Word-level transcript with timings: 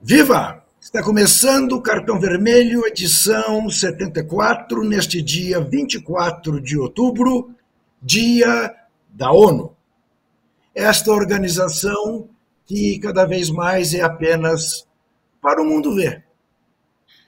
Viva! 0.00 0.64
Está 0.80 1.02
começando 1.02 1.72
o 1.72 1.82
Cartão 1.82 2.20
Vermelho, 2.20 2.86
edição 2.86 3.68
74, 3.68 4.84
neste 4.84 5.20
dia 5.20 5.60
24 5.60 6.60
de 6.60 6.78
outubro, 6.78 7.52
dia 8.00 8.76
da 9.10 9.32
ONU. 9.32 9.74
Esta 10.72 11.10
organização 11.10 12.28
que 12.64 12.96
cada 13.00 13.26
vez 13.26 13.50
mais 13.50 13.92
é 13.92 14.00
apenas 14.00 14.86
para 15.42 15.60
o 15.60 15.64
mundo 15.64 15.92
ver, 15.96 16.24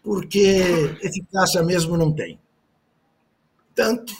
porque 0.00 0.96
eficácia 1.02 1.64
mesmo 1.64 1.96
não 1.96 2.12
tem. 2.12 2.38
Tanto 3.74 4.14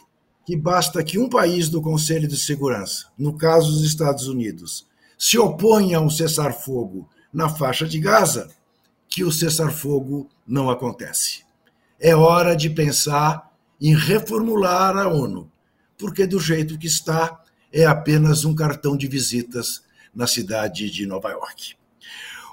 que 0.45 0.57
basta 0.57 1.05
que 1.05 1.21
um 1.21 1.29
país 1.29 1.69
do 1.69 1.81
Conselho 1.81 2.27
de 2.27 2.37
Segurança, 2.37 3.07
no 3.17 3.39
caso 3.39 3.71
os 3.71 3.85
Estados 3.85 4.27
Unidos, 4.27 4.89
se 5.17 5.39
oponha 5.39 5.99
a 5.99 6.01
um 6.01 6.11
cessar-fogo 6.11 7.09
na 7.33 7.49
faixa 7.49 7.87
de 7.87 7.99
Gaza, 7.99 8.49
que 9.09 9.25
o 9.25 9.33
cessar-fogo 9.33 10.29
não 10.47 10.71
acontece. 10.71 11.45
É 11.99 12.15
hora 12.15 12.55
de 12.57 12.71
pensar 12.71 13.51
em 13.81 13.95
reformular 13.95 14.97
a 14.97 15.09
ONU, 15.09 15.51
porque 15.99 16.27
do 16.27 16.39
jeito 16.39 16.79
que 16.79 16.87
está, 16.87 17.41
é 17.73 17.85
apenas 17.85 18.45
um 18.45 18.55
cartão 18.55 18.97
de 18.97 19.07
visitas 19.07 19.83
na 20.15 20.27
cidade 20.27 20.91
de 20.91 21.07
Nova 21.07 21.31
York. 21.31 21.75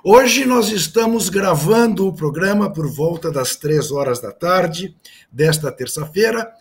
Hoje 0.04 0.46
nós 0.46 0.70
estamos 0.70 1.28
gravando 1.28 2.08
o 2.08 2.14
programa 2.14 2.72
por 2.72 2.88
volta 2.88 3.32
das 3.32 3.56
três 3.56 3.92
horas 3.92 4.20
da 4.20 4.32
tarde 4.32 4.96
desta 5.32 5.72
terça-feira 5.72 6.52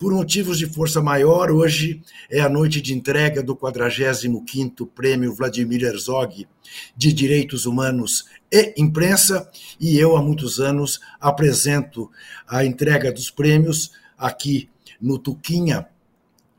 por 0.00 0.14
motivos 0.14 0.56
de 0.56 0.64
força 0.64 1.02
maior, 1.02 1.50
hoje 1.50 2.00
é 2.30 2.40
a 2.40 2.48
noite 2.48 2.80
de 2.80 2.94
entrega 2.94 3.42
do 3.42 3.54
45º 3.54 4.88
Prêmio 4.94 5.34
Vladimir 5.34 5.82
Herzog 5.82 6.48
de 6.96 7.12
Direitos 7.12 7.66
Humanos 7.66 8.24
e 8.50 8.72
Imprensa, 8.78 9.50
e 9.78 9.98
eu 9.98 10.16
há 10.16 10.22
muitos 10.22 10.58
anos 10.58 11.00
apresento 11.20 12.10
a 12.48 12.64
entrega 12.64 13.12
dos 13.12 13.30
prêmios 13.30 13.90
aqui 14.16 14.70
no 14.98 15.18
Tuquinha, 15.18 15.86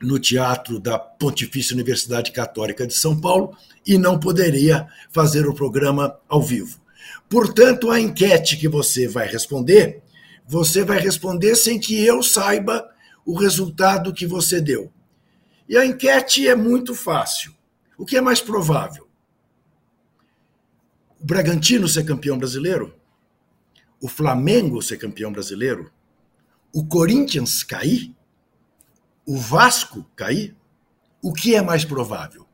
no 0.00 0.20
Teatro 0.20 0.78
da 0.78 0.96
Pontifícia 0.96 1.74
Universidade 1.74 2.30
Católica 2.30 2.86
de 2.86 2.94
São 2.94 3.20
Paulo, 3.20 3.56
e 3.84 3.98
não 3.98 4.20
poderia 4.20 4.86
fazer 5.10 5.48
o 5.48 5.54
programa 5.54 6.16
ao 6.28 6.40
vivo. 6.40 6.80
Portanto, 7.28 7.90
a 7.90 7.98
enquete 7.98 8.56
que 8.56 8.68
você 8.68 9.08
vai 9.08 9.26
responder, 9.26 10.00
você 10.46 10.84
vai 10.84 11.00
responder 11.00 11.56
sem 11.56 11.80
que 11.80 12.06
eu 12.06 12.22
saiba 12.22 12.91
o 13.24 13.38
resultado 13.38 14.12
que 14.12 14.26
você 14.26 14.60
deu. 14.60 14.92
E 15.68 15.76
a 15.76 15.86
enquete 15.86 16.48
é 16.48 16.54
muito 16.54 16.94
fácil. 16.94 17.54
O 17.96 18.04
que 18.04 18.16
é 18.16 18.20
mais 18.20 18.40
provável? 18.40 19.08
O 21.20 21.24
Bragantino 21.24 21.86
ser 21.86 22.04
campeão 22.04 22.36
brasileiro? 22.36 22.94
O 24.00 24.08
Flamengo 24.08 24.82
ser 24.82 24.96
campeão 24.96 25.30
brasileiro? 25.30 25.92
O 26.72 26.84
Corinthians 26.84 27.62
cair? 27.62 28.14
O 29.24 29.38
Vasco 29.38 30.04
cair? 30.16 30.56
O 31.22 31.32
que 31.32 31.54
é 31.54 31.62
mais 31.62 31.84
provável? 31.84 32.46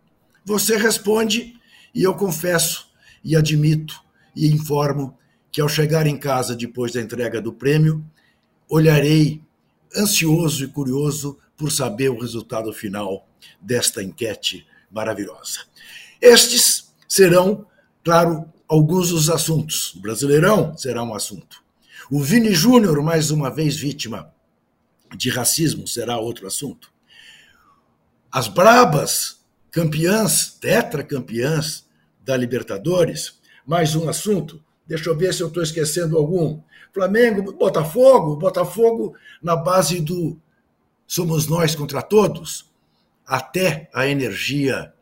Você 0.44 0.76
responde 0.76 1.58
e 1.94 2.02
eu 2.02 2.14
confesso 2.14 2.90
e 3.24 3.34
admito 3.34 4.02
e 4.36 4.48
informo 4.48 5.16
que 5.50 5.60
ao 5.60 5.68
chegar 5.68 6.06
em 6.06 6.18
casa 6.18 6.54
depois 6.54 6.92
da 6.92 7.00
entrega 7.00 7.40
do 7.40 7.52
prêmio, 7.52 8.04
olharei 8.68 9.42
ansioso 9.98 10.64
e 10.64 10.68
curioso 10.68 11.38
por 11.56 11.72
saber 11.72 12.10
o 12.10 12.20
resultado 12.20 12.72
final 12.72 13.28
desta 13.60 14.02
enquete 14.02 14.66
maravilhosa. 14.90 15.60
Estes 16.20 16.94
serão, 17.08 17.66
claro, 18.04 18.50
alguns 18.68 19.10
dos 19.10 19.28
assuntos. 19.28 19.94
O 19.94 20.00
Brasileirão 20.00 20.76
será 20.76 21.02
um 21.02 21.14
assunto. 21.14 21.62
O 22.10 22.22
Vini 22.22 22.54
Júnior, 22.54 23.02
mais 23.02 23.30
uma 23.30 23.50
vez 23.50 23.76
vítima 23.76 24.32
de 25.16 25.30
racismo, 25.30 25.86
será 25.86 26.18
outro 26.18 26.46
assunto. 26.46 26.92
As 28.30 28.46
Brabas, 28.46 29.40
campeãs, 29.70 30.52
tetracampeãs 30.60 31.86
da 32.24 32.36
Libertadores, 32.36 33.38
mais 33.66 33.94
um 33.94 34.08
assunto. 34.08 34.62
Deixa 34.88 35.10
eu 35.10 35.16
ver 35.16 35.34
se 35.34 35.42
eu 35.42 35.48
estou 35.48 35.62
esquecendo 35.62 36.16
algum. 36.16 36.60
Flamengo, 36.92 37.52
Botafogo, 37.52 38.36
Botafogo 38.36 39.14
na 39.42 39.54
base 39.54 40.00
do 40.00 40.40
somos 41.06 41.46
nós 41.46 41.74
contra 41.74 42.02
todos, 42.02 42.70
até 43.26 43.88
a 43.94 44.06
energia, 44.06 44.92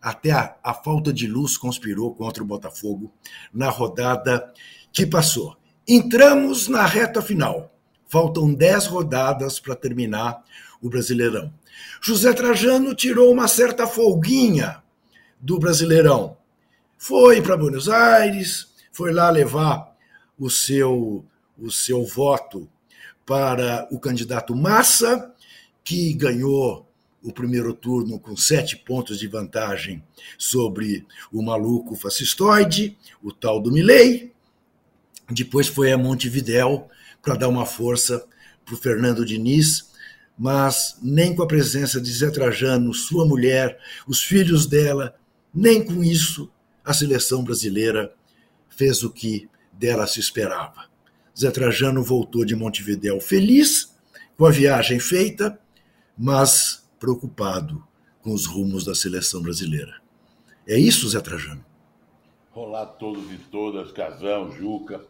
até 0.00 0.30
a, 0.30 0.56
a 0.62 0.74
falta 0.74 1.12
de 1.12 1.26
luz 1.26 1.56
conspirou 1.56 2.14
contra 2.14 2.42
o 2.42 2.46
Botafogo 2.46 3.12
na 3.52 3.68
rodada 3.68 4.52
que 4.92 5.06
passou. 5.06 5.56
Entramos 5.86 6.68
na 6.68 6.86
reta 6.86 7.20
final. 7.20 7.70
Faltam 8.06 8.52
10 8.52 8.86
rodadas 8.86 9.58
para 9.58 9.74
terminar 9.74 10.42
o 10.80 10.88
Brasileirão. 10.88 11.52
José 12.00 12.32
Trajano 12.32 12.94
tirou 12.94 13.32
uma 13.32 13.48
certa 13.48 13.86
folguinha 13.86 14.82
do 15.40 15.58
Brasileirão. 15.58 16.36
Foi 16.96 17.42
para 17.42 17.56
Buenos 17.56 17.88
Aires, 17.88 18.73
foi 18.94 19.12
lá 19.12 19.28
levar 19.28 19.94
o 20.38 20.48
seu 20.48 21.24
o 21.58 21.70
seu 21.70 22.04
voto 22.04 22.68
para 23.26 23.86
o 23.90 23.98
candidato 23.98 24.56
Massa, 24.56 25.32
que 25.84 26.12
ganhou 26.14 26.88
o 27.22 27.32
primeiro 27.32 27.72
turno 27.72 28.18
com 28.18 28.36
sete 28.36 28.76
pontos 28.76 29.18
de 29.18 29.26
vantagem 29.28 30.02
sobre 30.36 31.06
o 31.32 31.42
maluco 31.42 31.94
fascistoide, 31.94 32.96
o 33.22 33.32
tal 33.32 33.60
do 33.60 33.72
Milley. 33.72 34.32
Depois 35.30 35.68
foi 35.68 35.92
a 35.92 35.98
Montevidéu 35.98 36.88
para 37.22 37.36
dar 37.36 37.48
uma 37.48 37.64
força 37.64 38.26
para 38.64 38.74
o 38.74 38.78
Fernando 38.78 39.24
Diniz, 39.24 39.90
mas 40.36 40.98
nem 41.00 41.34
com 41.34 41.42
a 41.42 41.46
presença 41.46 42.00
de 42.00 42.12
Zé 42.12 42.30
Trajano, 42.30 42.92
sua 42.92 43.24
mulher, 43.24 43.78
os 44.06 44.20
filhos 44.20 44.66
dela, 44.66 45.14
nem 45.54 45.84
com 45.84 46.02
isso 46.04 46.50
a 46.84 46.92
seleção 46.92 47.42
brasileira 47.42 48.12
fez 48.76 49.02
o 49.02 49.10
que 49.10 49.48
dela 49.72 50.06
se 50.06 50.20
esperava. 50.20 50.86
Zé 51.38 51.50
Trajano 51.50 52.02
voltou 52.02 52.44
de 52.44 52.54
Montevidéu 52.54 53.20
feliz 53.20 53.94
com 54.36 54.46
a 54.46 54.50
viagem 54.50 55.00
feita, 55.00 55.58
mas 56.16 56.88
preocupado 56.98 57.82
com 58.22 58.32
os 58.32 58.46
rumos 58.46 58.84
da 58.84 58.94
seleção 58.94 59.42
brasileira. 59.42 60.00
É 60.66 60.78
isso, 60.78 61.08
Zé 61.08 61.20
Trajano? 61.20 61.64
Olá 62.54 62.82
a 62.82 62.86
todos 62.86 63.30
e 63.32 63.36
todas, 63.36 63.90
Casão, 63.90 64.50
Juca. 64.52 65.02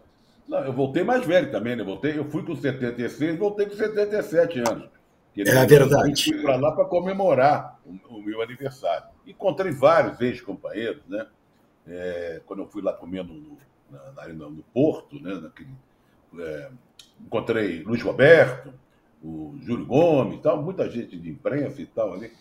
Não, 0.49 0.65
eu 0.65 0.73
voltei 0.73 1.05
mais 1.05 1.27
velho 1.27 1.51
também, 1.51 1.77
né? 1.77 1.85
Voltei, 1.85 2.19
eu 2.19 2.25
fui 2.31 2.43
com 2.43 2.57
76 2.57 3.39
voltei 3.39 3.67
com 3.67 3.77
77 3.77 4.59
anos. 4.61 4.89
É 5.37 5.67
verdade. 5.67 6.11
Eu 6.11 6.17
fui 6.17 6.43
para 6.43 6.57
lá 6.57 6.73
para 6.73 6.85
comemorar 6.85 7.79
o, 7.85 8.17
o, 8.17 8.23
meu 8.23 8.41
aniversário. 8.41 9.09
Encontrei 9.27 9.73
vários 9.73 10.21
ex-companheiros, 10.21 11.03
né? 11.09 11.27
É, 11.87 12.41
quando 12.47 12.61
eu 12.61 12.67
fui 12.67 12.83
lá 12.83 12.93
comendo 12.93 13.33
no, 13.33 13.59
na, 13.91 14.25
na, 14.25 14.33
no 14.33 14.65
Porto, 14.73 15.21
né? 15.21 15.35
Naquele 15.35 15.71
é, 16.39 16.71
encontrei 17.21 17.83
Luiz 17.83 18.03
Roberto, 18.03 18.73
o 19.23 19.57
Júlio 19.63 19.87
Gomes, 19.87 20.41
tal, 20.41 20.63
muita 20.63 20.89
gente 20.91 21.17
de 21.17 21.31
imprensa 21.31 21.81
e 21.81 21.87
tal 21.87 22.15
ali. 22.15 22.33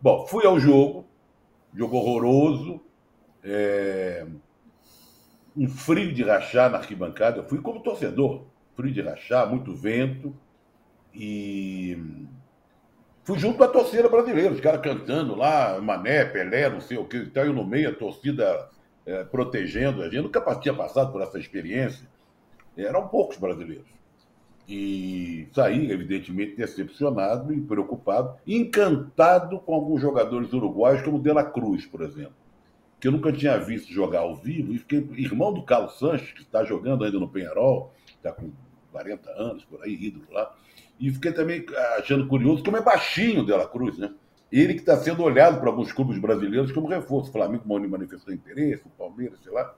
Bom, 0.00 0.26
fui 0.26 0.46
ao 0.46 0.58
jogo, 0.58 1.06
jogo 1.74 1.96
horroroso, 1.96 2.80
é, 3.44 4.26
um 5.56 5.68
frio 5.68 6.12
de 6.12 6.22
rachar 6.22 6.70
na 6.70 6.78
arquibancada. 6.78 7.38
Eu 7.38 7.48
fui 7.48 7.60
como 7.60 7.82
torcedor, 7.82 8.44
frio 8.74 8.92
de 8.92 9.00
rachar, 9.00 9.48
muito 9.48 9.74
vento 9.74 10.34
e 11.14 11.98
fui 13.22 13.38
junto 13.38 13.58
com 13.58 13.64
a 13.64 13.68
torcida 13.68 14.08
brasileira, 14.08 14.52
os 14.52 14.60
caras 14.60 14.80
cantando 14.80 15.36
lá, 15.36 15.78
Mané, 15.80 16.24
Pelé, 16.24 16.68
não 16.68 16.80
sei 16.80 16.96
o 16.96 17.04
que, 17.04 17.18
então 17.18 17.44
eu 17.44 17.52
no 17.52 17.64
meio, 17.64 17.90
a 17.90 17.94
torcida 17.94 18.68
é, 19.06 19.24
protegendo 19.24 20.02
a 20.02 20.08
gente. 20.08 20.22
Nunca 20.22 20.54
tinha 20.56 20.74
passado 20.74 21.12
por 21.12 21.22
essa 21.22 21.38
experiência. 21.38 22.08
Eram 22.76 23.08
poucos 23.08 23.36
brasileiros. 23.36 23.92
E 24.68 25.48
saí, 25.52 25.90
evidentemente, 25.90 26.56
decepcionado 26.56 27.52
e 27.52 27.60
preocupado, 27.60 28.36
encantado 28.46 29.58
com 29.58 29.74
alguns 29.74 30.00
jogadores 30.00 30.52
uruguaios, 30.52 31.02
como 31.02 31.18
De 31.18 31.32
La 31.32 31.44
Cruz, 31.44 31.84
por 31.84 32.02
exemplo, 32.02 32.34
que 33.00 33.08
eu 33.08 33.12
nunca 33.12 33.32
tinha 33.32 33.58
visto 33.58 33.92
jogar 33.92 34.20
ao 34.20 34.36
vivo, 34.36 34.72
e 34.72 34.78
fiquei 34.78 35.06
irmão 35.16 35.52
do 35.52 35.64
Carlos 35.64 35.98
Sanches, 35.98 36.32
que 36.32 36.42
está 36.42 36.64
jogando 36.64 37.04
ainda 37.04 37.18
no 37.18 37.28
Penharol, 37.28 37.92
está 38.06 38.32
com 38.32 38.50
40 38.92 39.30
anos, 39.30 39.64
por 39.64 39.82
aí, 39.82 39.94
ídolo 39.94 40.26
lá. 40.30 40.54
E 41.00 41.10
fiquei 41.10 41.32
também 41.32 41.66
achando 41.98 42.28
curioso 42.28 42.62
como 42.62 42.76
é 42.76 42.80
baixinho 42.80 43.42
o 43.42 43.44
De 43.44 43.52
La 43.52 43.66
Cruz, 43.66 43.98
né? 43.98 44.14
Ele 44.52 44.74
que 44.74 44.80
está 44.80 44.96
sendo 44.98 45.22
olhado 45.22 45.58
por 45.58 45.68
alguns 45.68 45.90
clubes 45.90 46.18
brasileiros 46.18 46.70
como 46.70 46.86
reforço. 46.86 47.30
O 47.30 47.32
Flamengo 47.32 47.64
manifestou 47.66 48.34
interesse, 48.34 48.82
o 48.84 48.90
Palmeiras, 48.90 49.40
sei 49.42 49.52
lá 49.52 49.74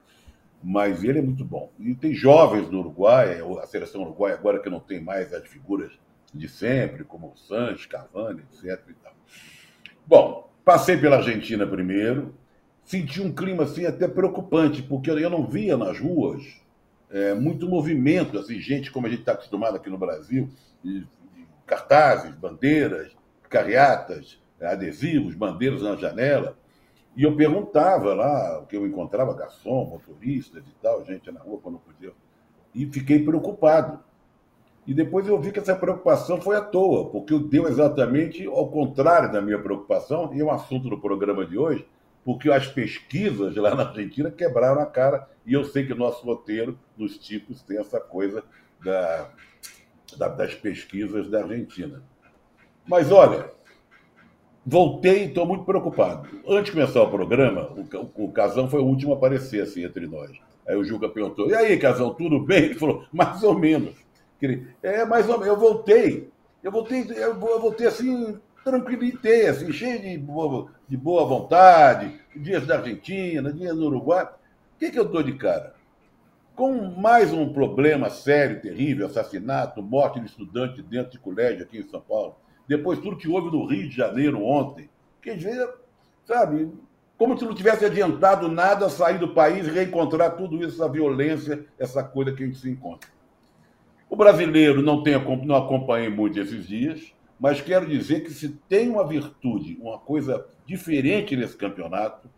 mas 0.67 1.03
ele 1.03 1.19
é 1.19 1.21
muito 1.21 1.45
bom. 1.45 1.71
E 1.79 1.93
tem 1.93 2.11
jovens 2.11 2.71
no 2.71 2.79
Uruguai, 2.79 3.39
a 3.61 3.67
seleção 3.67 4.01
uruguaia 4.01 4.33
agora 4.33 4.59
que 4.59 4.67
não 4.67 4.79
tem 4.79 4.99
mais 4.99 5.31
as 5.31 5.47
figuras 5.47 5.91
de 6.33 6.49
sempre, 6.49 7.03
como 7.03 7.27
o 7.27 7.37
Sanches, 7.37 7.85
Cavani, 7.85 8.41
etc. 8.41 8.81
E. 8.89 8.95
Bom, 10.07 10.51
passei 10.65 10.97
pela 10.97 11.17
Argentina 11.17 11.67
primeiro, 11.67 12.33
senti 12.83 13.21
um 13.21 13.31
clima 13.31 13.63
assim 13.63 13.85
até 13.85 14.07
preocupante, 14.07 14.81
porque 14.81 15.11
eu 15.11 15.29
não 15.29 15.45
via 15.45 15.77
nas 15.77 15.99
ruas 15.99 16.41
é, 17.11 17.35
muito 17.35 17.69
movimento, 17.69 18.39
assim, 18.39 18.59
gente 18.59 18.91
como 18.91 19.05
a 19.05 19.09
gente 19.09 19.19
está 19.19 19.33
acostumado 19.33 19.75
aqui 19.75 19.89
no 19.89 19.99
Brasil, 19.99 20.49
de, 20.83 21.01
de 21.01 21.47
cartazes, 21.67 22.33
bandeiras, 22.33 23.15
carreatas, 23.49 24.41
adesivos, 24.61 25.35
bandeiras 25.35 25.81
na 25.81 25.95
janela. 25.95 26.57
E 27.15 27.23
eu 27.23 27.35
perguntava 27.35 28.13
lá, 28.13 28.59
o 28.59 28.65
que 28.65 28.75
eu 28.75 28.85
encontrava, 28.85 29.33
garçom, 29.33 29.85
motoristas 29.85 30.63
e 30.67 30.75
tal, 30.81 31.05
gente 31.05 31.31
na 31.31 31.39
rua 31.39 31.59
quando 31.61 31.79
podia. 31.79 32.11
E 32.73 32.85
fiquei 32.87 33.23
preocupado. 33.23 34.03
E 34.85 34.93
depois 34.93 35.27
eu 35.27 35.39
vi 35.39 35.51
que 35.51 35.59
essa 35.59 35.75
preocupação 35.75 36.39
foi 36.39 36.55
à 36.57 36.61
toa, 36.61 37.09
porque 37.09 37.37
deu 37.39 37.67
exatamente 37.67 38.45
ao 38.45 38.69
contrário 38.69 39.31
da 39.31 39.41
minha 39.41 39.57
preocupação, 39.57 40.31
e 40.33 40.41
é 40.41 40.43
um 40.43 40.51
assunto 40.51 40.89
do 40.89 40.99
programa 40.99 41.45
de 41.45 41.57
hoje, 41.57 41.87
porque 42.23 42.51
as 42.51 42.67
pesquisas 42.67 43.55
lá 43.55 43.73
na 43.73 43.87
Argentina 43.87 44.29
quebraram 44.29 44.81
a 44.81 44.85
cara, 44.85 45.27
e 45.45 45.53
eu 45.53 45.63
sei 45.63 45.85
que 45.85 45.93
o 45.93 45.97
nosso 45.97 46.23
roteiro 46.25 46.77
dos 46.95 47.17
tipos 47.17 47.63
tem 47.63 47.79
essa 47.79 47.99
coisa 47.99 48.43
da, 48.83 49.29
da, 50.17 50.27
das 50.27 50.53
pesquisas 50.53 51.29
da 51.29 51.43
Argentina. 51.43 52.03
Mas 52.87 53.11
olha, 53.11 53.49
voltei 54.65 55.25
estou 55.25 55.45
muito 55.45 55.63
preocupado. 55.63 56.27
Antes 56.47 56.65
de 56.65 56.71
começar 56.71 57.03
o 57.03 57.11
programa, 57.11 57.69
o, 57.71 58.25
o 58.25 58.31
Casão 58.31 58.67
foi 58.67 58.79
o 58.79 58.85
último 58.85 59.13
a 59.13 59.17
aparecer 59.17 59.61
assim, 59.61 59.83
entre 59.83 60.07
nós. 60.07 60.31
Aí 60.67 60.75
o 60.75 60.83
Juca 60.83 61.07
perguntou: 61.07 61.47
E 61.49 61.53
aí, 61.53 61.77
Casão, 61.77 62.13
tudo 62.13 62.39
bem? 62.39 62.65
Ele 62.65 62.75
falou: 62.75 63.05
Mais 63.13 63.43
ou 63.43 63.57
menos. 63.57 63.93
É, 64.81 65.05
mais 65.05 65.29
ou 65.29 65.39
menos. 65.39 65.47
Eu 65.47 65.57
voltei. 65.57 66.29
Eu 66.63 66.71
voltei, 66.71 67.05
eu 67.15 67.39
voltei 67.39 67.85
assim, 67.85 68.39
tranquilitei, 68.63 69.47
assim, 69.47 69.71
cheio 69.71 70.01
de 70.01 70.17
boa, 70.17 70.67
de 70.89 70.97
boa 70.97 71.23
vontade. 71.23 72.19
Dias 72.35 72.65
da 72.65 72.77
Argentina, 72.79 73.53
dias 73.53 73.75
do 73.75 73.85
Uruguai. 73.85 74.25
O 74.25 74.79
que, 74.79 74.89
que 74.89 74.97
eu 74.97 75.05
dou 75.05 75.21
de 75.21 75.33
cara? 75.33 75.75
Com 76.55 76.89
mais 76.89 77.31
um 77.31 77.53
problema 77.53 78.09
sério, 78.09 78.61
terrível, 78.61 79.05
assassinato, 79.05 79.83
morte 79.83 80.19
de 80.19 80.25
estudante 80.25 80.81
dentro 80.81 81.11
de 81.11 81.19
colégio 81.19 81.63
aqui 81.63 81.77
em 81.77 81.87
São 81.87 82.01
Paulo 82.01 82.35
depois 82.67 82.99
tudo 82.99 83.17
que 83.17 83.27
houve 83.27 83.51
no 83.51 83.65
Rio 83.65 83.89
de 83.89 83.95
Janeiro 83.95 84.43
ontem, 84.43 84.89
que 85.21 85.29
às 85.29 85.41
vezes, 85.41 85.67
sabe, 86.25 86.71
como 87.17 87.37
se 87.37 87.45
não 87.45 87.55
tivesse 87.55 87.85
adiantado 87.85 88.47
nada 88.47 88.89
sair 88.89 89.17
do 89.17 89.29
país 89.29 89.67
e 89.67 89.71
reencontrar 89.71 90.35
tudo 90.35 90.57
isso, 90.57 90.81
essa 90.81 90.91
violência, 90.91 91.65
essa 91.79 92.03
coisa 92.03 92.33
que 92.33 92.43
a 92.43 92.45
gente 92.45 92.57
se 92.57 92.69
encontra. 92.69 93.09
O 94.09 94.15
brasileiro 94.15 94.81
não, 94.81 95.01
tem, 95.01 95.13
não 95.45 95.55
acompanhei 95.55 96.09
muito 96.09 96.39
esses 96.39 96.67
dias, 96.67 97.13
mas 97.39 97.61
quero 97.61 97.87
dizer 97.87 98.21
que 98.21 98.31
se 98.31 98.49
tem 98.69 98.89
uma 98.89 99.05
virtude, 99.07 99.77
uma 99.81 99.97
coisa 99.97 100.45
diferente 100.65 101.35
nesse 101.35 101.55
campeonato, 101.55 102.29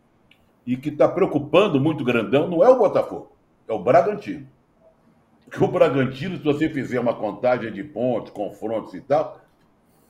e 0.66 0.76
que 0.76 0.90
está 0.90 1.08
preocupando 1.08 1.80
muito 1.80 2.04
grandão, 2.04 2.48
não 2.48 2.64
é 2.64 2.70
o 2.70 2.78
Botafogo, 2.78 3.32
é 3.68 3.74
o 3.74 3.80
Bragantino. 3.80 4.48
Porque 5.46 5.64
o 5.64 5.68
Bragantino, 5.68 6.36
se 6.36 6.44
você 6.44 6.70
fizer 6.70 7.00
uma 7.00 7.14
contagem 7.14 7.72
de 7.72 7.84
pontos, 7.84 8.32
confrontos 8.32 8.94
e 8.94 9.00
tal, 9.00 9.40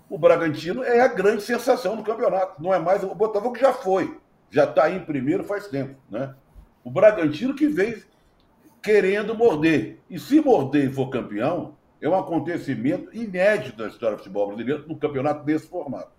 o 0.09 0.17
Bragantino 0.17 0.83
é 0.83 1.01
a 1.01 1.07
grande 1.07 1.43
sensação 1.43 1.95
do 1.95 2.03
campeonato. 2.03 2.61
Não 2.61 2.73
é 2.73 2.79
mais 2.79 3.03
o 3.03 3.13
Botafogo 3.13 3.57
já 3.57 3.73
foi, 3.73 4.17
já 4.49 4.63
está 4.63 4.89
em 4.89 5.03
primeiro 5.03 5.43
faz 5.43 5.67
tempo, 5.67 5.95
né? 6.09 6.33
O 6.83 6.89
Bragantino 6.89 7.53
que 7.53 7.67
vem 7.67 8.01
querendo 8.81 9.35
morder. 9.35 9.99
E 10.09 10.17
se 10.17 10.39
morder 10.39 10.89
e 10.89 10.93
for 10.93 11.09
campeão, 11.09 11.75
é 12.01 12.07
um 12.07 12.17
acontecimento 12.17 13.13
inédito 13.13 13.81
na 13.81 13.89
história 13.89 14.15
do 14.15 14.19
futebol 14.19 14.47
brasileiro 14.47 14.85
no 14.87 14.95
campeonato 14.95 15.43
desse 15.43 15.67
formato. 15.67 16.11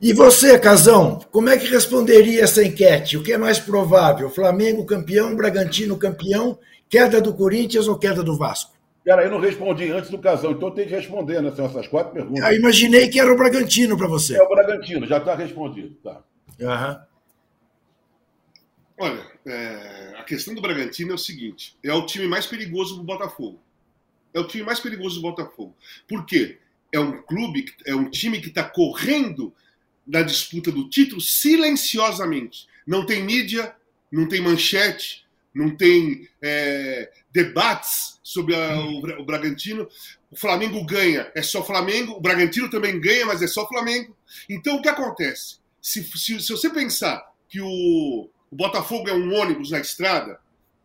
E 0.00 0.12
você, 0.12 0.58
Casão, 0.58 1.18
como 1.32 1.48
é 1.48 1.56
que 1.56 1.66
responderia 1.66 2.44
essa 2.44 2.62
enquete? 2.62 3.16
O 3.16 3.22
que 3.22 3.32
é 3.32 3.38
mais 3.38 3.58
provável? 3.58 4.28
Flamengo 4.28 4.84
campeão, 4.84 5.34
Bragantino 5.34 5.96
campeão, 5.96 6.58
queda 6.88 7.20
do 7.20 7.32
Corinthians 7.32 7.88
ou 7.88 7.98
queda 7.98 8.22
do 8.22 8.36
Vasco? 8.36 8.75
Cara, 9.06 9.22
eu 9.22 9.30
não 9.30 9.38
respondi 9.38 9.88
antes 9.92 10.10
do 10.10 10.18
casal, 10.18 10.50
então 10.50 10.68
tem 10.72 10.84
que 10.84 10.92
responder, 10.92 11.40
né? 11.40 11.52
São 11.54 11.66
essas 11.66 11.86
quatro 11.86 12.12
perguntas. 12.12 12.44
Eu 12.44 12.56
imaginei 12.56 13.08
que 13.08 13.20
era 13.20 13.32
o 13.32 13.36
Bragantino 13.36 13.96
para 13.96 14.08
você. 14.08 14.36
É 14.36 14.42
o 14.42 14.48
Bragantino, 14.48 15.06
já 15.06 15.18
está 15.18 15.32
respondido. 15.36 15.94
Tá. 16.02 16.24
Uhum. 16.58 17.00
Olha, 18.98 19.24
é, 19.46 20.14
a 20.18 20.24
questão 20.24 20.56
do 20.56 20.60
Bragantino 20.60 21.12
é 21.12 21.14
o 21.14 21.18
seguinte: 21.18 21.76
é 21.84 21.92
o 21.92 22.04
time 22.04 22.26
mais 22.26 22.46
perigoso 22.46 22.96
do 22.96 23.04
Botafogo. 23.04 23.60
É 24.34 24.40
o 24.40 24.48
time 24.48 24.64
mais 24.64 24.80
perigoso 24.80 25.20
do 25.20 25.22
Botafogo. 25.22 25.76
Por 26.08 26.26
quê? 26.26 26.58
É 26.92 26.98
um 26.98 27.22
clube, 27.22 27.64
é 27.86 27.94
um 27.94 28.10
time 28.10 28.40
que 28.40 28.48
está 28.48 28.64
correndo 28.64 29.54
na 30.04 30.22
disputa 30.22 30.72
do 30.72 30.88
título 30.88 31.20
silenciosamente. 31.20 32.66
Não 32.84 33.06
tem 33.06 33.22
mídia, 33.22 33.72
não 34.10 34.26
tem 34.28 34.40
manchete, 34.40 35.24
não 35.54 35.70
tem 35.76 36.28
é, 36.42 37.10
debates 37.36 38.18
sobre 38.22 38.56
a, 38.56 38.80
o, 38.80 38.98
o, 39.20 39.24
Bragantino. 39.24 39.86
O 40.30 40.36
Flamengo 40.36 40.82
ganha, 40.86 41.30
é 41.34 41.42
só 41.42 41.62
Flamengo. 41.62 42.12
O 42.12 42.20
Bragantino 42.20 42.70
também 42.70 42.98
ganha, 42.98 43.26
mas 43.26 43.42
é 43.42 43.46
só 43.46 43.68
Flamengo. 43.68 44.16
Então 44.48 44.76
o 44.76 44.82
que 44.82 44.88
acontece? 44.88 45.58
Se, 45.80 46.02
se, 46.02 46.40
se 46.40 46.50
você 46.50 46.70
pensar 46.70 47.22
que 47.48 47.60
o, 47.60 47.66
o, 48.50 48.56
Botafogo 48.56 49.08
é 49.08 49.12
um 49.12 49.34
ônibus 49.34 49.70
na 49.70 49.78
estrada, 49.78 50.40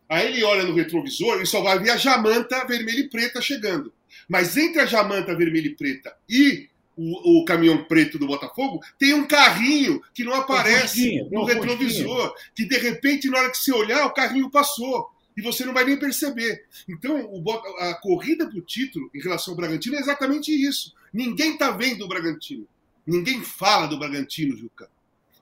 aí 0.06 0.26
ele 0.26 0.44
olha 0.44 0.64
no 0.64 0.74
retrovisor 0.74 1.40
e 1.40 1.46
só 1.46 1.62
vai 1.62 1.78
ver 1.78 1.90
a 1.90 1.96
jamanta 1.96 2.66
vermelha 2.66 3.00
e 3.00 3.08
preta 3.08 3.40
chegando. 3.40 3.92
Mas 4.28 4.56
entre 4.58 4.82
a 4.82 4.86
jamanta 4.86 5.34
vermelha 5.34 5.68
e 5.68 5.74
preta 5.74 6.14
e 6.28 6.68
o, 6.94 7.40
o, 7.40 7.44
caminhão 7.46 7.84
preto 7.84 8.18
do 8.18 8.26
Botafogo, 8.26 8.80
tem 8.98 9.14
um 9.14 9.26
carrinho 9.26 10.02
que 10.12 10.22
não 10.22 10.34
aparece 10.34 11.26
no 11.30 11.44
retrovisor, 11.44 12.34
que 12.54 12.66
de 12.66 12.76
repente, 12.76 13.30
na 13.30 13.38
hora 13.38 13.50
que 13.50 13.56
você 13.56 13.72
olhar, 13.72 14.06
o 14.06 14.12
carrinho 14.12 14.50
passou. 14.50 15.10
E 15.36 15.42
você 15.42 15.64
não 15.64 15.72
vai 15.72 15.84
nem 15.84 15.98
perceber. 15.98 16.64
Então, 16.88 17.24
o, 17.24 17.50
a 17.78 17.94
corrida 17.94 18.46
para 18.46 18.58
o 18.58 18.62
título 18.62 19.10
em 19.14 19.20
relação 19.20 19.52
ao 19.52 19.56
Bragantino 19.56 19.96
é 19.96 20.00
exatamente 20.00 20.50
isso. 20.52 20.94
Ninguém 21.12 21.52
está 21.52 21.70
vendo 21.70 22.04
o 22.04 22.08
Bragantino. 22.08 22.66
Ninguém 23.06 23.42
fala 23.42 23.86
do 23.86 23.98
Bragantino, 23.98 24.56
Juca. 24.56 24.88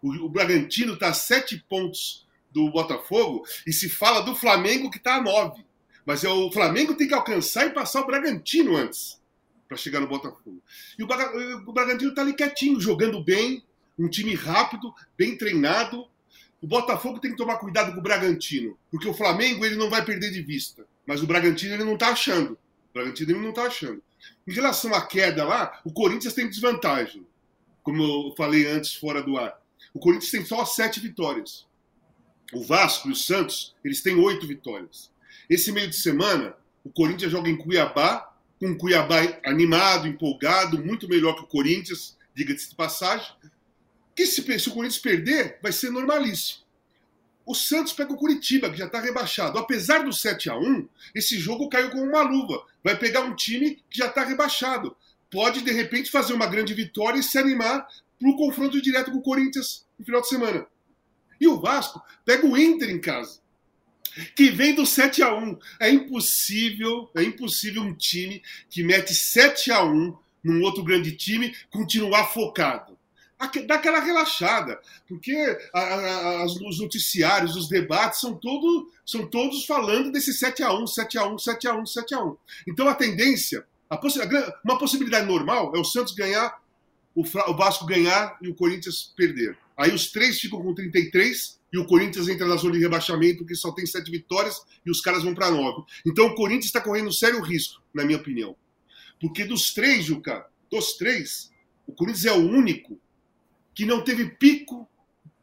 O, 0.02 0.26
o 0.26 0.28
Bragantino 0.28 0.94
está 0.94 1.08
a 1.08 1.14
sete 1.14 1.64
pontos 1.68 2.26
do 2.52 2.70
Botafogo 2.70 3.44
e 3.66 3.72
se 3.72 3.88
fala 3.88 4.20
do 4.20 4.34
Flamengo 4.34 4.90
que 4.90 4.98
está 4.98 5.16
a 5.16 5.22
nove. 5.22 5.64
Mas 6.04 6.24
é 6.24 6.28
o 6.28 6.50
Flamengo 6.50 6.94
tem 6.94 7.06
que 7.06 7.14
alcançar 7.14 7.66
e 7.66 7.70
passar 7.70 8.00
o 8.00 8.06
Bragantino 8.06 8.76
antes 8.76 9.20
para 9.68 9.76
chegar 9.76 10.00
no 10.00 10.08
Botafogo. 10.08 10.60
E 10.98 11.02
o 11.02 11.72
Bragantino 11.72 12.10
está 12.10 12.22
ali 12.22 12.34
quietinho, 12.34 12.80
jogando 12.80 13.22
bem, 13.22 13.62
um 13.98 14.08
time 14.08 14.34
rápido, 14.34 14.92
bem 15.16 15.36
treinado. 15.36 16.08
O 16.62 16.66
Botafogo 16.66 17.18
tem 17.18 17.30
que 17.30 17.36
tomar 17.36 17.56
cuidado 17.56 17.92
com 17.92 18.00
o 18.00 18.02
Bragantino, 18.02 18.76
porque 18.90 19.08
o 19.08 19.14
Flamengo 19.14 19.64
ele 19.64 19.76
não 19.76 19.88
vai 19.88 20.04
perder 20.04 20.30
de 20.30 20.42
vista, 20.42 20.86
mas 21.06 21.22
o 21.22 21.26
Bragantino 21.26 21.74
ele 21.74 21.84
não 21.84 21.94
está 21.94 22.08
achando. 22.08 22.52
O 22.52 22.92
Bragantino 22.92 23.30
ele 23.30 23.40
não 23.40 23.50
está 23.50 23.62
achando. 23.62 24.02
Em 24.46 24.52
relação 24.52 24.94
à 24.94 25.06
queda 25.06 25.44
lá, 25.44 25.80
o 25.84 25.92
Corinthians 25.92 26.34
tem 26.34 26.48
desvantagem, 26.48 27.26
como 27.82 28.02
eu 28.02 28.34
falei 28.36 28.66
antes 28.66 28.94
fora 28.94 29.22
do 29.22 29.38
ar. 29.38 29.58
O 29.94 29.98
Corinthians 29.98 30.30
tem 30.30 30.44
só 30.44 30.64
sete 30.64 31.00
vitórias. 31.00 31.66
O 32.52 32.62
Vasco 32.62 33.08
e 33.08 33.12
o 33.12 33.16
Santos 33.16 33.74
eles 33.82 34.02
têm 34.02 34.16
oito 34.16 34.46
vitórias. 34.46 35.10
Esse 35.48 35.72
meio 35.72 35.88
de 35.88 35.96
semana, 35.96 36.54
o 36.84 36.90
Corinthians 36.90 37.32
joga 37.32 37.48
em 37.48 37.56
Cuiabá 37.56 38.30
com 38.60 38.72
o 38.72 38.76
Cuiabá 38.76 39.20
animado, 39.44 40.06
empolgado, 40.06 40.84
muito 40.84 41.08
melhor 41.08 41.34
que 41.34 41.42
o 41.42 41.46
Corinthians, 41.46 42.16
diga-se 42.34 42.68
de 42.68 42.74
passagem. 42.74 43.32
Que 44.20 44.26
se, 44.26 44.58
se 44.58 44.68
o 44.68 44.72
Corinthians 44.72 45.00
perder, 45.00 45.58
vai 45.62 45.72
ser 45.72 45.88
normalíssimo. 45.88 46.60
O 47.46 47.54
Santos 47.54 47.94
pega 47.94 48.12
o 48.12 48.18
Curitiba, 48.18 48.68
que 48.68 48.76
já 48.76 48.84
está 48.84 49.00
rebaixado. 49.00 49.58
Apesar 49.58 50.04
do 50.04 50.12
7 50.12 50.50
a 50.50 50.58
1 50.58 50.86
esse 51.14 51.38
jogo 51.38 51.70
caiu 51.70 51.88
com 51.88 52.02
uma 52.02 52.20
luva. 52.20 52.62
Vai 52.84 52.98
pegar 52.98 53.22
um 53.22 53.34
time 53.34 53.82
que 53.88 53.96
já 53.96 54.08
está 54.08 54.22
rebaixado. 54.22 54.94
Pode, 55.30 55.62
de 55.62 55.70
repente, 55.70 56.10
fazer 56.10 56.34
uma 56.34 56.46
grande 56.46 56.74
vitória 56.74 57.18
e 57.18 57.22
se 57.22 57.38
animar 57.38 57.88
para 58.18 58.28
o 58.28 58.36
confronto 58.36 58.82
direto 58.82 59.10
com 59.10 59.16
o 59.16 59.22
Corinthians 59.22 59.86
no 59.98 60.04
final 60.04 60.20
de 60.20 60.28
semana. 60.28 60.66
E 61.40 61.48
o 61.48 61.58
Vasco 61.58 62.02
pega 62.22 62.46
o 62.46 62.58
Inter 62.58 62.90
em 62.90 63.00
casa 63.00 63.40
que 64.36 64.50
vem 64.50 64.74
do 64.74 64.84
7 64.84 65.22
a 65.22 65.34
1 65.34 65.58
É 65.80 65.88
impossível, 65.88 67.10
é 67.16 67.22
impossível 67.22 67.80
um 67.80 67.94
time 67.94 68.42
que 68.68 68.82
mete 68.82 69.14
7 69.14 69.72
a 69.72 69.82
1 69.82 70.14
num 70.44 70.62
outro 70.62 70.84
grande 70.84 71.16
time 71.16 71.56
continuar 71.70 72.26
focado. 72.26 72.99
Dá 73.66 73.76
aquela 73.76 74.00
relaxada, 74.00 74.78
porque 75.08 75.34
a, 75.72 75.80
a, 75.80 76.44
os 76.44 76.78
noticiários, 76.78 77.56
os 77.56 77.70
debates 77.70 78.20
são, 78.20 78.34
todo, 78.34 78.92
são 79.04 79.26
todos 79.26 79.64
falando 79.64 80.12
desse 80.12 80.34
7 80.34 80.62
a 80.62 80.74
1 80.74 80.86
7 80.86 81.18
a 81.18 81.26
1 81.26 81.38
7 81.38 81.68
a 81.68 81.74
1 81.74 81.86
7 81.86 82.14
a 82.14 82.22
1 82.22 82.36
Então 82.68 82.86
a 82.86 82.94
tendência, 82.94 83.64
a 83.88 83.96
possi 83.96 84.20
uma 84.62 84.78
possibilidade 84.78 85.26
normal 85.26 85.72
é 85.74 85.78
o 85.78 85.84
Santos 85.84 86.14
ganhar, 86.14 86.60
o, 87.14 87.22
o 87.22 87.56
Vasco 87.56 87.86
ganhar 87.86 88.36
e 88.42 88.48
o 88.48 88.54
Corinthians 88.54 89.14
perder. 89.16 89.56
Aí 89.74 89.90
os 89.94 90.12
três 90.12 90.38
ficam 90.38 90.60
com 90.62 90.74
33 90.74 91.58
e 91.72 91.78
o 91.78 91.86
Corinthians 91.86 92.28
entra 92.28 92.46
na 92.46 92.56
zona 92.56 92.74
de 92.74 92.80
rebaixamento, 92.80 93.46
que 93.46 93.54
só 93.54 93.72
tem 93.72 93.86
sete 93.86 94.10
vitórias, 94.10 94.60
e 94.84 94.90
os 94.90 95.00
caras 95.00 95.22
vão 95.22 95.34
para 95.34 95.50
nove. 95.50 95.82
Então 96.06 96.26
o 96.26 96.34
Corinthians 96.34 96.66
está 96.66 96.80
correndo 96.82 97.10
sério 97.10 97.40
risco, 97.40 97.80
na 97.94 98.04
minha 98.04 98.18
opinião. 98.18 98.54
Porque 99.18 99.44
dos 99.44 99.72
três, 99.72 100.04
Juca, 100.04 100.46
dos 100.70 100.98
três, 100.98 101.50
o 101.86 101.92
Corinthians 101.92 102.26
é 102.26 102.32
o 102.32 102.46
único 102.46 103.00
que 103.80 103.86
não 103.86 104.04
teve 104.04 104.26
pico 104.26 104.86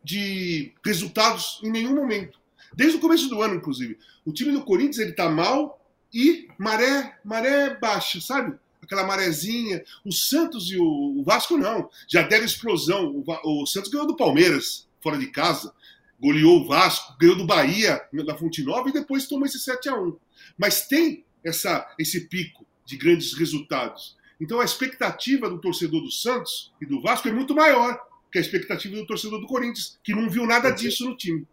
de 0.03 0.71
resultados 0.85 1.59
em 1.63 1.71
nenhum 1.71 1.95
momento. 1.95 2.39
Desde 2.71 2.97
o 2.97 2.99
começo 2.99 3.27
do 3.29 3.41
ano, 3.41 3.55
inclusive. 3.55 3.97
O 4.23 4.31
time 4.31 4.51
do 4.51 4.63
Corinthians 4.63 4.99
ele 4.99 5.13
tá 5.13 5.27
mal 5.27 5.83
e 6.13 6.47
maré, 6.55 7.17
maré 7.25 7.75
baixa, 7.79 8.21
sabe? 8.21 8.55
Aquela 8.79 9.07
marezinha. 9.07 9.83
O 10.05 10.11
Santos 10.11 10.69
e 10.69 10.77
o, 10.77 11.23
Vasco 11.25 11.57
não. 11.57 11.89
Já 12.07 12.21
deram 12.21 12.45
explosão. 12.45 13.23
O, 13.43 13.65
Santos 13.65 13.89
ganhou 13.89 14.05
do 14.05 14.15
Palmeiras, 14.15 14.87
fora 15.01 15.17
de 15.17 15.31
casa. 15.31 15.73
Goleou 16.21 16.61
o 16.61 16.67
Vasco, 16.67 17.17
ganhou 17.19 17.35
do 17.35 17.43
Bahia 17.43 17.99
na 18.13 18.37
Fonte 18.37 18.61
Nova 18.61 18.87
e 18.87 18.93
depois 18.93 19.25
tomou 19.25 19.47
esse 19.47 19.57
7 19.57 19.89
a 19.89 19.99
1 19.99 20.15
Mas 20.55 20.85
tem 20.85 21.25
essa, 21.43 21.91
esse 21.97 22.27
pico 22.27 22.67
de 22.85 22.97
grandes 22.97 23.33
resultados. 23.33 24.15
Então 24.39 24.59
a 24.59 24.65
expectativa 24.65 25.49
do 25.49 25.59
torcedor 25.59 26.03
do 26.03 26.11
Santos 26.11 26.71
e 26.79 26.85
do 26.85 27.01
Vasco 27.01 27.27
é 27.27 27.31
muito 27.31 27.55
maior 27.55 28.05
que 28.31 28.37
a 28.37 28.41
expectativa 28.41 28.95
do 28.95 29.05
torcedor 29.05 29.39
do 29.39 29.47
Corinthians, 29.47 29.97
que 30.03 30.13
não 30.13 30.29
viu 30.29 30.45
nada 30.45 30.71
disso 30.71 31.05
no 31.05 31.15
time. 31.15 31.45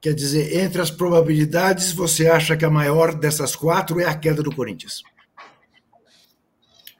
Quer 0.00 0.14
dizer, 0.14 0.58
entre 0.58 0.82
as 0.82 0.90
probabilidades, 0.90 1.92
você 1.92 2.28
acha 2.28 2.56
que 2.56 2.64
a 2.64 2.70
maior 2.70 3.14
dessas 3.14 3.56
quatro 3.56 4.00
é 4.00 4.04
a 4.04 4.14
queda 4.14 4.42
do 4.42 4.54
Corinthians? 4.54 5.02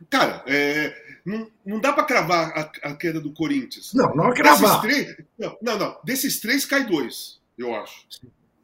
Cara, 0.08 0.42
é, 0.46 0.94
não, 1.24 1.50
não 1.64 1.80
dá 1.80 1.92
para 1.92 2.04
cravar 2.04 2.50
a, 2.56 2.88
a, 2.90 2.96
queda 2.96 3.20
do 3.20 3.32
Corinthians. 3.32 3.92
Não, 3.94 4.14
não 4.14 4.30
é 4.30 4.34
cravar. 4.34 4.80
Três, 4.80 5.16
não, 5.38 5.58
não, 5.60 5.78
não, 5.78 6.00
Desses 6.04 6.40
três 6.40 6.64
cai 6.64 6.86
dois, 6.86 7.40
eu 7.58 7.74
acho. 7.74 8.06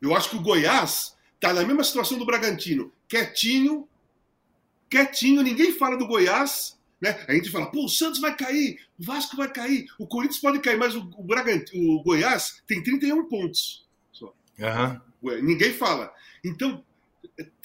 Eu 0.00 0.14
acho 0.14 0.30
que 0.30 0.36
o 0.36 0.42
Goiás 0.42 1.16
está 1.34 1.52
na 1.52 1.64
mesma 1.64 1.84
situação 1.84 2.18
do 2.18 2.26
Bragantino. 2.26 2.92
Quietinho, 3.08 3.88
quietinho, 4.88 5.42
ninguém 5.42 5.72
fala 5.72 5.96
do 5.96 6.06
Goiás. 6.06 6.78
Né? 7.00 7.18
A 7.26 7.32
gente 7.32 7.50
fala, 7.50 7.70
pô, 7.70 7.86
o 7.86 7.88
Santos 7.88 8.20
vai 8.20 8.36
cair, 8.36 8.78
o 8.98 9.04
Vasco 9.04 9.36
vai 9.36 9.50
cair, 9.50 9.86
o 9.98 10.06
Corinthians 10.06 10.40
pode 10.40 10.60
cair, 10.60 10.76
mas 10.76 10.94
o, 10.94 11.10
o, 11.16 11.24
Bragantino, 11.24 11.94
o 11.94 12.02
Goiás 12.02 12.62
tem 12.66 12.82
31 12.82 13.26
pontos. 13.26 13.88
Só. 14.12 14.34
Uhum. 14.58 15.40
Ninguém 15.42 15.72
fala. 15.72 16.12
Então, 16.44 16.84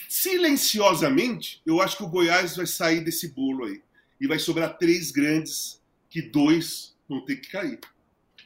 silenciosamente, 0.08 1.62
eu 1.65 1.82
acho 1.82 1.98
que 1.98 2.04
o 2.04 2.10
Goiás 2.10 2.56
vai 2.56 2.65
sair 2.65 3.01
desse 3.01 3.27
bolo 3.27 3.65
aí. 3.65 3.82
E 4.22 4.27
vai 4.27 4.39
sobrar 4.39 4.77
três 4.77 5.12
grandes, 5.12 5.82
que 6.10 6.22
dois 6.22 6.96
vão 7.08 7.25
ter 7.25 7.36
que 7.36 7.51
cair. 7.51 7.80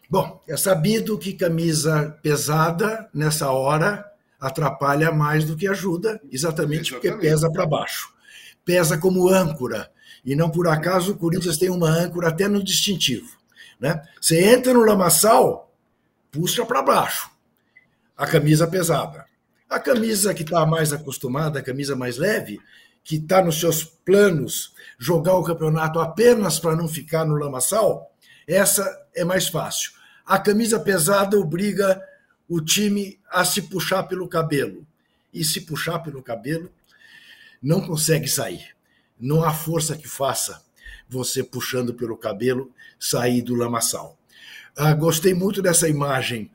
Bom, 0.10 0.44
é 0.48 0.58
sabido 0.58 1.20
que 1.20 1.34
camisa 1.34 2.18
pesada, 2.24 3.08
nessa 3.14 3.52
hora, 3.52 4.04
atrapalha 4.40 5.12
mais 5.12 5.46
do 5.46 5.56
que 5.56 5.68
ajuda, 5.68 6.20
exatamente, 6.32 6.90
exatamente. 6.90 6.92
porque 6.94 7.12
pesa 7.12 7.52
para 7.52 7.68
baixo 7.68 8.12
pesa 8.70 9.00
como 9.00 9.28
âncora. 9.28 9.90
E 10.24 10.36
não 10.36 10.48
por 10.48 10.68
acaso 10.68 11.14
o 11.14 11.18
Corinthians 11.18 11.58
tem 11.58 11.72
uma 11.72 11.90
âncora 11.90 12.28
até 12.28 12.48
no 12.48 12.64
distintivo. 12.64 13.36
Né? 13.80 14.00
Você 14.22 14.46
entra 14.46 14.72
no 14.72 14.86
lamaçal, 14.86 15.74
puxa 16.30 16.64
para 16.64 16.84
baixo. 16.84 17.32
A 18.16 18.28
camisa 18.28 18.68
pesada. 18.68 19.26
A 19.68 19.80
camisa 19.80 20.36
que 20.36 20.44
está 20.44 20.68
mais 20.68 20.94
acostumada, 20.94 21.58
a 21.58 21.64
camisa 21.64 21.96
mais 21.96 22.18
leve, 22.18 22.62
que 23.04 23.16
está 23.16 23.44
nos 23.44 23.60
seus 23.60 23.84
planos 23.84 24.76
jogar 25.00 25.34
o 25.34 25.44
campeonato 25.44 26.00
apenas 26.00 26.60
para 26.60 26.76
não 26.76 26.88
ficar 26.88 27.26
no 27.26 27.34
lamaçal, 27.34 28.14
essa 28.48 28.86
é 29.16 29.26
mais 29.26 29.48
fácil. 29.48 29.94
A 30.24 30.38
camisa 30.38 30.80
pesada 30.80 31.40
obriga 31.40 32.00
o 32.48 32.62
time 32.62 33.20
a 33.32 33.44
se 33.44 33.64
puxar 33.64 34.04
pelo 34.04 34.28
cabelo. 34.28 34.86
E 35.34 35.44
se 35.44 35.62
puxar 35.62 35.98
pelo 36.00 36.22
cabelo 36.22 36.72
não 37.62 37.82
consegue 37.82 38.28
sair. 38.28 38.76
Não 39.20 39.44
há 39.44 39.54
força 39.54 39.98
que 39.98 40.08
faça 40.08 40.64
você 41.08 41.44
puxando 41.44 41.94
pelo 41.94 42.18
cabelo 42.18 42.72
sair 43.00 43.42
do 43.42 43.56
lamaçal. 43.56 44.18
Ah, 44.76 44.94
gostei 44.94 45.34
muito 45.34 45.62
dessa 45.62 45.90
imagem 45.90 46.52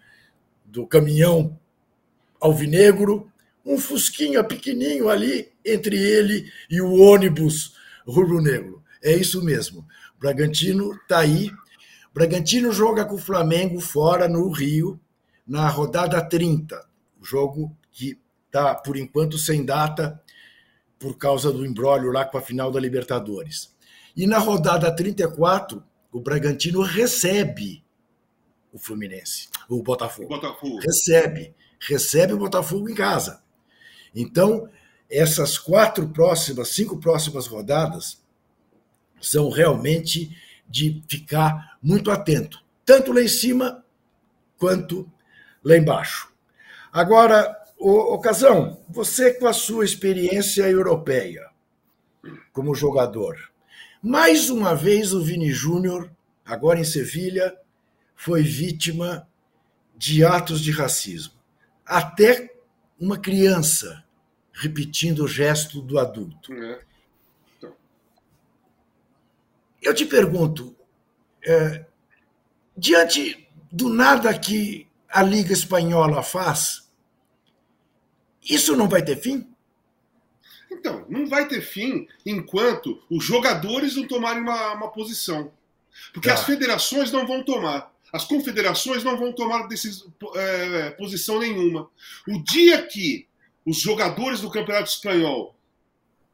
do 0.64 0.86
caminhão 0.86 1.58
alvinegro, 2.40 3.30
um 3.64 3.78
fusquinha 3.78 4.44
pequenininho 4.44 5.08
ali 5.08 5.52
entre 5.64 5.96
ele 5.96 6.50
e 6.70 6.80
o 6.80 6.94
ônibus 6.94 7.74
rubro-negro. 8.06 8.82
É 9.02 9.14
isso 9.14 9.42
mesmo. 9.42 9.86
Bragantino 10.18 10.94
está 10.94 11.18
aí. 11.18 11.50
Bragantino 12.12 12.72
joga 12.72 13.04
com 13.04 13.16
o 13.16 13.18
Flamengo 13.18 13.80
fora 13.80 14.28
no 14.28 14.50
Rio 14.50 15.00
na 15.46 15.68
rodada 15.68 16.22
30. 16.22 16.82
O 17.20 17.24
jogo 17.24 17.76
que 17.90 18.18
está, 18.46 18.74
por 18.74 18.96
enquanto, 18.96 19.36
sem 19.36 19.64
data 19.64 20.20
por 21.04 21.18
causa 21.18 21.52
do 21.52 21.66
embrólio 21.66 22.10
lá 22.10 22.24
com 22.24 22.38
a 22.38 22.40
final 22.40 22.70
da 22.70 22.80
Libertadores. 22.80 23.76
E 24.16 24.26
na 24.26 24.38
rodada 24.38 24.90
34, 24.90 25.84
o 26.10 26.18
Bragantino 26.18 26.80
recebe 26.80 27.84
o 28.72 28.78
Fluminense, 28.78 29.50
o 29.68 29.82
Botafogo. 29.82 30.28
Botafogo. 30.28 30.78
Recebe, 30.78 31.54
recebe 31.78 32.32
o 32.32 32.38
Botafogo 32.38 32.88
em 32.88 32.94
casa. 32.94 33.42
Então, 34.14 34.66
essas 35.10 35.58
quatro 35.58 36.08
próximas, 36.08 36.68
cinco 36.68 36.96
próximas 36.96 37.46
rodadas 37.46 38.24
são 39.20 39.50
realmente 39.50 40.34
de 40.66 41.02
ficar 41.06 41.76
muito 41.82 42.10
atento, 42.10 42.64
tanto 42.82 43.12
lá 43.12 43.20
em 43.20 43.28
cima 43.28 43.84
quanto 44.56 45.06
lá 45.62 45.76
embaixo. 45.76 46.32
Agora, 46.90 47.54
Ô, 47.86 48.18
Casão, 48.18 48.82
você 48.88 49.34
com 49.34 49.46
a 49.46 49.52
sua 49.52 49.84
experiência 49.84 50.62
europeia 50.62 51.50
como 52.50 52.74
jogador, 52.74 53.36
mais 54.02 54.48
uma 54.48 54.74
vez 54.74 55.12
o 55.12 55.22
Vini 55.22 55.50
Júnior, 55.50 56.10
agora 56.46 56.80
em 56.80 56.84
Sevilha, 56.84 57.54
foi 58.16 58.42
vítima 58.42 59.28
de 59.94 60.24
atos 60.24 60.62
de 60.62 60.70
racismo. 60.70 61.34
Até 61.84 62.56
uma 62.98 63.18
criança 63.18 64.02
repetindo 64.50 65.24
o 65.24 65.28
gesto 65.28 65.82
do 65.82 65.98
adulto. 65.98 66.54
É. 66.54 66.80
Então. 67.58 67.76
Eu 69.82 69.92
te 69.92 70.06
pergunto, 70.06 70.74
é, 71.46 71.84
diante 72.74 73.46
do 73.70 73.90
nada 73.90 74.32
que 74.38 74.88
a 75.06 75.22
Liga 75.22 75.52
Espanhola 75.52 76.22
faz, 76.22 76.83
isso 78.44 78.76
não 78.76 78.88
vai 78.88 79.02
ter 79.02 79.16
fim? 79.16 79.46
Então, 80.70 81.06
não 81.08 81.26
vai 81.26 81.48
ter 81.48 81.62
fim 81.62 82.06
enquanto 82.26 83.02
os 83.08 83.24
jogadores 83.24 83.96
não 83.96 84.06
tomarem 84.06 84.42
uma, 84.42 84.72
uma 84.74 84.90
posição. 84.90 85.52
Porque 86.12 86.28
tá. 86.28 86.34
as 86.34 86.44
federações 86.44 87.12
não 87.12 87.26
vão 87.26 87.42
tomar. 87.42 87.92
As 88.12 88.24
confederações 88.24 89.02
não 89.02 89.16
vão 89.16 89.32
tomar 89.32 89.66
decis, 89.66 90.04
é, 90.34 90.90
posição 90.90 91.38
nenhuma. 91.38 91.90
O 92.28 92.42
dia 92.42 92.82
que 92.86 93.26
os 93.64 93.78
jogadores 93.78 94.40
do 94.40 94.50
Campeonato 94.50 94.90
Espanhol 94.90 95.56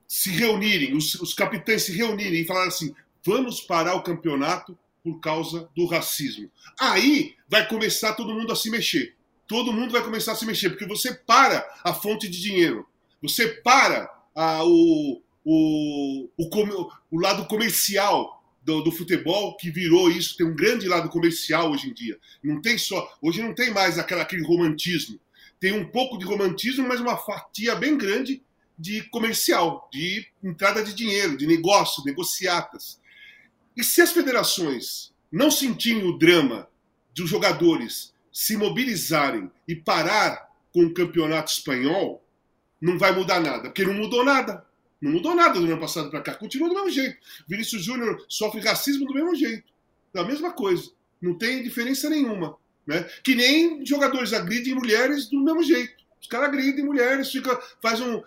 se 0.07 0.31
reunirem, 0.31 0.97
os, 0.97 1.14
os 1.14 1.33
capitães 1.33 1.83
se 1.85 1.93
reunirem 1.93 2.40
e 2.40 2.47
falarem 2.47 2.69
assim: 2.69 2.95
vamos 3.25 3.61
parar 3.61 3.95
o 3.95 4.02
campeonato 4.02 4.76
por 5.02 5.21
causa 5.21 5.71
do 5.75 5.87
racismo. 5.87 6.50
Aí 6.79 7.37
vai 7.49 7.67
começar 7.67 8.14
todo 8.14 8.35
mundo 8.35 8.52
a 8.52 8.57
se 8.57 8.71
mexer 8.71 9.14
todo 9.50 9.73
mundo 9.73 9.90
vai 9.90 10.04
começar 10.04 10.30
a 10.30 10.37
se 10.37 10.47
mexer, 10.47 10.71
porque 10.71 10.87
você 10.87 11.12
para 11.12 11.69
a 11.83 11.92
fonte 11.92 12.28
de 12.28 12.40
dinheiro, 12.40 12.87
você 13.21 13.49
para 13.49 14.09
a, 14.33 14.64
o, 14.64 15.21
o, 15.45 16.28
o, 16.38 16.90
o 17.11 17.19
lado 17.19 17.45
comercial 17.47 18.45
do, 18.62 18.80
do, 18.80 18.92
futebol 18.92 19.57
que 19.57 19.69
virou 19.69 20.09
isso, 20.09 20.37
tem 20.37 20.47
um 20.47 20.54
grande 20.54 20.87
lado 20.87 21.09
comercial 21.09 21.73
hoje 21.73 21.88
em 21.88 21.92
dia. 21.92 22.16
Não 22.45 22.62
tem 22.62 22.78
só, 22.78 23.12
hoje 23.21 23.42
não 23.42 23.52
tem 23.52 23.73
mais 23.73 23.99
aquela, 23.99 24.23
aquele 24.23 24.47
romantismo. 24.47 25.19
Tem 25.59 25.73
um 25.73 25.85
pouco 25.90 26.16
de 26.16 26.25
romantismo, 26.25 26.87
mas 26.87 27.00
uma 27.00 27.16
fatia 27.16 27.75
bem 27.75 27.99
grande 27.99 28.40
de 28.78 29.02
comercial, 29.11 29.90
de 29.92 30.28
entrada 30.45 30.80
de 30.80 30.95
dinheiro, 30.95 31.37
de 31.37 31.49
negócio, 31.49 32.04
negociatas. 32.04 33.00
E 33.76 33.83
se 33.83 34.00
as 34.00 34.12
federações 34.12 35.12
não 35.30 35.50
sentirem 35.50 36.04
o 36.04 36.16
drama 36.16 36.69
dos 37.12 37.28
jogadores 37.28 38.14
se 38.33 38.57
mobilizarem 38.57 39.51
e 39.67 39.75
parar 39.75 40.49
com 40.73 40.83
o 40.85 40.95
campeonato 40.95 41.53
espanhol, 41.53 42.25
não 42.81 42.99
vai 42.99 43.13
mudar 43.13 43.41
nada, 43.41 43.65
porque 43.65 43.85
não 43.85 43.95
mudou 43.95 44.25
nada. 44.25 44.65
Não 45.01 45.13
mudou 45.13 45.35
nada 45.35 45.59
do 45.59 45.65
ano 45.65 45.81
passado 45.81 46.11
para 46.11 46.21
cá, 46.21 46.35
continua 46.35 46.69
do 46.69 46.75
mesmo 46.75 46.91
jeito. 46.91 47.17
Vinícius 47.49 47.83
Júnior 47.83 48.23
sofre 48.29 48.61
racismo 48.61 49.07
do 49.07 49.15
mesmo 49.15 49.35
jeito, 49.35 49.65
da 50.13 50.23
mesma 50.23 50.53
coisa. 50.53 50.91
Não 51.21 51.35
tem 51.35 51.63
diferença 51.63 52.11
nenhuma. 52.11 52.57
Né? 52.87 53.03
Que 53.25 53.35
nem 53.35 53.85
jogadores 53.85 54.33
agridem 54.33 54.75
mulheres 54.75 55.27
do 55.27 55.41
mesmo 55.41 55.63
jeito. 55.63 56.01
Os 56.21 56.27
caras 56.27 56.49
agridem 56.49 56.85
mulheres, 56.85 57.31
fica, 57.31 57.59
faz 57.81 57.99
um, 58.01 58.23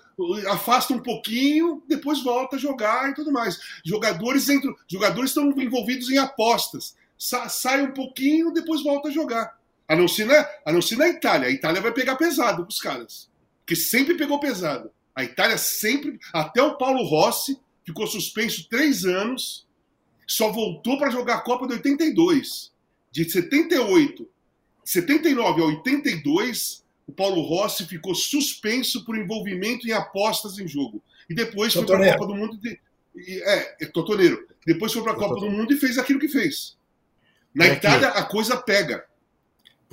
afasta 0.50 0.94
um 0.94 1.00
pouquinho, 1.00 1.84
depois 1.88 2.24
volta 2.24 2.56
a 2.56 2.60
jogar 2.60 3.12
e 3.12 3.14
tudo 3.14 3.32
mais. 3.32 3.60
Jogadores, 3.86 4.50
entram, 4.50 4.76
jogadores 4.88 5.30
estão 5.30 5.50
envolvidos 5.62 6.10
em 6.10 6.18
apostas. 6.18 6.96
Sa, 7.18 7.48
sai 7.50 7.84
um 7.84 7.92
pouquinho, 7.92 8.52
depois 8.52 8.84
volta 8.84 9.10
a 9.10 9.12
jogar. 9.12 9.60
A 9.94 9.96
não, 9.96 10.08
ser 10.08 10.26
na, 10.26 10.50
a 10.66 10.72
não 10.72 10.82
ser 10.82 10.98
na 10.98 11.08
Itália. 11.08 11.48
A 11.48 11.52
Itália 11.52 11.80
vai 11.80 11.94
pegar 11.94 12.16
pesado 12.16 12.66
pros 12.66 12.80
caras. 12.80 13.30
Porque 13.60 13.76
sempre 13.76 14.16
pegou 14.16 14.40
pesado. 14.40 14.90
A 15.16 15.24
Itália 15.24 15.56
sempre. 15.56 16.20
Até 16.34 16.64
o 16.64 16.78
Paulo 16.78 17.04
Rossi 17.04 17.60
ficou 17.86 18.08
suspenso 18.08 18.68
três 18.68 19.06
anos. 19.06 19.68
Só 20.28 20.52
voltou 20.52 20.98
para 20.98 21.12
jogar 21.12 21.36
a 21.36 21.42
Copa 21.42 21.68
de 21.68 21.74
82. 21.74 22.74
De 23.12 23.30
78 23.30 24.28
79 24.84 25.62
a 25.62 25.66
82, 25.66 26.84
o 27.08 27.14
Paulo 27.14 27.42
Rossi 27.42 27.86
ficou 27.86 28.16
suspenso 28.16 29.06
por 29.06 29.16
envolvimento 29.16 29.88
em 29.88 29.92
apostas 29.92 30.58
em 30.58 30.68
jogo. 30.68 31.04
E 31.30 31.36
depois 31.36 31.72
foi 31.72 31.86
para 31.86 32.10
a 32.10 32.18
Copa 32.18 32.34
do 32.34 32.36
Mundo. 32.36 32.58
De, 32.58 32.80
é, 33.16 33.84
é 33.84 33.86
totoneiro. 33.86 34.48
Depois 34.66 34.92
foi 34.92 35.04
para 35.04 35.12
a 35.12 35.16
Copa 35.16 35.40
do 35.40 35.52
Mundo 35.52 35.72
e 35.72 35.78
fez 35.78 36.00
aquilo 36.00 36.20
que 36.20 36.28
fez. 36.28 36.76
Na 37.54 37.66
é 37.66 37.74
Itália, 37.74 38.10
a 38.10 38.24
coisa 38.24 38.58
pega. 38.58 39.06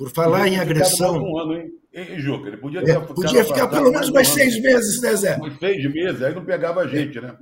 Por 0.01 0.09
falar 0.09 0.47
em 0.47 0.59
agressão. 0.59 1.21
Um 1.21 1.37
ano, 1.37 1.53
hein? 1.53 1.71
Hein, 1.93 2.19
Juca? 2.19 2.47
Ele 2.47 2.57
podia, 2.57 2.79
é, 2.79 2.99
podia 2.99 3.45
ficar 3.45 3.67
pelo 3.67 3.91
menos 3.91 4.09
mais 4.09 4.29
seis 4.29 4.59
meses, 4.59 4.99
né, 4.99 5.15
Zé? 5.15 5.37
Mais 5.37 5.59
seis 5.59 5.93
meses, 5.93 6.23
aí 6.23 6.33
não 6.33 6.43
pegava 6.43 6.81
a 6.81 6.87
gente, 6.87 7.21
né? 7.21 7.37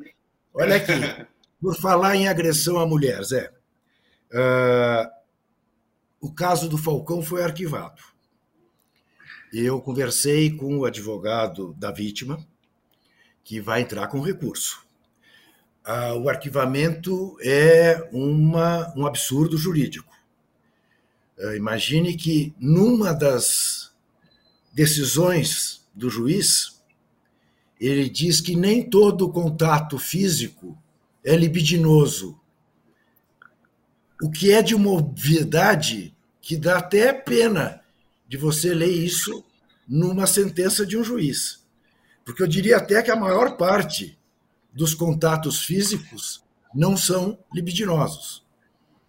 Olha 0.53 0.75
aqui. 0.75 0.91
Por 1.61 1.73
falar 1.77 2.17
em 2.17 2.27
agressão 2.27 2.77
à 2.77 2.85
mulher, 2.85 3.23
Zé. 3.23 3.49
Uh, 4.33 5.09
o 6.19 6.33
caso 6.33 6.67
do 6.67 6.77
Falcão 6.77 7.21
foi 7.21 7.43
arquivado. 7.43 8.01
Eu 9.53 9.79
conversei 9.79 10.51
com 10.51 10.79
o 10.79 10.85
advogado 10.85 11.73
da 11.75 11.93
vítima, 11.93 12.45
que 13.41 13.61
vai 13.61 13.83
entrar 13.83 14.07
com 14.07 14.19
recurso. 14.19 14.85
Uh, 15.87 16.19
o 16.19 16.27
arquivamento 16.27 17.37
é 17.41 18.09
uma, 18.11 18.93
um 18.97 19.07
absurdo 19.07 19.57
jurídico. 19.57 20.08
Uh, 21.39 21.55
imagine 21.55 22.15
que 22.17 22.53
numa 22.59 23.13
das 23.13 23.91
decisões 24.73 25.87
do 25.95 26.09
juiz, 26.09 26.81
ele 27.79 28.09
diz 28.09 28.41
que 28.41 28.55
nem 28.55 28.87
todo 28.87 29.31
contato 29.31 29.97
físico 29.97 30.77
é 31.23 31.35
libidinoso, 31.35 32.39
o 34.21 34.29
que 34.29 34.51
é 34.51 34.61
de 34.61 34.75
uma 34.75 34.91
obviedade 34.91 36.13
que 36.41 36.57
dá 36.57 36.79
até 36.79 37.13
pena 37.13 37.81
de 38.27 38.35
você 38.35 38.73
ler 38.73 38.91
isso 38.91 39.45
numa 39.87 40.27
sentença 40.27 40.85
de 40.85 40.97
um 40.97 41.03
juiz. 41.03 41.63
Porque 42.25 42.43
eu 42.43 42.47
diria 42.47 42.77
até 42.77 43.01
que 43.01 43.11
a 43.11 43.15
maior 43.15 43.55
parte 43.55 44.17
dos 44.73 44.93
contatos 44.93 45.63
físicos 45.63 46.43
não 46.73 46.95
são 46.95 47.39
libidinosos. 47.53 48.45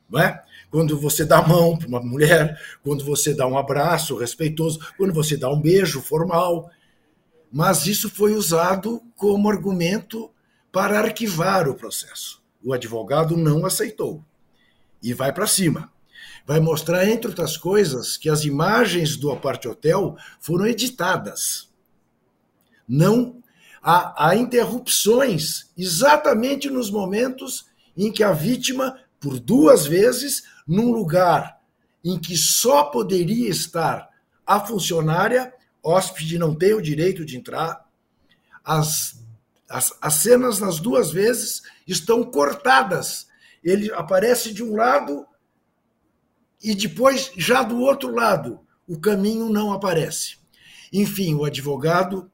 Não 0.09 0.21
é? 0.21 0.45
Quando 0.71 0.99
você 0.99 1.25
dá 1.25 1.39
a 1.39 1.47
mão 1.47 1.77
para 1.77 1.89
uma 1.89 2.01
mulher, 2.01 2.59
quando 2.83 3.05
você 3.05 3.35
dá 3.35 3.47
um 3.47 3.59
abraço 3.59 4.17
respeitoso, 4.17 4.79
quando 4.97 5.13
você 5.13 5.37
dá 5.37 5.51
um 5.51 5.61
beijo 5.61 6.01
formal. 6.01 6.71
Mas 7.51 7.87
isso 7.87 8.09
foi 8.09 8.35
usado 8.35 9.03
como 9.17 9.51
argumento 9.51 10.31
para 10.71 11.01
arquivar 11.01 11.69
o 11.69 11.75
processo. 11.75 12.41
O 12.63 12.73
advogado 12.73 13.37
não 13.37 13.67
aceitou 13.67 14.25
e 15.03 15.13
vai 15.13 15.33
para 15.33 15.47
cima. 15.47 15.91
Vai 16.47 16.61
mostrar, 16.61 17.09
entre 17.09 17.29
outras 17.29 17.57
coisas, 17.57 18.17
que 18.17 18.29
as 18.29 18.45
imagens 18.45 19.17
do 19.17 19.31
Aparte 19.31 19.69
Hotel 19.69 20.17
foram 20.39 20.67
editadas. 20.67 21.69
Não 22.87 23.43
há, 23.83 24.29
há 24.29 24.37
interrupções 24.37 25.71
exatamente 25.77 26.69
nos 26.69 26.91
momentos 26.91 27.67
em 27.97 28.13
que 28.13 28.23
a 28.23 28.33
vítima, 28.33 28.99
por 29.21 29.39
duas 29.39 29.87
vezes, 29.87 30.43
num 30.67 30.91
lugar 30.91 31.61
em 32.03 32.19
que 32.19 32.37
só 32.37 32.85
poderia 32.85 33.49
estar 33.49 34.09
a 34.47 34.59
funcionária, 34.59 35.53
hóspede 35.83 36.39
não 36.39 36.55
tem 36.55 36.73
o 36.73 36.83
direito 36.83 37.25
de 37.25 37.37
entrar, 37.37 37.87
as, 38.65 39.23
as, 39.69 39.95
as 40.01 40.15
cenas 40.15 40.59
nas 40.59 40.81
duas 40.81 41.11
vezes 41.11 41.63
estão 41.87 42.25
cortadas. 42.25 43.29
Ele 43.63 43.93
aparece 43.93 44.53
de 44.53 44.63
um 44.63 44.75
lado 44.75 45.27
e 46.63 46.75
depois 46.75 47.31
já 47.37 47.63
do 47.63 47.81
outro 47.81 48.15
lado. 48.15 48.61
O 48.87 48.99
caminho 48.99 49.49
não 49.49 49.73
aparece. 49.73 50.39
Enfim, 50.93 51.35
o 51.35 51.45
advogado 51.45 52.31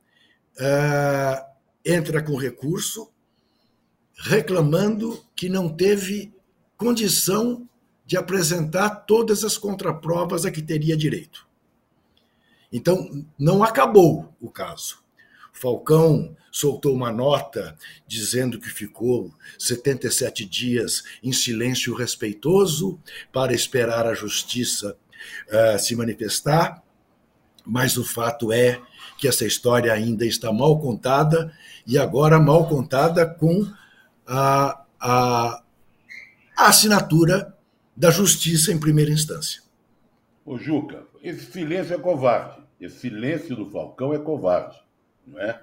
uh, 0.59 1.45
entra 1.85 2.23
com 2.23 2.37
recurso 2.37 3.13
reclamando 4.19 5.23
que 5.35 5.49
não 5.49 5.69
teve 5.69 6.35
condição 6.77 7.69
de 8.05 8.17
apresentar 8.17 8.91
todas 8.91 9.45
as 9.45 9.59
contraprovas 9.59 10.45
a 10.45 10.51
que 10.51 10.63
teria 10.63 10.97
direito. 10.97 11.47
Então, 12.73 13.25
não 13.39 13.63
acabou 13.63 14.33
o 14.41 14.51
caso. 14.51 14.99
Falcão 15.53 16.37
soltou 16.53 16.95
uma 16.95 17.11
nota 17.11 17.77
dizendo 18.07 18.61
que 18.61 18.69
ficou 18.69 19.33
77 19.59 20.45
dias 20.45 21.03
em 21.23 21.33
silêncio 21.33 21.95
respeitoso 21.95 23.01
para 23.33 23.53
esperar 23.53 24.07
a 24.07 24.15
justiça 24.15 24.97
uh, 25.49 25.79
se 25.79 25.97
manifestar, 25.97 26.83
mas 27.65 27.97
o 27.97 28.05
fato 28.05 28.53
é 28.53 28.81
que 29.19 29.27
essa 29.27 29.45
história 29.45 29.93
ainda 29.93 30.25
está 30.25 30.53
mal 30.53 30.79
contada 30.79 31.53
e 31.87 31.99
agora 31.99 32.39
mal 32.39 32.69
contada 32.69 33.27
com 33.27 33.67
a, 34.27 34.85
a, 35.01 35.63
a 36.57 36.69
assinatura 36.69 37.55
da 37.95 38.11
justiça 38.11 38.73
em 38.73 38.81
primeira 38.81 39.11
instância. 39.11 39.63
Ô 40.45 40.57
Juca, 40.57 41.05
esse 41.23 41.53
silêncio 41.53 41.95
é 41.95 41.99
covarde. 41.99 42.63
Esse 42.81 43.01
silêncio 43.01 43.57
do 43.57 43.71
Falcão 43.71 44.15
é 44.15 44.19
covarde, 44.19 44.77
não 45.27 45.41
é? 45.41 45.61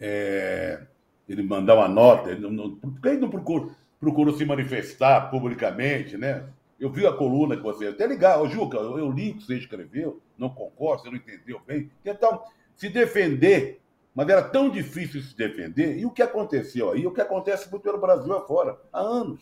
é 0.00 0.82
ele 1.28 1.42
mandar 1.42 1.74
uma 1.74 1.88
nota, 1.88 2.30
ele 2.30 2.40
não, 2.48 2.78
ele 3.04 3.16
não 3.18 3.28
procurou, 3.28 3.72
procurou 3.98 4.36
se 4.36 4.44
manifestar 4.44 5.30
publicamente, 5.30 6.16
né? 6.16 6.44
Eu 6.78 6.90
vi 6.90 7.06
a 7.06 7.12
coluna 7.12 7.56
que 7.56 7.62
você. 7.62 7.88
Até 7.88 8.06
ligar, 8.06 8.40
ô 8.40 8.46
Juca, 8.48 8.76
eu, 8.76 8.98
eu 8.98 9.10
li 9.10 9.32
o 9.32 9.36
que 9.36 9.44
você 9.44 9.56
escreveu, 9.56 10.20
não 10.38 10.50
concordo, 10.50 11.02
você 11.02 11.10
não 11.10 11.16
entendeu 11.16 11.60
bem. 11.66 11.90
Então, 12.04 12.42
se 12.76 12.88
defender, 12.88 13.80
mas 14.14 14.28
era 14.28 14.42
tão 14.42 14.70
difícil 14.70 15.22
se 15.22 15.36
defender. 15.36 15.98
E 15.98 16.06
o 16.06 16.10
que 16.10 16.22
aconteceu 16.22 16.92
aí? 16.92 17.06
O 17.06 17.12
que 17.12 17.20
acontece 17.20 17.68
pelo 17.80 17.98
Brasil 17.98 18.32
afora, 18.34 18.78
há 18.92 19.00
anos. 19.00 19.40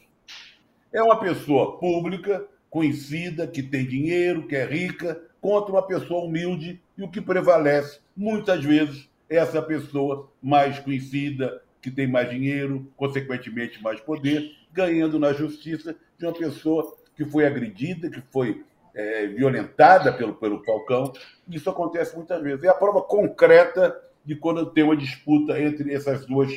É 0.94 1.02
uma 1.02 1.18
pessoa 1.18 1.76
pública, 1.76 2.46
conhecida, 2.70 3.48
que 3.48 3.64
tem 3.64 3.84
dinheiro, 3.84 4.46
que 4.46 4.54
é 4.54 4.64
rica, 4.64 5.20
contra 5.40 5.72
uma 5.72 5.82
pessoa 5.82 6.24
humilde, 6.24 6.80
e 6.96 7.02
o 7.02 7.10
que 7.10 7.20
prevalece, 7.20 7.98
muitas 8.16 8.64
vezes, 8.64 9.10
é 9.28 9.38
essa 9.38 9.60
pessoa 9.60 10.30
mais 10.40 10.78
conhecida, 10.78 11.60
que 11.82 11.90
tem 11.90 12.06
mais 12.06 12.30
dinheiro, 12.30 12.88
consequentemente 12.96 13.82
mais 13.82 14.00
poder, 14.00 14.52
ganhando 14.72 15.18
na 15.18 15.32
justiça 15.32 15.96
de 16.16 16.26
uma 16.26 16.32
pessoa 16.32 16.96
que 17.16 17.24
foi 17.24 17.44
agredida, 17.44 18.08
que 18.08 18.22
foi 18.30 18.62
é, 18.94 19.26
violentada 19.26 20.12
pelo, 20.12 20.34
pelo 20.34 20.62
Falcão. 20.62 21.12
Isso 21.48 21.68
acontece 21.68 22.14
muitas 22.14 22.40
vezes. 22.40 22.62
É 22.62 22.68
a 22.68 22.74
prova 22.74 23.02
concreta 23.02 24.00
de 24.24 24.36
quando 24.36 24.64
tem 24.66 24.84
uma 24.84 24.96
disputa 24.96 25.60
entre 25.60 25.92
essas 25.92 26.24
duas, 26.24 26.52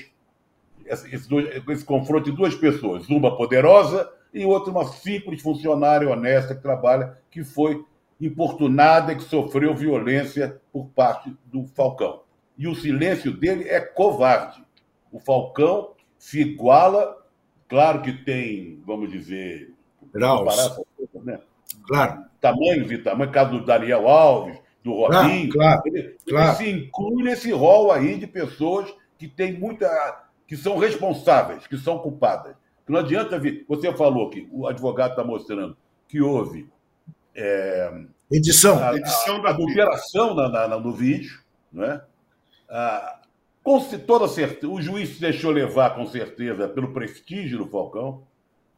esse, 0.86 1.10
esse 1.15 1.84
confronto 1.84 2.30
de 2.30 2.38
duas 2.38 2.54
pessoas, 2.54 3.10
uma 3.10 3.36
poderosa 3.36 4.08
e 4.33 4.45
outra 4.45 4.71
uma 4.71 4.85
simples 4.85 5.41
funcionária 5.41 6.09
honesta 6.09 6.55
que 6.55 6.61
trabalha, 6.61 7.17
que 7.29 7.43
foi 7.43 7.83
importunada 8.19 9.13
e 9.13 9.15
que 9.15 9.23
sofreu 9.23 9.75
violência 9.75 10.59
por 10.71 10.87
parte 10.87 11.35
do 11.45 11.65
Falcão. 11.67 12.21
E 12.57 12.67
o 12.67 12.75
silêncio 12.75 13.31
dele 13.31 13.67
é 13.67 13.79
covarde. 13.79 14.63
O 15.11 15.19
Falcão 15.19 15.91
se 16.17 16.41
iguala, 16.41 17.15
claro 17.67 18.01
que 18.01 18.11
tem, 18.11 18.81
vamos 18.85 19.11
dizer, 19.11 19.73
graus. 20.11 20.77
Né? 21.23 21.39
Claro. 21.87 22.25
Tamanhos, 22.41 22.89
caso 23.31 23.51
do 23.51 23.65
Daniel 23.65 24.07
Alves, 24.07 24.59
do 24.83 24.93
Robinho. 24.93 25.49
Claro, 25.51 25.81
claro, 25.81 25.81
ele, 25.85 26.17
claro. 26.27 26.47
ele 26.47 26.55
se 26.55 26.69
inclui 26.69 27.23
nesse 27.23 27.51
rol 27.51 27.91
aí 27.91 28.17
de 28.17 28.27
pessoas 28.27 28.93
que 29.17 29.27
têm 29.27 29.53
muita. 29.53 29.87
que 30.47 30.55
são 30.55 30.77
responsáveis, 30.77 31.67
que 31.67 31.77
são 31.77 31.99
culpadas. 31.99 32.55
Não 32.88 33.00
adianta 33.00 33.38
vir. 33.38 33.65
Você 33.67 33.91
falou 33.93 34.30
que 34.30 34.47
o 34.52 34.67
advogado 34.67 35.12
está 35.12 35.23
mostrando 35.23 35.76
que 36.08 36.21
houve. 36.21 36.69
É, 37.36 38.06
edição. 38.32 38.82
A, 38.84 38.95
edição 38.95 39.41
da 39.41 39.50
adulteração 39.50 40.34
na, 40.34 40.50
na, 40.50 40.80
no 40.80 40.91
vídeo, 40.91 41.39
é? 41.76 42.02
Ah, 42.69 43.21
com 43.63 43.80
toda 44.00 44.28
certeza, 44.28 44.71
o 44.71 44.82
juiz 44.82 45.15
se 45.15 45.21
deixou 45.21 45.52
levar 45.52 45.93
com 45.95 46.06
certeza 46.06 46.69
pelo 46.69 46.93
prestígio 46.93 47.58
do 47.58 47.67
Falcão, 47.67 48.23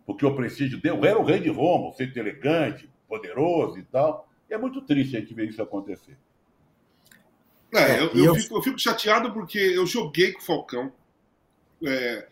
porque 0.06 0.26
o 0.26 0.36
prestígio 0.36 0.82
dele 0.82 1.08
era 1.08 1.20
o 1.20 1.24
rei 1.24 1.40
de 1.40 1.50
Roma, 1.50 1.94
ser 1.94 2.16
elegante, 2.18 2.90
poderoso 3.08 3.78
e 3.78 3.84
tal. 3.84 4.28
E 4.50 4.54
é 4.54 4.58
muito 4.58 4.82
triste 4.82 5.16
a 5.16 5.20
gente 5.20 5.34
ver 5.34 5.48
isso 5.48 5.62
acontecer. 5.62 6.18
É, 7.72 8.00
eu, 8.00 8.08
eu, 8.08 8.26
eu... 8.26 8.36
Fico, 8.36 8.58
eu, 8.58 8.62
Fico, 8.64 8.80
chateado 8.80 9.32
porque 9.32 9.60
eu 9.60 9.86
joguei 9.86 10.32
com 10.32 10.40
o 10.40 10.46
Falcão. 10.46 10.92
É, 11.86 12.28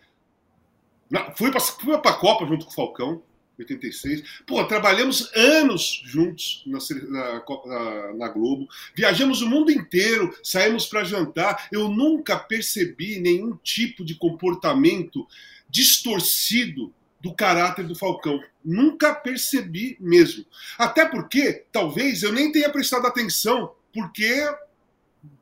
fui 1.36 1.52
para 1.52 2.12
a 2.12 2.18
Copa 2.18 2.46
junto 2.46 2.66
com 2.66 2.72
o 2.72 2.76
Falcão, 2.76 3.24
86. 3.60 4.24
Pô, 4.46 4.64
trabalhamos 4.66 5.32
anos 5.36 6.02
juntos 6.06 6.64
na, 6.66 6.80
na, 7.10 8.14
na 8.14 8.28
Globo. 8.30 8.68
Viajamos 8.96 9.42
o 9.42 9.50
mundo 9.50 9.72
inteiro, 9.72 10.36
saímos 10.44 10.86
para 10.86 11.04
jantar. 11.04 11.68
Eu 11.72 11.90
nunca 11.90 12.38
percebi 12.38 13.20
nenhum 13.20 13.58
tipo 13.64 14.06
de 14.06 14.16
comportamento 14.16 15.28
distorcido 15.70 16.94
do 17.20 17.34
caráter 17.34 17.86
do 17.88 17.96
Falcão. 17.96 18.40
Nunca 18.64 19.14
percebi 19.14 19.98
mesmo. 20.00 20.46
Até 20.78 21.06
porque, 21.06 21.66
talvez, 21.72 22.24
eu 22.24 22.32
nem 22.32 22.52
tenha 22.52 22.70
prestado 22.70 23.08
atenção, 23.08 23.74
porque. 23.94 24.48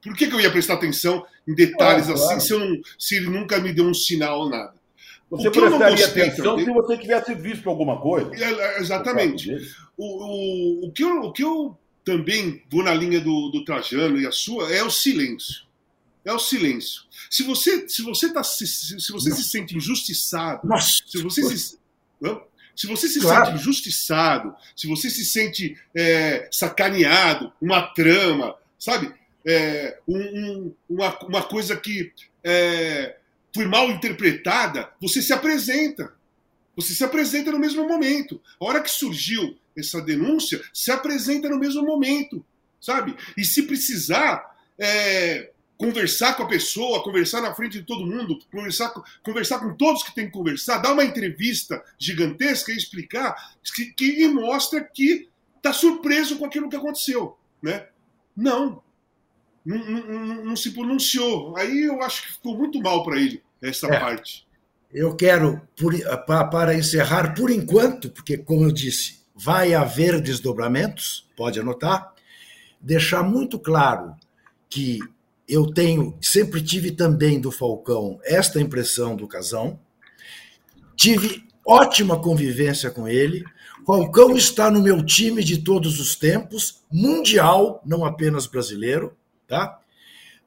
Por 0.01 0.15
que, 0.15 0.27
que 0.27 0.33
eu 0.33 0.39
ia 0.39 0.51
prestar 0.51 0.75
atenção 0.75 1.25
em 1.47 1.53
detalhes 1.53 2.09
assim 2.09 2.23
claro. 2.23 2.41
Se, 2.41 2.53
eu 2.53 2.59
não, 2.59 2.81
se 2.97 3.15
ele 3.15 3.29
nunca 3.29 3.59
me 3.59 3.71
deu 3.71 3.85
um 3.85 3.93
sinal 3.93 4.39
ou 4.39 4.49
nada? 4.49 4.73
Você 5.29 5.49
prestaria 5.49 6.05
atenção 6.05 6.45
também, 6.45 6.65
se 6.65 6.71
você 6.71 6.97
tivesse 6.97 7.35
visto 7.35 7.69
alguma 7.69 7.99
coisa. 7.99 8.31
É, 8.35 8.51
é, 8.51 8.79
exatamente. 8.79 9.51
O, 9.97 10.05
o, 10.05 10.87
o, 10.87 10.91
que 10.91 11.03
eu, 11.03 11.21
o 11.21 11.31
que 11.31 11.43
eu 11.43 11.77
também 12.03 12.61
vou 12.69 12.83
na 12.83 12.93
linha 12.93 13.19
do, 13.19 13.49
do 13.49 13.65
Trajano 13.65 14.19
e 14.19 14.27
a 14.27 14.31
sua 14.31 14.71
é 14.71 14.83
o 14.83 14.89
silêncio. 14.89 15.65
É 16.23 16.31
o 16.31 16.39
silêncio. 16.39 17.03
Se 17.29 17.43
você 17.43 17.87
se 17.87 18.01
você 18.01 18.31
tá 18.31 18.43
se, 18.43 18.65
se 18.67 19.11
você 19.11 19.31
se 19.31 19.43
sente 19.43 19.75
injustiçado, 19.75 20.67
Nossa. 20.67 21.03
se 21.05 21.21
você 21.21 21.43
se 21.43 21.77
se 22.75 22.87
você 22.87 23.07
se 23.07 23.21
claro. 23.21 23.45
sente 23.45 23.57
injustiçado, 23.57 24.55
se 24.75 24.87
você 24.87 25.09
se 25.09 25.23
sente 25.23 25.77
é, 25.95 26.47
sacaneado, 26.51 27.51
uma 27.61 27.81
trama, 27.81 28.55
sabe? 28.77 29.13
É, 29.45 29.99
um, 30.07 30.17
um, 30.17 30.73
uma, 30.89 31.17
uma 31.19 31.43
coisa 31.43 31.77
que 31.77 32.11
é, 32.43 33.15
foi 33.55 33.65
mal 33.65 33.89
interpretada, 33.89 34.91
você 34.99 35.21
se 35.21 35.31
apresenta. 35.31 36.13
Você 36.75 36.93
se 36.93 37.05
apresenta 37.05 37.53
no 37.53 37.57
mesmo 37.57 37.87
momento. 37.87 38.41
A 38.59 38.65
hora 38.65 38.81
que 38.81 38.91
surgiu 38.91 39.57
essa 39.77 40.01
denúncia, 40.01 40.61
se 40.73 40.91
apresenta 40.91 41.47
no 41.47 41.57
mesmo 41.57 41.81
momento, 41.81 42.45
sabe? 42.81 43.15
E 43.37 43.45
se 43.45 43.63
precisar 43.63 44.57
é, 44.77 45.51
conversar 45.77 46.35
com 46.35 46.43
a 46.43 46.47
pessoa, 46.49 47.01
conversar 47.01 47.39
na 47.39 47.55
frente 47.55 47.79
de 47.79 47.85
todo 47.85 48.05
mundo, 48.05 48.37
conversar, 48.51 48.93
conversar 49.23 49.59
com 49.59 49.73
todos 49.73 50.03
que 50.03 50.13
tem 50.13 50.25
que 50.25 50.33
conversar, 50.33 50.79
dar 50.79 50.91
uma 50.91 51.05
entrevista 51.05 51.81
gigantesca 51.97 52.73
e 52.73 52.77
explicar, 52.77 53.55
que, 53.73 53.85
que 53.93 54.27
mostra 54.27 54.83
que 54.83 55.29
está 55.55 55.71
surpreso 55.71 56.37
com 56.37 56.45
aquilo 56.45 56.69
que 56.69 56.75
aconteceu, 56.75 57.37
né? 57.61 57.87
Não, 58.35 58.83
não, 59.65 59.77
não, 59.77 60.45
não, 60.45 60.55
se 60.57 60.71
pronunciou. 60.71 61.55
Aí 61.55 61.83
eu 61.83 62.03
acho 62.03 62.23
que 62.23 62.33
ficou 62.33 62.57
muito 62.57 62.81
mal 62.81 63.01
para 63.01 63.17
ele 63.17 63.44
essa 63.61 63.87
é. 63.87 63.99
parte. 63.99 64.45
Eu 64.93 65.15
quero, 65.15 65.61
por, 65.75 65.93
para 66.25 66.75
encerrar, 66.75 67.33
por 67.35 67.49
enquanto, 67.49 68.09
porque, 68.09 68.37
como 68.37 68.63
eu 68.63 68.71
disse, 68.71 69.25
vai 69.35 69.73
haver 69.73 70.21
desdobramentos, 70.21 71.27
pode 71.35 71.59
anotar, 71.59 72.13
deixar 72.79 73.23
muito 73.23 73.59
claro 73.59 74.15
que 74.69 74.99
eu 75.47 75.71
tenho, 75.73 76.17
sempre 76.21 76.61
tive 76.61 76.91
também 76.91 77.39
do 77.39 77.51
Falcão 77.51 78.19
esta 78.23 78.59
impressão 78.59 79.15
do 79.15 79.27
Casão, 79.27 79.79
tive 80.95 81.45
ótima 81.65 82.19
convivência 82.21 82.89
com 82.89 83.07
ele. 83.07 83.43
Falcão 83.85 84.35
está 84.35 84.71
no 84.71 84.81
meu 84.81 85.03
time 85.05 85.43
de 85.43 85.57
todos 85.57 85.99
os 85.99 86.15
tempos, 86.15 86.83
mundial, 86.91 87.81
não 87.85 88.05
apenas 88.05 88.47
brasileiro, 88.47 89.15
tá? 89.47 89.79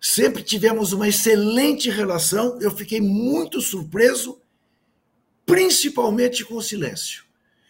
Sempre 0.01 0.43
tivemos 0.43 0.93
uma 0.93 1.09
excelente 1.09 1.91
relação. 1.91 2.59
Eu 2.61 2.71
fiquei 2.71 3.01
muito 3.01 3.61
surpreso, 3.61 4.41
principalmente 5.45 6.45
com 6.45 6.55
o 6.55 6.63
silêncio. 6.63 7.25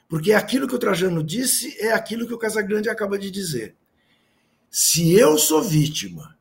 Porque 0.09 0.33
aquilo 0.33 0.67
que 0.67 0.75
o 0.75 0.79
Trajano 0.79 1.23
disse 1.23 1.77
é 1.79 1.93
aquilo 1.93 2.27
que 2.27 2.35
o 2.35 2.39
Casagrande 2.39 2.89
acaba 2.89 3.19
de 3.19 3.31
dizer. 3.31 3.75
Se 4.71 5.13
eu 5.15 5.39
sou 5.39 5.63
vítima 5.63 6.37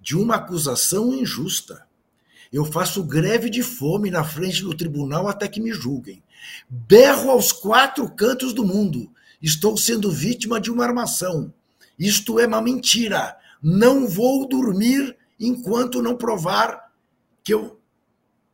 de 0.00 0.16
uma 0.16 0.36
acusação 0.36 1.12
injusta, 1.12 1.86
eu 2.52 2.64
faço 2.64 3.04
greve 3.04 3.48
de 3.48 3.62
fome 3.62 4.10
na 4.10 4.24
frente 4.24 4.62
do 4.62 4.74
tribunal 4.74 5.28
até 5.28 5.46
que 5.46 5.60
me 5.60 5.72
julguem. 5.72 6.22
Berro 6.68 7.30
aos 7.30 7.52
quatro 7.52 8.08
cantos 8.10 8.52
do 8.52 8.64
mundo. 8.64 9.10
Estou 9.40 9.76
sendo 9.76 10.10
vítima 10.10 10.60
de 10.60 10.70
uma 10.70 10.84
armação. 10.84 11.52
Isto 11.98 12.40
é 12.40 12.46
uma 12.46 12.60
mentira. 12.60 13.36
Não 13.62 14.08
vou 14.08 14.48
dormir 14.48 15.16
enquanto 15.40 16.02
não 16.02 16.16
provar 16.16 16.92
que 17.42 17.54
eu 17.54 17.80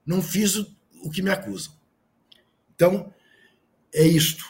não 0.06 0.22
fiz 0.22 0.54
o, 0.54 1.10
que 1.12 1.20
me 1.20 1.30
acusam. 1.30 1.74
Então, 2.74 3.12
é 3.92 4.06
isto. 4.06 4.44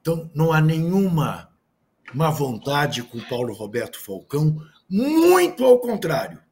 Então, 0.00 0.30
não 0.34 0.52
há 0.52 0.60
nenhuma 0.60 1.52
má 2.14 2.30
vontade 2.30 3.02
com 3.02 3.20
Paulo 3.20 3.52
Roberto 3.52 4.00
Falcão, 4.00 4.58
muito 4.88 5.64
ao 5.64 5.78
contrário. 5.78 6.42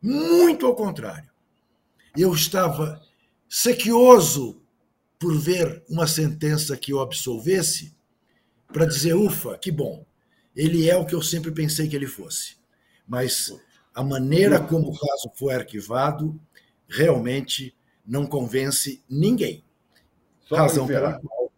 Muito 0.00 0.66
ao 0.66 0.74
contrário. 0.74 1.30
Eu 2.16 2.32
estava 2.34 3.02
sequioso 3.48 4.62
por 5.18 5.36
ver 5.38 5.82
uma 5.88 6.06
sentença 6.06 6.76
que 6.76 6.92
o 6.92 7.00
absolvesse, 7.00 7.96
para 8.72 8.86
dizer, 8.86 9.14
ufa, 9.14 9.56
que 9.58 9.70
bom. 9.70 10.06
Ele 10.54 10.88
é 10.88 10.96
o 10.96 11.04
que 11.04 11.14
eu 11.14 11.22
sempre 11.22 11.50
pensei 11.50 11.88
que 11.88 11.96
ele 11.96 12.06
fosse. 12.06 12.56
Mas 13.06 13.52
a 13.96 14.04
maneira 14.04 14.60
como 14.60 14.90
o 14.90 14.92
caso 14.92 15.32
foi 15.34 15.54
arquivado 15.54 16.38
realmente 16.86 17.74
não 18.06 18.26
convence 18.26 19.02
ninguém. 19.08 19.64
Só 20.44 20.56
razão 20.56 20.86
pela 20.86 21.18
qual. 21.18 21.50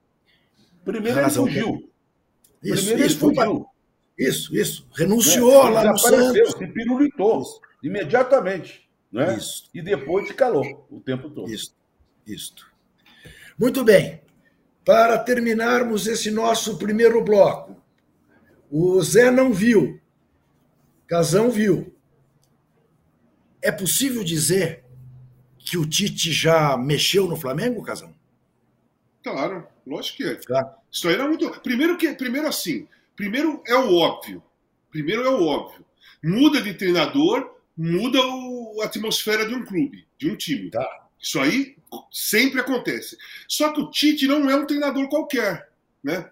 Primeiro 0.85 1.21
razão 1.21 1.49
ele 1.49 1.61
fugiu. 1.61 1.91
Isso, 2.63 2.87
Primeiro 2.87 3.07
isso, 3.07 3.27
ele 3.27 3.35
fugiu. 3.35 3.67
Isso, 4.17 4.57
isso. 4.57 4.89
Renunciou 4.95 5.67
é, 5.67 5.71
lá 5.71 5.93
no 5.93 5.99
Santos. 5.99 6.53
Se 6.53 6.67
pirulitou 6.69 7.43
isso. 7.43 7.61
imediatamente. 7.83 8.89
Né? 9.11 9.37
Isso. 9.37 9.69
E 9.75 9.83
depois 9.83 10.31
calou 10.31 10.87
o 10.89 11.01
tempo 11.01 11.29
todo. 11.31 11.51
Isso, 11.53 11.75
isso. 12.25 12.55
Muito 13.59 13.83
bem. 13.83 14.23
Para 14.85 15.19
terminarmos 15.19 16.07
esse 16.07 16.31
nosso 16.31 16.79
primeiro 16.79 17.23
bloco, 17.23 17.77
o 18.71 19.03
Zé 19.03 19.29
não 19.29 19.53
viu, 19.53 20.01
Casão 21.07 21.51
viu. 21.51 21.98
É 23.61 23.73
possível 23.73 24.23
dizer 24.23 24.85
que 25.59 25.77
o 25.77 25.87
Tite 25.87 26.33
já 26.33 26.77
mexeu 26.77 27.27
no 27.27 27.37
Flamengo, 27.37 27.83
Casão? 27.83 28.15
Claro, 29.23 29.67
lógico 29.87 30.19
que 30.19 30.25
é. 30.25 30.35
Claro. 30.37 30.69
Isso 30.91 31.09
aí 31.09 31.15
era 31.15 31.27
muito. 31.27 31.51
Primeiro 31.61 31.97
que, 31.99 32.13
primeiro 32.15 32.49
assim, 32.49 32.89
primeiro 33.17 33.63
é 33.67 33.75
o 33.75 33.95
óbvio. 33.95 34.43
Primeiro 34.91 35.23
é 35.23 35.29
o 35.29 35.45
óbvio. 35.45 35.85
Muda 36.23 36.63
de 36.63 36.75
treinador, 36.75 37.55
muda 37.77 38.19
o, 38.21 38.81
a 38.81 38.87
atmosfera 38.87 39.47
de 39.47 39.55
um 39.55 39.65
clube, 39.65 40.07
de 40.17 40.31
um 40.31 40.37
time. 40.37 40.71
Tá. 40.71 41.09
Isso 41.21 41.39
aí 41.39 41.77
sempre 42.11 42.61
acontece. 42.61 43.17
Só 43.47 43.73
que 43.73 43.81
o 43.81 43.91
Tite 43.91 44.27
não 44.27 44.49
é 44.49 44.57
um 44.57 44.67
treinador 44.67 45.09
qualquer, 45.09 45.69
né? 46.03 46.31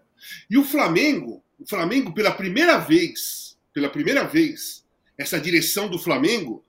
E 0.49 0.57
o 0.57 0.65
Flamengo, 0.65 1.43
o 1.59 1.69
Flamengo 1.69 2.15
pela 2.15 2.33
primeira 2.33 2.79
vez, 2.79 3.59
pela 3.73 3.91
primeira 3.91 4.25
vez, 4.25 4.85
essa 5.19 5.39
direção 5.41 5.89
do 5.89 5.99
Flamengo 5.99 6.65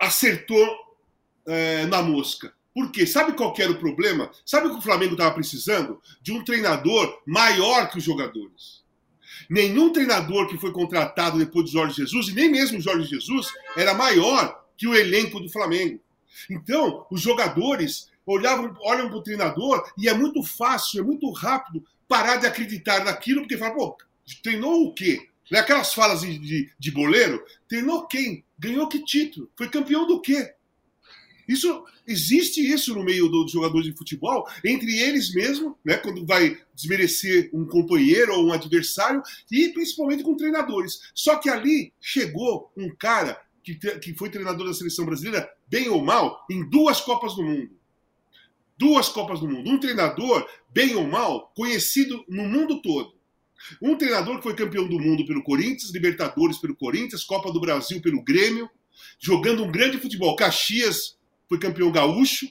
acertou 0.00 0.66
é, 1.46 1.86
na 1.86 2.02
mosca. 2.02 2.52
Por 2.74 2.90
quê? 2.90 3.06
Sabe 3.06 3.34
qual 3.34 3.54
era 3.58 3.70
o 3.70 3.78
problema? 3.78 4.30
Sabe 4.44 4.66
o 4.66 4.70
que 4.70 4.78
o 4.78 4.82
Flamengo 4.82 5.12
estava 5.12 5.34
precisando? 5.34 6.00
De 6.20 6.32
um 6.32 6.42
treinador 6.42 7.22
maior 7.24 7.88
que 7.88 7.98
os 7.98 8.04
jogadores. 8.04 8.82
Nenhum 9.48 9.92
treinador 9.92 10.48
que 10.48 10.58
foi 10.58 10.72
contratado 10.72 11.38
depois 11.38 11.66
de 11.66 11.72
Jorge 11.72 11.96
Jesus, 11.96 12.28
e 12.28 12.32
nem 12.34 12.50
mesmo 12.50 12.80
Jorge 12.80 13.08
Jesus, 13.08 13.52
era 13.76 13.94
maior 13.94 14.64
que 14.76 14.88
o 14.88 14.94
elenco 14.94 15.38
do 15.38 15.48
Flamengo. 15.48 16.00
Então, 16.50 17.06
os 17.10 17.20
jogadores 17.20 18.10
olhavam, 18.26 18.74
olham 18.80 19.08
para 19.08 19.18
o 19.18 19.22
treinador 19.22 19.88
e 19.96 20.08
é 20.08 20.14
muito 20.14 20.42
fácil, 20.42 21.00
é 21.00 21.04
muito 21.04 21.30
rápido 21.30 21.84
parar 22.08 22.36
de 22.36 22.46
acreditar 22.46 23.04
naquilo, 23.04 23.42
porque 23.42 23.56
fala, 23.56 23.74
pô, 23.74 23.96
treinou 24.42 24.86
o 24.86 24.94
quê? 24.94 25.28
Né, 25.50 25.60
aquelas 25.60 25.92
falas 25.92 26.22
de, 26.22 26.38
de, 26.38 26.72
de 26.78 26.90
boleiro, 26.90 27.44
treinou 27.68 28.06
quem? 28.06 28.43
Ganhou 28.64 28.88
que 28.88 29.04
título? 29.04 29.50
Foi 29.56 29.68
campeão 29.68 30.06
do 30.06 30.20
quê? 30.20 30.54
Isso 31.46 31.84
existe 32.06 32.60
isso 32.60 32.94
no 32.94 33.04
meio 33.04 33.28
dos 33.28 33.52
jogadores 33.52 33.86
de 33.86 33.92
futebol, 33.92 34.48
entre 34.64 34.98
eles 34.98 35.34
mesmo, 35.34 35.78
né, 35.84 35.98
quando 35.98 36.24
vai 36.24 36.58
desmerecer 36.74 37.50
um 37.52 37.66
companheiro 37.66 38.34
ou 38.34 38.46
um 38.46 38.52
adversário, 38.52 39.22
e 39.52 39.68
principalmente 39.68 40.22
com 40.22 40.34
treinadores. 40.34 41.00
Só 41.14 41.36
que 41.36 41.50
ali 41.50 41.92
chegou 42.00 42.72
um 42.74 42.88
cara 42.94 43.38
que, 43.62 43.74
que 43.74 44.14
foi 44.14 44.30
treinador 44.30 44.66
da 44.66 44.72
seleção 44.72 45.04
brasileira, 45.04 45.50
bem 45.68 45.88
ou 45.88 46.02
mal, 46.02 46.46
em 46.50 46.68
duas 46.68 47.02
Copas 47.02 47.34
do 47.34 47.42
Mundo. 47.42 47.70
Duas 48.78 49.10
Copas 49.10 49.40
do 49.40 49.48
Mundo. 49.48 49.70
Um 49.70 49.78
treinador, 49.78 50.48
bem 50.70 50.94
ou 50.94 51.06
mal, 51.06 51.52
conhecido 51.54 52.24
no 52.28 52.44
mundo 52.44 52.80
todo. 52.80 53.14
Um 53.80 53.96
treinador 53.96 54.36
que 54.38 54.42
foi 54.42 54.54
campeão 54.54 54.86
do 54.86 54.98
mundo 54.98 55.26
pelo 55.26 55.42
Corinthians, 55.42 55.92
Libertadores 55.92 56.58
pelo 56.58 56.76
Corinthians, 56.76 57.24
Copa 57.24 57.52
do 57.52 57.60
Brasil 57.60 58.00
pelo 58.00 58.22
Grêmio, 58.22 58.68
jogando 59.18 59.64
um 59.64 59.70
grande 59.70 59.98
futebol. 59.98 60.36
Caxias 60.36 61.16
foi 61.48 61.58
campeão 61.58 61.90
gaúcho, 61.90 62.48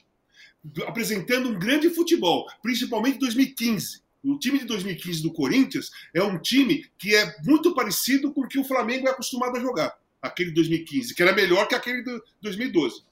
apresentando 0.86 1.48
um 1.48 1.58
grande 1.58 1.90
futebol, 1.90 2.46
principalmente 2.62 3.16
em 3.16 3.20
2015. 3.20 4.02
O 4.22 4.38
time 4.38 4.58
de 4.58 4.64
2015 4.64 5.22
do 5.22 5.32
Corinthians 5.32 5.90
é 6.14 6.22
um 6.22 6.38
time 6.38 6.86
que 6.98 7.14
é 7.14 7.36
muito 7.44 7.74
parecido 7.74 8.32
com 8.32 8.40
o 8.40 8.48
que 8.48 8.58
o 8.58 8.64
Flamengo 8.64 9.06
é 9.06 9.10
acostumado 9.10 9.56
a 9.56 9.60
jogar, 9.60 9.94
aquele 10.22 10.48
de 10.48 10.54
2015, 10.54 11.14
que 11.14 11.22
era 11.22 11.34
melhor 11.34 11.68
que 11.68 11.74
aquele 11.74 12.02
de 12.02 12.22
2012. 12.40 13.02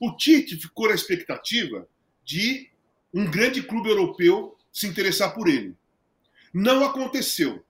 O 0.00 0.16
Tite 0.16 0.56
ficou 0.56 0.88
na 0.88 0.94
expectativa 0.94 1.86
de 2.24 2.70
um 3.12 3.30
grande 3.30 3.62
clube 3.62 3.90
europeu 3.90 4.56
se 4.72 4.86
interessar 4.86 5.34
por 5.34 5.48
ele. 5.48 5.76
Não 6.52 6.84
aconteceu. 6.84 7.64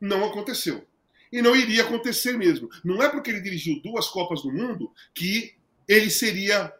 Não 0.00 0.24
aconteceu. 0.24 0.86
E 1.32 1.40
não 1.40 1.54
iria 1.54 1.82
acontecer 1.82 2.36
mesmo. 2.36 2.68
Não 2.84 3.02
é 3.02 3.08
porque 3.08 3.30
ele 3.30 3.40
dirigiu 3.40 3.80
duas 3.82 4.08
Copas 4.08 4.42
do 4.42 4.52
Mundo 4.52 4.90
que 5.14 5.54
ele 5.86 6.10
seria 6.10 6.72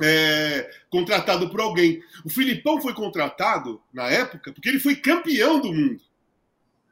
é, 0.00 0.70
contratado 0.88 1.48
por 1.50 1.60
alguém. 1.60 2.02
O 2.24 2.30
Filipão 2.30 2.80
foi 2.80 2.94
contratado 2.94 3.82
na 3.92 4.08
época 4.08 4.52
porque 4.52 4.68
ele 4.68 4.78
foi 4.78 4.96
campeão 4.96 5.60
do 5.60 5.72
mundo. 5.72 6.00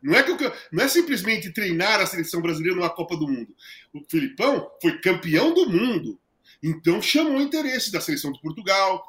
Não 0.02 0.14
é, 0.14 0.22
que, 0.22 0.32
não 0.70 0.84
é 0.84 0.88
simplesmente 0.88 1.52
treinar 1.52 2.00
a 2.00 2.06
seleção 2.06 2.40
brasileira 2.40 2.76
numa 2.76 2.90
Copa 2.90 3.16
do 3.16 3.26
Mundo. 3.26 3.54
O 3.92 4.00
Filipão 4.08 4.70
foi 4.80 5.00
campeão 5.00 5.52
do 5.52 5.68
mundo. 5.68 6.18
Então 6.62 7.02
chamou 7.02 7.36
o 7.36 7.40
interesse 7.40 7.90
da 7.90 8.00
seleção 8.00 8.32
de 8.32 8.40
Portugal, 8.40 9.04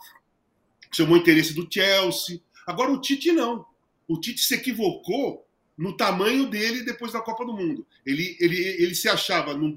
chamou 0.92 1.18
interesse 1.18 1.54
do 1.54 1.68
Chelsea. 1.72 2.42
Agora 2.66 2.92
o 2.92 3.02
Tite 3.02 3.32
não. 3.32 3.66
O 4.10 4.20
Tite 4.20 4.42
se 4.42 4.56
equivocou 4.56 5.48
no 5.78 5.96
tamanho 5.96 6.50
dele 6.50 6.84
depois 6.84 7.14
da 7.14 7.22
Copa 7.22 7.46
do 7.46 7.54
Mundo. 7.54 7.88
Ele, 8.06 8.36
ele, 8.40 8.58
ele 8.58 8.96
se 8.96 9.08
achava 9.08 9.54
num 9.54 9.72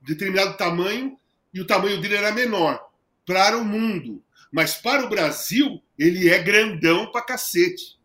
determinado 0.00 0.56
tamanho 0.56 1.18
e 1.52 1.60
o 1.60 1.66
tamanho 1.66 2.00
dele 2.00 2.14
era 2.14 2.32
menor 2.32 2.80
para 3.26 3.58
o 3.58 3.64
mundo. 3.64 4.22
Mas 4.50 4.76
para 4.76 5.04
o 5.04 5.08
Brasil, 5.08 5.82
ele 5.98 6.28
é 6.28 6.42
grandão 6.42 7.10
pra 7.10 7.20
cacete. 7.20 7.98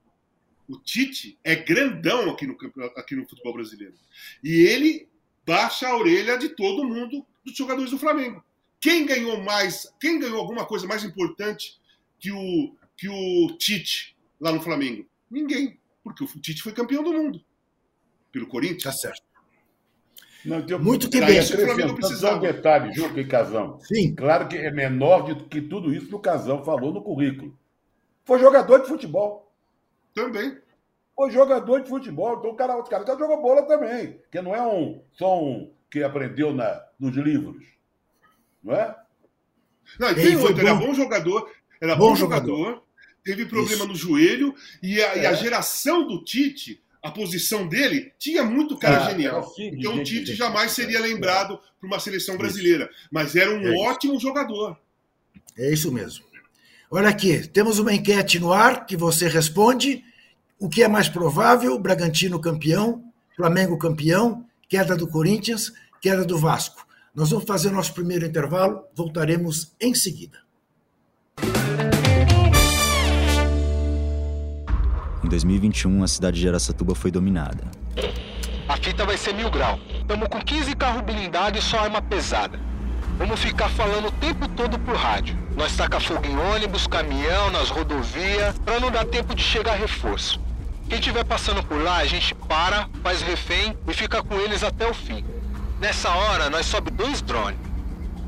O 0.67 0.77
Tite 0.77 1.37
é 1.43 1.55
grandão 1.55 2.31
aqui 2.31 2.47
no, 2.47 2.57
aqui 2.97 3.15
no 3.15 3.27
futebol 3.29 3.53
brasileiro. 3.53 3.93
E 4.43 4.61
ele 4.61 5.07
baixa 5.45 5.87
a 5.87 5.95
orelha 5.95 6.37
de 6.37 6.49
todo 6.49 6.83
mundo 6.83 7.25
dos 7.45 7.55
jogadores 7.55 7.91
do 7.91 7.99
Flamengo. 7.99 8.43
Quem 8.79 9.05
ganhou 9.05 9.39
mais, 9.41 9.87
quem 9.99 10.17
ganhou 10.17 10.39
alguma 10.39 10.65
coisa 10.65 10.87
mais 10.87 11.03
importante 11.03 11.79
que 12.19 12.31
o, 12.31 12.75
que 12.97 13.07
o 13.07 13.55
Tite 13.57 14.17
lá 14.39 14.51
no 14.51 14.61
Flamengo? 14.61 15.10
Ninguém. 15.31 15.79
Porque 16.03 16.23
o 16.23 16.27
Tite 16.27 16.61
foi 16.61 16.73
campeão 16.73 17.03
do 17.03 17.13
mundo. 17.13 17.41
Pelo 18.31 18.47
Corinthians. 18.47 18.83
Tá 18.83 18.91
certo. 18.91 19.23
Não, 20.43 20.59
eu, 20.67 20.79
Muito 20.79 21.09
que 21.09 21.19
bem. 21.19 21.37
Isso 21.37 21.55
o 21.55 21.65
Flamengo 21.65 21.95
precisava. 21.95 22.37
um 22.37 22.41
detalhe, 22.41 22.93
Juca 22.93 23.19
e 23.19 23.27
Casão. 23.27 23.79
Sim. 23.81 24.15
Claro 24.15 24.47
que 24.47 24.57
é 24.57 24.71
menor 24.71 25.23
do 25.23 25.45
que 25.45 25.61
tudo 25.61 25.93
isso 25.93 26.07
que 26.07 26.15
o 26.15 26.19
Casão 26.19 26.63
falou 26.63 26.93
no 26.93 27.03
currículo. 27.03 27.57
Foi 28.25 28.39
jogador 28.39 28.79
de 28.79 28.87
futebol. 28.87 29.51
Também. 30.13 30.57
Foi 31.15 31.31
jogador 31.31 31.81
de 31.81 31.89
futebol. 31.89 32.37
Então 32.37 32.51
o 32.51 32.55
cara, 32.55 32.77
o 32.77 32.83
cara 32.83 33.05
jogou 33.17 33.41
bola 33.41 33.63
também. 33.67 34.19
Que 34.31 34.41
não 34.41 34.55
é 34.55 34.61
um, 34.61 35.01
só 35.13 35.41
um 35.41 35.71
que 35.89 36.03
aprendeu 36.03 36.53
na, 36.53 36.81
nos 36.99 37.15
livros. 37.15 37.65
Não 38.63 38.73
é? 38.73 38.95
Não, 39.99 40.09
e 40.11 40.15
tem 40.15 40.35
outro, 40.37 40.55
bom. 40.55 40.61
era 40.61 40.75
bom 40.75 40.93
jogador, 40.93 41.51
era 41.81 41.95
bom, 41.95 42.09
bom 42.09 42.15
jogador, 42.15 42.57
jogador, 42.57 42.83
teve 43.23 43.45
problema 43.45 43.83
Isso. 43.83 43.87
no 43.87 43.95
joelho, 43.95 44.55
e 44.81 45.01
a, 45.01 45.17
é. 45.17 45.21
e 45.21 45.25
a, 45.25 45.33
geração 45.33 46.07
do 46.07 46.23
Tite, 46.23 46.81
a 47.01 47.11
posição 47.11 47.67
dele, 47.67 48.11
tinha 48.17 48.43
muito 48.43 48.77
cara 48.77 49.05
é, 49.05 49.11
genial. 49.11 49.53
Então 49.57 49.95
o 49.95 50.03
Tite 50.03 50.35
jamais 50.35 50.71
seria 50.71 50.99
lembrado 50.99 51.59
para 51.79 51.87
uma 51.87 51.99
seleção 51.99 52.37
brasileira, 52.37 52.89
mas 53.11 53.35
era 53.35 53.51
um 53.51 53.65
é 53.65 53.75
ótimo 53.77 54.19
jogador. 54.19 54.77
É 55.57 55.71
isso 55.71 55.91
mesmo. 55.91 56.25
Olha 56.89 57.09
aqui, 57.09 57.47
temos 57.47 57.79
uma 57.79 57.93
enquete 57.93 58.39
no 58.39 58.51
ar 58.51 58.85
que 58.85 58.97
você 58.97 59.27
responde. 59.27 60.03
O 60.59 60.69
que 60.69 60.83
é 60.83 60.87
mais 60.87 61.07
provável? 61.07 61.79
Bragantino 61.79 62.39
campeão, 62.39 63.03
Flamengo 63.35 63.77
campeão, 63.77 64.45
queda 64.67 64.95
do 64.95 65.07
Corinthians, 65.07 65.71
queda 66.01 66.25
do 66.25 66.37
Vasco. 66.37 66.85
Nós 67.15 67.29
vamos 67.29 67.45
fazer 67.45 67.69
o 67.69 67.73
nosso 67.73 67.93
primeiro 67.93 68.25
intervalo, 68.25 68.83
voltaremos 68.93 69.73
em 69.79 69.93
seguida. 69.93 70.39
2021, 75.31 76.03
a 76.03 76.07
cidade 76.09 76.41
de 76.41 76.49
Aracatuba 76.49 76.93
foi 76.93 77.09
dominada. 77.09 77.63
A 78.67 78.75
fita 78.75 79.05
vai 79.05 79.17
ser 79.17 79.33
mil 79.33 79.49
grau. 79.49 79.79
Estamos 80.01 80.27
com 80.27 80.41
15 80.41 80.75
carros 80.75 81.01
blindados 81.03 81.63
e 81.63 81.65
só 81.65 81.79
arma 81.79 82.01
pesada. 82.01 82.59
Vamos 83.17 83.39
ficar 83.39 83.69
falando 83.69 84.09
o 84.09 84.11
tempo 84.11 84.45
todo 84.49 84.77
por 84.79 84.95
rádio. 84.95 85.37
Nós 85.55 85.75
taca 85.77 86.01
fogo 86.01 86.25
em 86.25 86.37
ônibus, 86.37 86.85
caminhão, 86.85 87.49
nas 87.49 87.69
rodovias, 87.69 88.59
para 88.59 88.79
não 88.81 88.91
dar 88.91 89.05
tempo 89.05 89.33
de 89.33 89.41
chegar 89.41 89.75
reforço. 89.75 90.37
Quem 90.89 90.99
estiver 90.99 91.23
passando 91.23 91.63
por 91.63 91.81
lá, 91.81 91.97
a 91.97 92.05
gente 92.05 92.35
para, 92.35 92.89
faz 93.01 93.21
refém 93.21 93.77
e 93.87 93.93
fica 93.93 94.21
com 94.21 94.35
eles 94.35 94.63
até 94.63 94.85
o 94.85 94.93
fim. 94.93 95.23
Nessa 95.79 96.09
hora, 96.09 96.49
nós 96.49 96.65
sobe 96.65 96.91
dois 96.91 97.21
drones. 97.21 97.59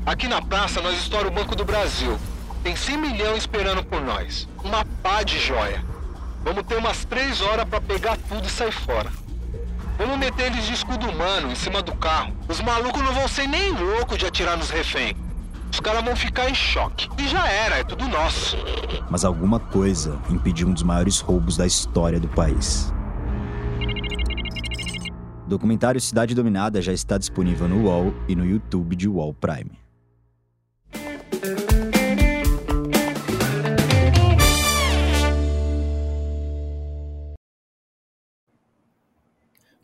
Aqui 0.06 0.26
na 0.26 0.40
praça, 0.40 0.80
nós 0.80 0.98
estoura 0.98 1.28
o 1.28 1.30
Banco 1.30 1.54
do 1.54 1.66
Brasil. 1.66 2.18
Tem 2.62 2.74
100 2.74 2.96
milhões 2.96 3.38
esperando 3.38 3.84
por 3.84 4.00
nós. 4.00 4.48
Uma 4.64 4.86
pá 5.02 5.22
de 5.22 5.38
joia. 5.38 5.93
Vamos 6.44 6.62
ter 6.64 6.76
umas 6.76 7.06
três 7.06 7.40
horas 7.40 7.64
para 7.64 7.80
pegar 7.80 8.18
tudo 8.28 8.46
e 8.46 8.50
sair 8.50 8.70
fora. 8.70 9.10
Vamos 9.96 10.18
meter 10.18 10.52
eles 10.52 10.66
de 10.66 10.74
escudo 10.74 11.08
humano 11.08 11.50
em 11.50 11.54
cima 11.54 11.80
do 11.80 11.94
carro. 11.94 12.34
Os 12.46 12.60
malucos 12.60 13.02
não 13.02 13.14
vão 13.14 13.26
ser 13.26 13.46
nem 13.46 13.72
loucos 13.72 14.18
de 14.18 14.26
atirar 14.26 14.56
nos 14.56 14.68
reféns. 14.68 15.14
Os 15.72 15.80
caras 15.80 16.04
vão 16.04 16.14
ficar 16.14 16.50
em 16.50 16.54
choque. 16.54 17.08
E 17.18 17.26
já 17.26 17.48
era, 17.48 17.76
é 17.78 17.84
tudo 17.84 18.06
nosso. 18.06 18.58
Mas 19.08 19.24
alguma 19.24 19.58
coisa 19.58 20.20
impediu 20.28 20.68
um 20.68 20.72
dos 20.74 20.82
maiores 20.82 21.18
roubos 21.18 21.56
da 21.56 21.66
história 21.66 22.20
do 22.20 22.28
país. 22.28 22.92
O 25.46 25.48
documentário 25.48 26.00
Cidade 26.00 26.34
Dominada 26.34 26.82
já 26.82 26.92
está 26.92 27.16
disponível 27.16 27.66
no 27.66 27.84
UOL 27.84 28.14
e 28.28 28.36
no 28.36 28.44
YouTube 28.44 28.94
de 28.94 29.08
UOL 29.08 29.32
Prime. 29.32 29.83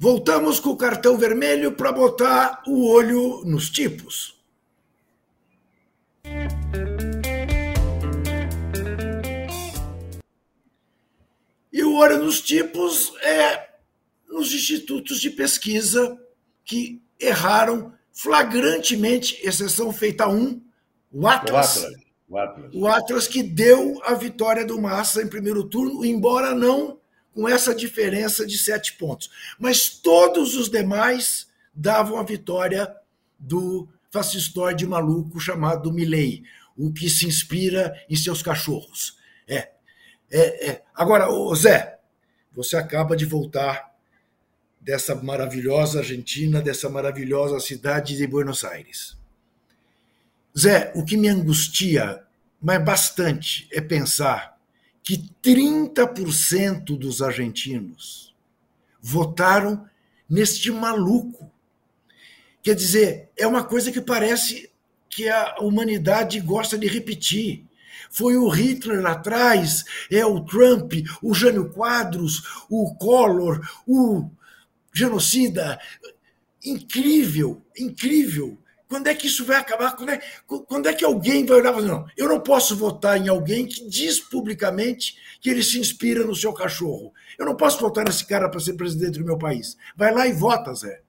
Voltamos 0.03 0.59
com 0.59 0.71
o 0.71 0.77
cartão 0.79 1.19
vermelho 1.19 1.73
para 1.73 1.93
botar 1.93 2.63
o 2.67 2.87
olho 2.89 3.43
nos 3.45 3.69
tipos. 3.69 4.35
E 11.71 11.85
o 11.85 11.97
olho 11.97 12.25
nos 12.25 12.41
tipos 12.41 13.13
é 13.21 13.73
nos 14.27 14.55
institutos 14.55 15.21
de 15.21 15.29
pesquisa 15.29 16.19
que 16.65 17.03
erraram 17.21 17.93
flagrantemente, 18.11 19.39
exceção 19.47 19.93
feita 19.93 20.25
a 20.25 20.29
um, 20.31 20.63
o 21.13 21.29
Atlas. 21.29 21.77
O 21.77 21.83
Atlas. 21.85 22.01
O 22.27 22.39
Atlas. 22.39 22.75
O 22.75 22.87
Atlas 22.87 23.29
que 23.29 23.43
deu 23.43 24.01
a 24.03 24.15
vitória 24.15 24.65
do 24.65 24.81
Massa 24.81 25.21
em 25.21 25.29
primeiro 25.29 25.63
turno, 25.63 26.03
embora 26.07 26.55
não 26.55 27.00
com 27.41 27.49
essa 27.49 27.75
diferença 27.75 28.47
de 28.47 28.59
sete 28.59 28.93
pontos. 28.99 29.31
Mas 29.59 29.89
todos 29.89 30.55
os 30.57 30.69
demais 30.69 31.49
davam 31.75 32.19
a 32.19 32.23
vitória 32.23 32.95
do 33.39 33.89
fascistóide 34.11 34.87
maluco 34.87 35.41
chamado 35.41 35.91
Milley, 35.91 36.43
o 36.77 36.93
que 36.93 37.09
se 37.09 37.27
inspira 37.27 37.99
em 38.11 38.15
seus 38.15 38.43
cachorros. 38.43 39.17
É, 39.49 39.71
é, 40.31 40.69
é. 40.69 40.83
Agora, 40.95 41.29
Zé, 41.55 41.99
você 42.53 42.77
acaba 42.77 43.17
de 43.17 43.25
voltar 43.25 43.91
dessa 44.79 45.15
maravilhosa 45.15 46.01
Argentina, 46.01 46.61
dessa 46.61 46.91
maravilhosa 46.91 47.59
cidade 47.59 48.19
de 48.19 48.27
Buenos 48.27 48.65
Aires. 48.65 49.17
Zé, 50.59 50.93
o 50.95 51.07
que 51.07 51.17
me 51.17 51.29
angustia, 51.29 52.23
mas 52.61 52.85
bastante, 52.85 53.67
é 53.73 53.81
pensar 53.81 54.50
que 55.11 55.29
30% 55.43 56.97
dos 56.97 57.21
argentinos 57.21 58.33
votaram 59.03 59.85
neste 60.29 60.71
maluco. 60.71 61.51
Quer 62.63 62.77
dizer, 62.77 63.29
é 63.37 63.45
uma 63.45 63.65
coisa 63.65 63.91
que 63.91 64.01
parece 64.01 64.71
que 65.09 65.29
a 65.29 65.57
humanidade 65.59 66.39
gosta 66.39 66.79
de 66.79 66.87
repetir. 66.87 67.65
Foi 68.09 68.37
o 68.37 68.49
Hitler 68.49 69.03
lá 69.03 69.13
atrás, 69.13 69.85
é 70.13 70.25
o 70.25 70.45
Trump, 70.45 70.93
o 71.21 71.35
Jânio 71.35 71.71
Quadros, 71.71 72.65
o 72.71 72.95
Collor, 72.95 73.61
o 73.89 74.31
genocida. 74.95 75.81
Incrível, 76.65 77.61
incrível. 77.77 78.57
Quando 78.91 79.07
é 79.07 79.15
que 79.15 79.29
isso 79.29 79.45
vai 79.45 79.57
acabar? 79.57 79.95
Quando 79.95 80.09
é, 80.09 80.21
quando 80.67 80.89
é 80.89 80.93
que 80.93 81.05
alguém 81.05 81.47
vai 81.47 81.59
olhar 81.59 81.71
e 81.71 81.75
falar, 81.75 81.87
não, 81.87 82.07
eu 82.17 82.29
não 82.29 82.41
posso 82.41 82.75
votar 82.77 83.17
em 83.17 83.29
alguém 83.29 83.65
que 83.65 83.89
diz 83.89 84.19
publicamente 84.19 85.17
que 85.41 85.49
ele 85.49 85.63
se 85.63 85.79
inspira 85.79 86.25
no 86.25 86.35
seu 86.35 86.53
cachorro. 86.53 87.15
Eu 87.39 87.47
não 87.47 87.55
posso 87.55 87.81
votar 87.81 88.05
nesse 88.05 88.27
cara 88.27 88.49
para 88.49 88.59
ser 88.59 88.73
presidente 88.73 89.21
do 89.21 89.25
meu 89.25 89.39
país. 89.39 89.79
Vai 89.95 90.13
lá 90.13 90.27
e 90.27 90.33
vota, 90.33 90.75
Zé. 90.75 91.03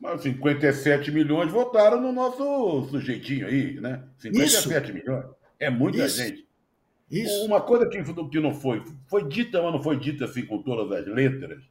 Mas 0.00 0.22
57 0.22 1.12
milhões 1.12 1.52
votaram 1.52 2.00
no 2.00 2.10
nosso 2.10 2.88
sujeitinho 2.90 3.46
aí, 3.46 3.80
né? 3.80 4.02
57 4.18 4.86
Isso. 4.86 4.92
milhões. 4.92 5.26
É 5.60 5.70
muita 5.70 6.04
Isso. 6.04 6.16
gente. 6.16 6.48
Isso. 7.08 7.46
Uma 7.46 7.60
coisa 7.60 7.88
que, 7.88 8.02
que 8.02 8.40
não 8.40 8.52
foi, 8.52 8.82
foi 9.06 9.22
dita, 9.28 9.62
mas 9.62 9.72
não 9.72 9.80
foi 9.80 9.96
dita 9.96 10.24
assim 10.24 10.44
com 10.44 10.60
todas 10.60 10.90
as 10.98 11.06
letras, 11.06 11.62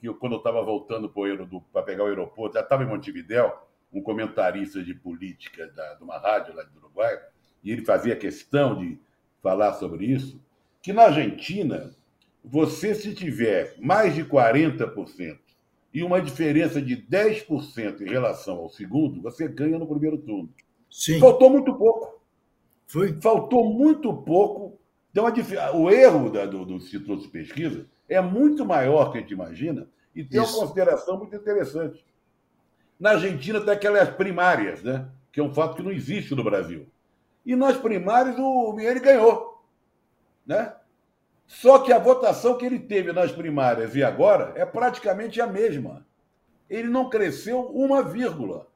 que 0.00 0.08
eu, 0.08 0.14
quando 0.16 0.32
eu 0.32 0.38
estava 0.38 0.60
voltando 0.60 1.08
para 1.72 1.82
pegar 1.82 2.02
o 2.02 2.08
aeroporto, 2.08 2.54
já 2.54 2.62
estava 2.62 2.82
em 2.82 2.88
Montevidéu, 2.88 3.70
um 3.92 4.02
comentarista 4.02 4.82
de 4.82 4.94
política 4.94 5.66
da, 5.68 5.94
de 5.94 6.02
uma 6.02 6.18
rádio 6.18 6.54
lá 6.54 6.62
do 6.62 6.78
Uruguai, 6.78 7.18
e 7.62 7.70
ele 7.70 7.84
fazia 7.84 8.16
questão 8.16 8.78
de 8.78 8.98
falar 9.42 9.74
sobre 9.74 10.06
isso, 10.06 10.40
que 10.80 10.92
na 10.92 11.04
Argentina, 11.04 11.94
você 12.44 12.94
se 12.94 13.14
tiver 13.14 13.76
mais 13.78 14.14
de 14.14 14.24
40% 14.24 15.38
e 15.92 16.02
uma 16.02 16.20
diferença 16.20 16.80
de 16.80 16.96
10% 16.96 18.00
em 18.00 18.08
relação 18.08 18.56
ao 18.56 18.68
segundo, 18.68 19.20
você 19.20 19.46
ganha 19.46 19.78
no 19.78 19.86
primeiro 19.86 20.18
turno. 20.18 20.48
Sim. 20.90 21.20
Faltou 21.20 21.50
muito 21.50 21.74
pouco. 21.74 22.20
Foi? 22.86 23.18
Faltou 23.20 23.72
muito 23.72 24.12
pouco. 24.14 24.78
Então, 25.10 25.26
o 25.74 25.90
erro 25.90 26.30
da, 26.30 26.46
do, 26.46 26.64
do 26.64 26.74
Instituto 26.74 27.22
de 27.22 27.28
Pesquisa 27.28 27.86
é 28.08 28.20
muito 28.20 28.64
maior 28.64 29.12
que 29.12 29.18
a 29.18 29.20
gente 29.20 29.32
imagina 29.32 29.88
e 30.14 30.24
tem 30.24 30.42
Isso. 30.42 30.56
uma 30.56 30.66
consideração 30.66 31.18
muito 31.18 31.34
interessante. 31.36 32.04
Na 32.98 33.10
Argentina 33.10 33.60
tem 33.60 33.72
aquelas 33.72 34.10
primárias, 34.10 34.82
né? 34.82 35.08
que 35.32 35.40
é 35.40 35.42
um 35.42 35.52
fato 35.52 35.76
que 35.76 35.82
não 35.82 35.90
existe 35.90 36.34
no 36.34 36.44
Brasil. 36.44 36.86
E 37.44 37.56
nas 37.56 37.76
primárias 37.76 38.36
o 38.38 38.72
Miele 38.72 39.00
ganhou. 39.00 39.64
Né? 40.46 40.74
Só 41.46 41.78
que 41.80 41.92
a 41.92 41.98
votação 41.98 42.56
que 42.56 42.64
ele 42.64 42.78
teve 42.78 43.12
nas 43.12 43.32
primárias 43.32 43.96
e 43.96 44.02
agora 44.02 44.52
é 44.56 44.64
praticamente 44.64 45.40
a 45.40 45.46
mesma. 45.46 46.06
Ele 46.68 46.88
não 46.88 47.10
cresceu 47.10 47.60
uma 47.60 48.02
vírgula. 48.02 48.68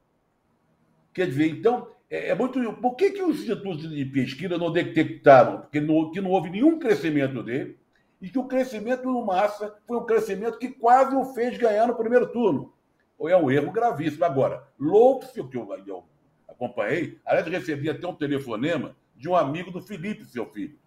Quer 1.13 1.29
dizer, 1.29 1.49
então, 1.49 1.89
é, 2.11 2.29
é 2.29 2.35
muito. 2.35 2.61
Por 2.75 2.95
que, 2.95 3.11
que 3.13 3.23
os 3.23 3.41
institutos 3.41 3.89
de 3.89 4.05
pesquisa 4.05 4.59
não 4.59 4.71
detectaram 4.71 5.63
Porque 5.63 5.81
não, 5.81 6.11
que 6.11 6.21
não 6.21 6.31
houve 6.31 6.51
nenhum 6.51 6.79
crescimento 6.79 7.43
dele 7.43 7.79
e 8.21 8.29
que 8.29 8.39
o 8.39 8.45
crescimento 8.45 9.05
no 9.05 9.25
Massa 9.25 9.75
foi 9.87 9.97
um 9.99 10.07
crescimento 10.07 10.59
que 10.59 10.69
quase 10.69 11.15
o 11.15 11.25
fez 11.35 11.57
ganhar 11.59 11.87
no 11.87 11.97
primeiro 11.97 12.27
turno? 12.33 12.73
Ou 13.19 13.29
é 13.29 13.37
um 13.37 13.51
erro 13.51 13.73
gravíssimo. 13.73 14.25
Agora, 14.25 14.67
Lopes, 14.79 15.31
que 15.31 15.41
eu, 15.41 15.69
eu 15.87 16.05
acompanhei, 16.49 17.19
aliás, 17.25 17.47
recebi 17.47 17.89
até 17.89 18.07
um 18.07 18.15
telefonema 18.15 18.97
de 19.17 19.29
um 19.29 19.37
amigo 19.37 19.71
do 19.71 19.81
Felipe, 19.81 20.25
seu 20.25 20.47
filho. 20.47 20.79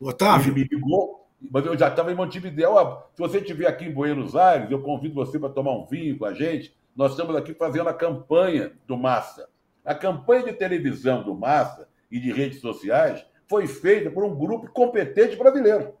Otávio? 0.00 0.52
Ele 0.52 0.62
me 0.62 0.68
ligou 0.68 1.26
mas 1.50 1.66
eu 1.66 1.76
já 1.78 1.88
estava 1.88 2.10
em 2.10 2.14
Montevideo. 2.14 2.74
Se 3.14 3.20
você 3.20 3.38
estiver 3.38 3.66
aqui 3.66 3.84
em 3.84 3.92
Buenos 3.92 4.34
Aires, 4.34 4.70
eu 4.70 4.80
convido 4.82 5.14
você 5.14 5.38
para 5.38 5.50
tomar 5.50 5.72
um 5.72 5.86
vinho 5.86 6.18
com 6.18 6.24
a 6.24 6.32
gente. 6.32 6.74
Nós 6.94 7.12
estamos 7.12 7.36
aqui 7.36 7.54
fazendo 7.54 7.88
a 7.88 7.94
campanha 7.94 8.72
do 8.86 8.96
Massa. 8.96 9.48
A 9.84 9.94
campanha 9.94 10.44
de 10.44 10.52
televisão 10.54 11.22
do 11.22 11.34
Massa 11.34 11.88
e 12.10 12.18
de 12.18 12.32
redes 12.32 12.60
sociais 12.60 13.24
foi 13.46 13.66
feita 13.66 14.10
por 14.10 14.24
um 14.24 14.34
grupo 14.34 14.70
competente 14.70 15.36
brasileiro. 15.36 15.94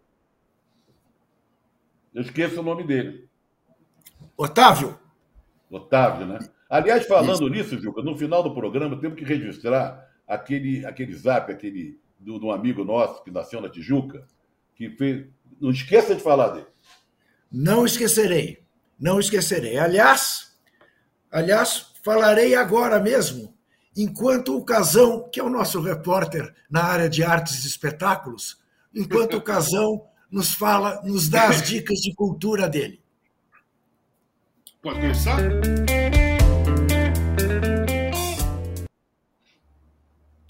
Eu 2.14 2.22
esqueço 2.22 2.60
o 2.60 2.64
nome 2.64 2.82
dele. 2.82 3.28
Otávio. 4.36 4.98
Otávio, 5.70 6.26
né? 6.26 6.38
Aliás, 6.68 7.06
falando 7.06 7.34
Isso. 7.34 7.48
nisso, 7.48 7.78
Juca, 7.78 8.02
no 8.02 8.16
final 8.16 8.42
do 8.42 8.54
programa 8.54 9.00
temos 9.00 9.18
que 9.18 9.24
registrar 9.24 10.08
aquele, 10.26 10.84
aquele 10.84 11.14
zap, 11.14 11.50
aquele 11.50 11.98
do, 12.18 12.38
do 12.38 12.50
amigo 12.50 12.84
nosso 12.84 13.22
que 13.22 13.30
nasceu 13.30 13.60
na 13.60 13.68
Tijuca, 13.68 14.26
que 14.74 14.90
fez. 14.90 15.26
Não 15.60 15.70
esqueça 15.70 16.14
de 16.14 16.22
falar 16.22 16.48
dele. 16.48 16.66
Não 17.50 17.86
esquecerei. 17.86 18.62
Não 18.98 19.20
esquecerei. 19.20 19.78
Aliás, 19.78 20.56
aliás, 21.30 21.92
falarei 22.04 22.54
agora 22.54 22.98
mesmo, 23.00 23.54
enquanto 23.96 24.56
o 24.56 24.64
Casão, 24.64 25.28
que 25.30 25.40
é 25.40 25.42
o 25.42 25.50
nosso 25.50 25.80
repórter 25.80 26.54
na 26.70 26.84
área 26.84 27.08
de 27.08 27.22
artes 27.22 27.64
e 27.64 27.68
espetáculos, 27.68 28.58
enquanto 28.94 29.36
o 29.36 29.42
Casão 29.42 30.06
nos 30.30 30.54
fala, 30.54 31.00
nos 31.04 31.28
dá 31.28 31.48
as 31.48 31.62
dicas 31.62 31.98
de 31.98 32.14
cultura 32.14 32.68
dele. 32.68 33.00
Pode 34.86 35.00
começar? 35.00 35.36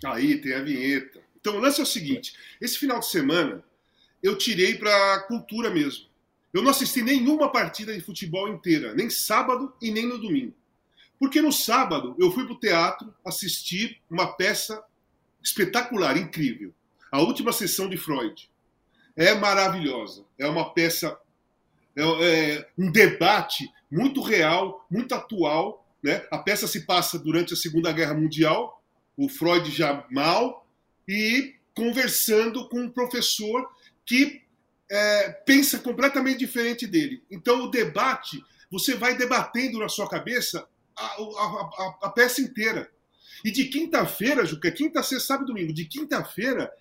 Aí 0.04 0.36
tem 0.42 0.52
a 0.52 0.62
vinheta. 0.62 1.22
Então, 1.40 1.56
o 1.56 1.58
lance 1.58 1.80
é 1.80 1.82
o 1.82 1.86
seguinte: 1.86 2.34
esse 2.60 2.76
final 2.76 3.00
de 3.00 3.06
semana 3.06 3.64
eu 4.22 4.36
tirei 4.36 4.74
para 4.74 5.20
cultura 5.20 5.70
mesmo. 5.70 6.04
Eu 6.52 6.60
não 6.60 6.70
assisti 6.70 7.00
nenhuma 7.00 7.50
partida 7.50 7.94
de 7.94 8.02
futebol 8.02 8.46
inteira, 8.46 8.92
nem 8.92 9.08
sábado 9.08 9.72
e 9.80 9.90
nem 9.90 10.04
no 10.06 10.18
domingo. 10.18 10.52
Porque 11.18 11.40
no 11.40 11.50
sábado 11.50 12.14
eu 12.18 12.30
fui 12.30 12.44
para 12.44 12.52
o 12.52 12.60
teatro 12.60 13.14
assistir 13.24 14.02
uma 14.10 14.34
peça 14.34 14.84
espetacular, 15.42 16.14
incrível. 16.18 16.74
A 17.10 17.22
última 17.22 17.54
sessão 17.54 17.88
de 17.88 17.96
Freud. 17.96 18.50
É 19.16 19.34
maravilhosa. 19.34 20.26
É 20.38 20.46
uma 20.46 20.74
peça, 20.74 21.18
é, 21.96 22.02
é 22.02 22.68
um 22.76 22.90
debate 22.90 23.68
muito 23.90 24.20
real, 24.20 24.86
muito 24.90 25.14
atual. 25.14 25.86
Né? 26.02 26.24
A 26.30 26.38
peça 26.38 26.66
se 26.66 26.84
passa 26.84 27.18
durante 27.18 27.54
a 27.54 27.56
Segunda 27.56 27.92
Guerra 27.92 28.14
Mundial, 28.14 28.82
o 29.16 29.28
Freud 29.28 29.70
já 29.70 30.04
mal, 30.10 30.66
e 31.08 31.54
conversando 31.74 32.68
com 32.68 32.80
um 32.80 32.90
professor 32.90 33.68
que 34.04 34.42
é, 34.90 35.30
pensa 35.44 35.78
completamente 35.78 36.38
diferente 36.38 36.86
dele. 36.86 37.22
Então, 37.30 37.64
o 37.64 37.70
debate, 37.70 38.42
você 38.70 38.94
vai 38.94 39.16
debatendo 39.16 39.78
na 39.78 39.88
sua 39.88 40.08
cabeça 40.08 40.66
a, 40.96 41.04
a, 41.04 41.06
a, 41.06 41.98
a 42.02 42.10
peça 42.10 42.40
inteira. 42.40 42.90
E 43.44 43.50
de 43.50 43.66
quinta-feira, 43.66 44.46
Juca, 44.46 44.70
quinta, 44.70 45.02
sexta, 45.02 45.26
sábado 45.26 45.48
domingo, 45.48 45.72
de 45.72 45.84
quinta-feira, 45.84 46.72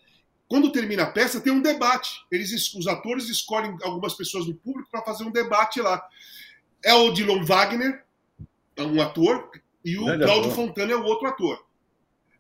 quando 0.48 0.72
termina 0.72 1.04
a 1.04 1.12
peça, 1.12 1.42
tem 1.42 1.52
um 1.52 1.62
debate. 1.62 2.26
Eles, 2.32 2.74
os 2.74 2.88
atores 2.88 3.30
escolhem 3.30 3.78
algumas 3.82 4.14
pessoas 4.14 4.46
do 4.46 4.56
público 4.56 4.90
para 4.90 5.02
fazer 5.02 5.24
um 5.24 5.32
debate 5.32 5.82
lá. 5.82 6.06
É 6.84 6.94
o 6.94 7.12
Dylan 7.12 7.44
Wagner, 7.44 8.04
é 8.76 8.84
um 8.84 9.02
ator, 9.02 9.50
e 9.84 9.98
o 9.98 10.06
Claudio 10.20 10.52
Fontana 10.52 10.92
é 10.92 10.96
o 10.96 11.04
outro 11.04 11.28
ator. 11.28 11.66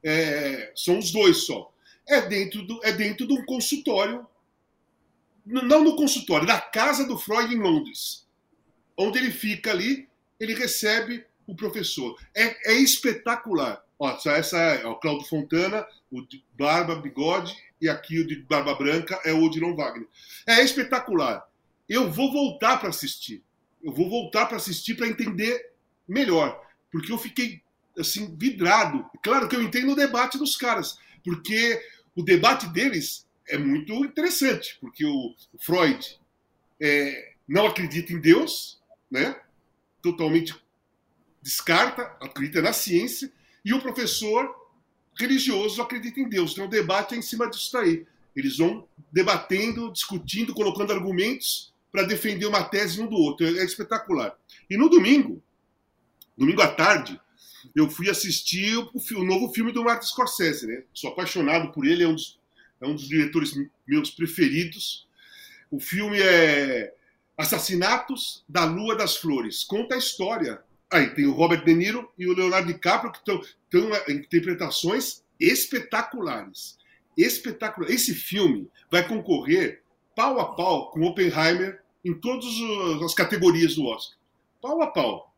É, 0.03 0.71
são 0.75 0.99
os 0.99 1.11
dois 1.11 1.45
só. 1.45 1.71
É 2.07 2.21
dentro, 2.21 2.61
do, 2.61 2.79
é 2.83 2.91
dentro 2.91 3.25
de 3.25 3.33
um 3.33 3.43
consultório 3.45 4.27
não 5.45 5.83
no 5.83 5.95
consultório, 5.95 6.47
na 6.47 6.59
casa 6.59 7.05
do 7.05 7.17
Freud 7.17 7.53
em 7.53 7.59
Londres, 7.59 8.25
onde 8.97 9.19
ele 9.19 9.31
fica 9.31 9.69
ali, 9.69 10.09
ele 10.39 10.55
recebe 10.55 11.23
o 11.45 11.55
professor. 11.55 12.19
É, 12.35 12.71
é 12.71 12.73
espetacular. 12.73 13.83
Ó, 13.99 14.17
essa 14.25 14.57
é 14.57 14.85
o 14.85 14.95
Claudio 14.95 15.27
Fontana, 15.27 15.85
o 16.11 16.25
barba, 16.57 16.95
bigode, 16.95 17.55
e 17.81 17.89
aqui 17.89 18.19
o 18.19 18.27
de 18.27 18.35
barba 18.43 18.75
branca 18.75 19.19
é 19.25 19.33
o 19.33 19.43
Odilon 19.43 19.75
Wagner. 19.75 20.07
É 20.47 20.63
espetacular. 20.63 21.47
Eu 21.87 22.11
vou 22.11 22.31
voltar 22.31 22.77
para 22.77 22.89
assistir. 22.89 23.43
Eu 23.83 23.93
vou 23.93 24.09
voltar 24.09 24.45
para 24.45 24.57
assistir 24.57 24.95
para 24.95 25.07
entender 25.07 25.71
melhor, 26.07 26.61
porque 26.91 27.11
eu 27.11 27.17
fiquei 27.17 27.61
assim 27.97 28.35
vidrado. 28.35 29.05
Claro 29.21 29.47
que 29.47 29.55
eu 29.55 29.61
entendo 29.61 29.91
o 29.91 29.95
debate 29.95 30.37
dos 30.37 30.55
caras, 30.55 30.97
porque 31.23 31.81
o 32.15 32.23
debate 32.23 32.67
deles 32.67 33.27
é 33.47 33.57
muito 33.57 33.93
interessante, 33.93 34.77
porque 34.81 35.05
o 35.05 35.35
Freud 35.59 36.19
é, 36.79 37.33
não 37.47 37.67
acredita 37.67 38.11
em 38.11 38.19
Deus, 38.19 38.81
né? 39.09 39.35
totalmente 40.01 40.55
descarta, 41.41 42.03
acredita 42.21 42.61
na 42.61 42.73
ciência, 42.73 43.31
e 43.63 43.73
o 43.73 43.81
professor 43.81 44.64
religioso 45.17 45.81
acredita 45.81 46.19
em 46.19 46.29
Deus. 46.29 46.51
Então 46.51 46.65
o 46.65 46.69
debate 46.69 47.15
é 47.15 47.17
em 47.17 47.21
cima 47.21 47.49
disso 47.49 47.71
daí. 47.73 48.05
Eles 48.35 48.57
vão 48.57 48.87
debatendo, 49.11 49.91
discutindo, 49.91 50.53
colocando 50.53 50.91
argumentos 50.91 51.73
para 51.91 52.03
defender 52.03 52.45
uma 52.45 52.63
tese 52.63 53.01
um 53.01 53.07
do 53.07 53.15
outro. 53.15 53.45
É 53.45 53.63
espetacular. 53.63 54.35
E 54.69 54.77
no 54.77 54.89
domingo, 54.89 55.41
domingo 56.37 56.61
à 56.61 56.67
tarde, 56.67 57.19
eu 57.75 57.89
fui 57.89 58.09
assistir 58.09 58.77
o, 58.77 58.91
o 58.93 59.23
novo 59.23 59.53
filme 59.53 59.71
do 59.71 59.83
Martin 59.83 60.07
Scorsese, 60.07 60.67
né? 60.67 60.83
Sou 60.93 61.11
apaixonado 61.11 61.71
por 61.71 61.85
ele, 61.85 62.03
é 62.03 62.07
um 62.07 62.15
dos 62.15 62.37
é 62.81 62.87
um 62.87 62.93
dos 62.93 63.07
diretores 63.07 63.53
meus 63.87 64.11
preferidos. 64.11 65.07
O 65.71 65.79
filme 65.79 66.19
é 66.21 66.93
Assassinatos 67.37 68.43
da 68.47 68.63
Lua 68.63 68.95
das 68.95 69.17
Flores. 69.17 69.63
Conta 69.63 69.95
a 69.95 69.97
história. 69.97 70.61
Aí 70.95 71.13
tem 71.13 71.25
o 71.25 71.33
Robert 71.33 71.63
De 71.63 71.73
Niro 71.73 72.09
e 72.17 72.27
o 72.27 72.33
Leonardo 72.33 72.71
DiCaprio 72.71 73.11
que 73.11 73.17
estão 73.19 73.41
interpretações 74.07 75.23
espetaculares. 75.39 76.77
Espetacular. 77.17 77.89
Esse 77.89 78.13
filme 78.13 78.69
vai 78.89 79.07
concorrer 79.07 79.81
pau 80.15 80.39
a 80.39 80.55
pau 80.55 80.91
com 80.91 81.01
Oppenheimer 81.01 81.81
em 82.03 82.13
todas 82.13 82.45
as 83.03 83.13
categorias 83.13 83.75
do 83.75 83.85
Oscar. 83.85 84.17
Pau 84.61 84.81
a 84.81 84.87
pau. 84.87 85.35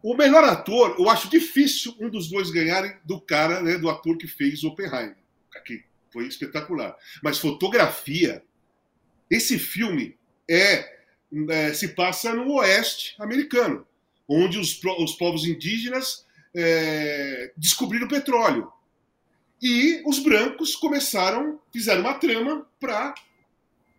O 0.00 0.14
melhor 0.14 0.44
ator, 0.44 0.94
eu 0.96 1.10
acho 1.10 1.28
difícil 1.28 1.92
um 1.98 2.08
dos 2.08 2.30
dois 2.30 2.50
ganharem 2.50 2.96
do 3.04 3.20
cara, 3.20 3.60
né, 3.60 3.78
do 3.78 3.90
ator 3.90 4.16
que 4.16 4.28
fez 4.28 4.62
Oppenheimer 4.62 5.16
que 5.64 5.84
foi 6.12 6.26
espetacular. 6.26 6.96
Mas 7.20 7.38
fotografia, 7.38 8.44
esse 9.28 9.58
filme 9.58 10.16
é, 10.48 10.98
é 11.50 11.74
se 11.74 11.88
passa 11.88 12.32
no 12.32 12.54
oeste 12.54 13.16
americano, 13.18 13.86
onde 14.28 14.58
os, 14.58 14.78
os 14.98 15.12
povos 15.14 15.44
indígenas 15.46 16.26
é, 16.54 17.52
descobriram 17.56 18.06
petróleo. 18.06 18.70
E 19.60 20.02
os 20.06 20.18
brancos 20.18 20.76
começaram, 20.76 21.60
fizeram 21.72 22.02
uma 22.02 22.14
trama 22.14 22.66
para 22.78 23.14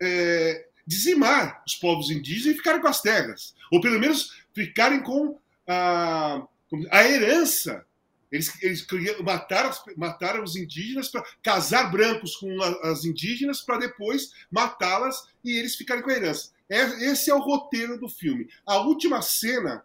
é, 0.02 0.68
dizimar 0.86 1.62
os 1.68 1.76
povos 1.76 2.10
indígenas 2.10 2.56
e 2.56 2.58
ficarem 2.58 2.82
com 2.82 2.88
as 2.88 3.02
terras. 3.02 3.54
Ou 3.72 3.82
pelo 3.82 4.00
menos 4.00 4.38
ficarem 4.54 5.02
com 5.02 5.38
a, 5.68 6.48
a 6.92 7.04
herança 7.04 7.86
Eles, 8.32 8.52
eles 8.62 8.86
mataram, 9.24 9.72
mataram 9.98 10.44
os 10.44 10.56
indígenas 10.56 11.10
para 11.10 11.24
casar 11.42 11.92
brancos 11.92 12.36
com 12.36 12.62
as 12.84 13.04
indígenas 13.04 13.62
para 13.62 13.80
depois 13.80 14.32
matá-las 14.52 15.28
e 15.44 15.58
eles 15.58 15.76
ficarem 15.76 16.04
com 16.04 16.12
a 16.12 16.16
herança. 16.16 16.52
É, 16.70 16.82
esse 17.12 17.32
é 17.32 17.34
o 17.34 17.40
roteiro 17.40 18.00
do 18.00 18.08
filme. 18.08 18.48
A 18.66 18.78
última 18.78 19.22
cena 19.22 19.84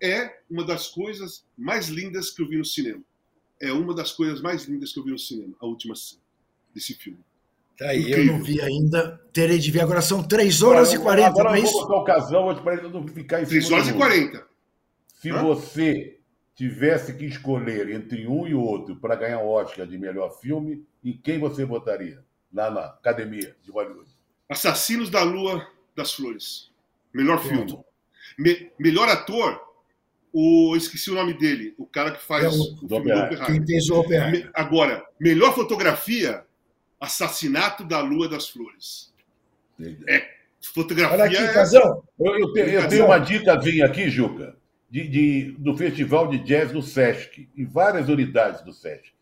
é 0.00 0.40
uma 0.50 0.64
das 0.64 0.88
coisas 0.88 1.44
mais 1.56 1.88
lindas 1.88 2.30
que 2.30 2.42
eu 2.42 2.48
vi 2.48 2.56
no 2.56 2.64
cinema. 2.64 3.02
É 3.60 3.72
uma 3.72 3.94
das 3.94 4.12
coisas 4.12 4.40
mais 4.40 4.64
lindas 4.64 4.92
que 4.92 4.98
eu 4.98 5.04
vi 5.04 5.10
no 5.10 5.18
cinema, 5.18 5.54
a 5.60 5.66
última 5.66 5.94
cena 5.94 6.22
desse 6.74 6.94
filme. 6.94 7.18
Tá 7.76 7.88
aí, 7.88 8.12
eu 8.12 8.26
não 8.26 8.42
vi 8.42 8.60
ainda. 8.60 9.18
Terei 9.32 9.58
de 9.58 9.70
ver. 9.70 9.80
Agora 9.80 10.02
são 10.02 10.22
3 10.22 10.62
horas 10.62 10.92
agora, 10.92 11.00
e 11.00 11.02
40. 11.02 11.28
Agora 11.28 11.58
eu 11.58 11.64
vou 11.64 11.72
botar 11.72 11.96
o 11.96 12.04
casal 12.04 12.46
hoje 12.46 12.60
para 12.60 12.88
não 12.88 13.08
ficar 13.08 13.42
em 13.42 13.46
3 13.46 13.70
horas 13.70 13.88
e 13.88 13.94
40. 13.94 14.46
Se 15.14 15.30
Hã? 15.30 15.42
você 15.42 16.18
tivesse 16.54 17.14
que 17.14 17.24
escolher 17.24 17.88
entre 17.88 18.26
um 18.26 18.46
e 18.46 18.54
outro 18.54 18.96
para 18.96 19.16
ganhar 19.16 19.40
o 19.40 19.48
Oscar 19.48 19.86
de 19.86 19.96
melhor 19.96 20.38
filme, 20.40 20.84
em 21.02 21.16
quem 21.16 21.38
você 21.38 21.64
votaria? 21.64 22.22
Lá 22.52 22.70
na 22.70 22.84
academia 22.84 23.56
de 23.62 23.70
Hollywood. 23.70 24.10
Assassinos 24.46 25.08
da 25.08 25.22
Lua 25.22 25.66
das 25.96 26.12
Flores. 26.12 26.70
Melhor 27.14 27.42
filme. 27.42 27.78
Me, 28.38 28.70
melhor 28.78 29.08
ator, 29.08 29.58
o 30.32 30.76
esqueci 30.76 31.10
o 31.10 31.14
nome 31.14 31.34
dele, 31.34 31.74
o 31.76 31.86
cara 31.86 32.12
que 32.12 32.22
faz 32.22 32.44
é 32.44 32.48
o, 32.48 32.52
o 32.52 32.88
filme 32.88 33.12
do 33.12 33.46
Quem 33.46 33.66
fez 33.66 33.88
o 33.90 34.00
Oppenheimer. 34.00 34.50
Agora, 34.54 35.04
melhor 35.18 35.54
fotografia, 35.54 36.44
Assassinato 37.00 37.84
da 37.84 38.00
Lua 38.00 38.28
das 38.28 38.48
Flores. 38.48 39.12
É 40.06 40.40
fotografia. 40.60 41.14
Olha 41.14 41.24
aqui, 41.24 41.36
é... 41.36 41.52
Casão. 41.52 42.02
Eu, 42.18 42.38
eu, 42.38 42.52
tenho, 42.52 42.68
eu 42.68 42.88
tenho 42.88 43.06
uma 43.06 43.18
dicasinha 43.18 43.86
aqui, 43.86 44.10
Juca, 44.10 44.56
de, 44.90 45.08
de, 45.08 45.52
do 45.58 45.76
Festival 45.76 46.28
de 46.28 46.38
Jazz 46.40 46.72
no 46.72 46.82
Sesc, 46.82 47.48
em 47.56 47.64
várias 47.64 48.08
unidades 48.08 48.62
do 48.62 48.72
Sesc. 48.72 49.12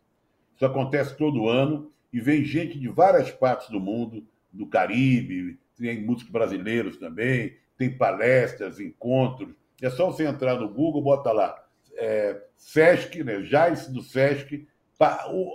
Isso 0.56 0.66
acontece 0.66 1.16
todo 1.16 1.48
ano 1.48 1.92
e 2.12 2.20
vem 2.20 2.44
gente 2.44 2.78
de 2.78 2.88
várias 2.88 3.30
partes 3.30 3.68
do 3.68 3.78
mundo, 3.78 4.26
do 4.52 4.66
Caribe, 4.66 5.58
tem 5.78 6.02
músicos 6.04 6.32
brasileiros 6.32 6.96
também, 6.96 7.56
tem 7.76 7.96
palestras, 7.96 8.80
encontros. 8.80 9.54
É 9.80 9.90
só 9.90 10.06
você 10.06 10.24
entrar 10.24 10.56
no 10.56 10.68
Google, 10.68 11.02
bota 11.02 11.32
lá 11.32 11.64
é, 11.98 12.40
Sesc, 12.56 13.22
né, 13.22 13.40
Jazz 13.42 13.88
do 13.88 14.02
Sesc. 14.02 14.66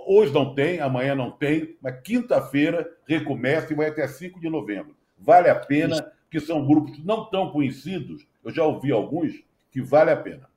Hoje 0.06 0.32
não 0.32 0.54
tem, 0.54 0.80
amanhã 0.80 1.14
não 1.14 1.30
tem, 1.30 1.76
mas 1.82 2.00
quinta-feira 2.02 2.88
recomeça 3.06 3.72
e 3.72 3.76
vai 3.76 3.88
até 3.88 4.06
5 4.06 4.40
de 4.40 4.48
novembro. 4.48 4.96
Vale 5.18 5.48
a 5.48 5.54
pena, 5.54 6.12
que 6.30 6.40
são 6.40 6.66
grupos 6.66 7.02
não 7.04 7.28
tão 7.28 7.50
conhecidos, 7.50 8.26
eu 8.42 8.52
já 8.52 8.64
ouvi 8.64 8.90
alguns, 8.90 9.32
que 9.70 9.82
vale 9.82 10.10
a 10.10 10.16
pena. 10.16 10.48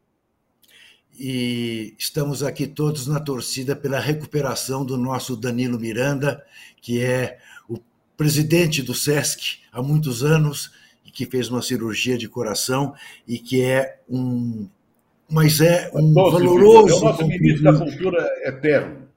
E 1.19 1.95
estamos 1.97 2.43
aqui 2.43 2.67
todos 2.67 3.07
na 3.07 3.19
torcida 3.19 3.75
pela 3.75 3.99
recuperação 3.99 4.85
do 4.85 4.97
nosso 4.97 5.35
Danilo 5.35 5.79
Miranda, 5.79 6.45
que 6.81 7.03
é 7.03 7.39
o 7.67 7.79
presidente 8.15 8.81
do 8.83 8.93
SESC 8.93 9.59
há 9.71 9.81
muitos 9.81 10.23
anos 10.23 10.71
que 11.17 11.25
fez 11.25 11.49
uma 11.49 11.63
cirurgia 11.63 12.15
de 12.15 12.29
coração 12.29 12.93
e 13.27 13.39
que 13.39 13.63
é 13.63 14.01
um 14.07 14.69
mas 15.27 15.59
é 15.59 15.89
um 15.91 16.13
valoroso. 16.13 16.93
É 16.93 16.97
o 16.99 17.03
nosso 17.05 17.27
ministro 17.27 17.63
da 17.63 17.73
Cultura 17.75 18.29
eterno. 18.43 19.07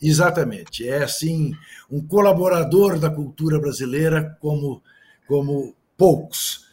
Exatamente. 0.00 0.86
É, 0.86 1.02
assim, 1.02 1.54
um 1.90 2.06
colaborador 2.06 2.98
da 2.98 3.08
cultura 3.08 3.58
brasileira 3.58 4.36
como, 4.38 4.82
como 5.26 5.74
poucos. 5.96 6.66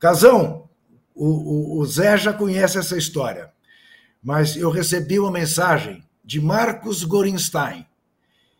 Casão, 0.00 0.68
o, 1.14 1.28
o, 1.28 1.78
o 1.78 1.86
Zé 1.86 2.18
já 2.18 2.32
conhece 2.32 2.76
essa 2.76 2.98
história, 2.98 3.52
mas 4.20 4.56
eu 4.56 4.68
recebi 4.68 5.16
uma 5.16 5.30
mensagem 5.30 6.02
de 6.24 6.40
Marcos 6.40 7.04
Gorinstein, 7.04 7.86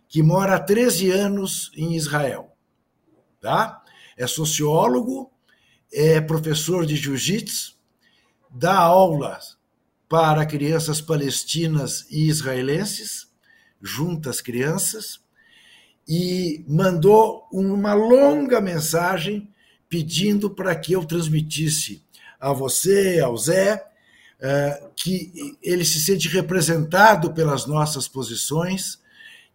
que 0.08 0.22
mora 0.22 0.54
há 0.54 0.60
13 0.60 1.10
anos 1.10 1.72
em 1.76 1.96
Israel. 1.96 2.52
Tá? 3.40 3.82
É 4.16 4.28
sociólogo, 4.28 5.33
é 5.94 6.20
professor 6.20 6.84
de 6.84 6.96
jiu-jitsu, 6.96 7.76
dá 8.50 8.76
aulas 8.76 9.56
para 10.08 10.44
crianças 10.44 11.00
palestinas 11.00 12.06
e 12.10 12.28
israelenses, 12.28 13.28
juntas 13.80 14.40
crianças, 14.40 15.20
e 16.06 16.64
mandou 16.68 17.48
uma 17.52 17.94
longa 17.94 18.60
mensagem 18.60 19.48
pedindo 19.88 20.50
para 20.50 20.74
que 20.74 20.92
eu 20.92 21.04
transmitisse 21.04 22.02
a 22.40 22.52
você, 22.52 23.20
ao 23.20 23.36
Zé, 23.36 23.82
eh, 24.40 24.90
que 24.96 25.56
ele 25.62 25.84
se 25.84 26.00
sente 26.00 26.28
representado 26.28 27.32
pelas 27.32 27.66
nossas 27.66 28.08
posições, 28.08 28.98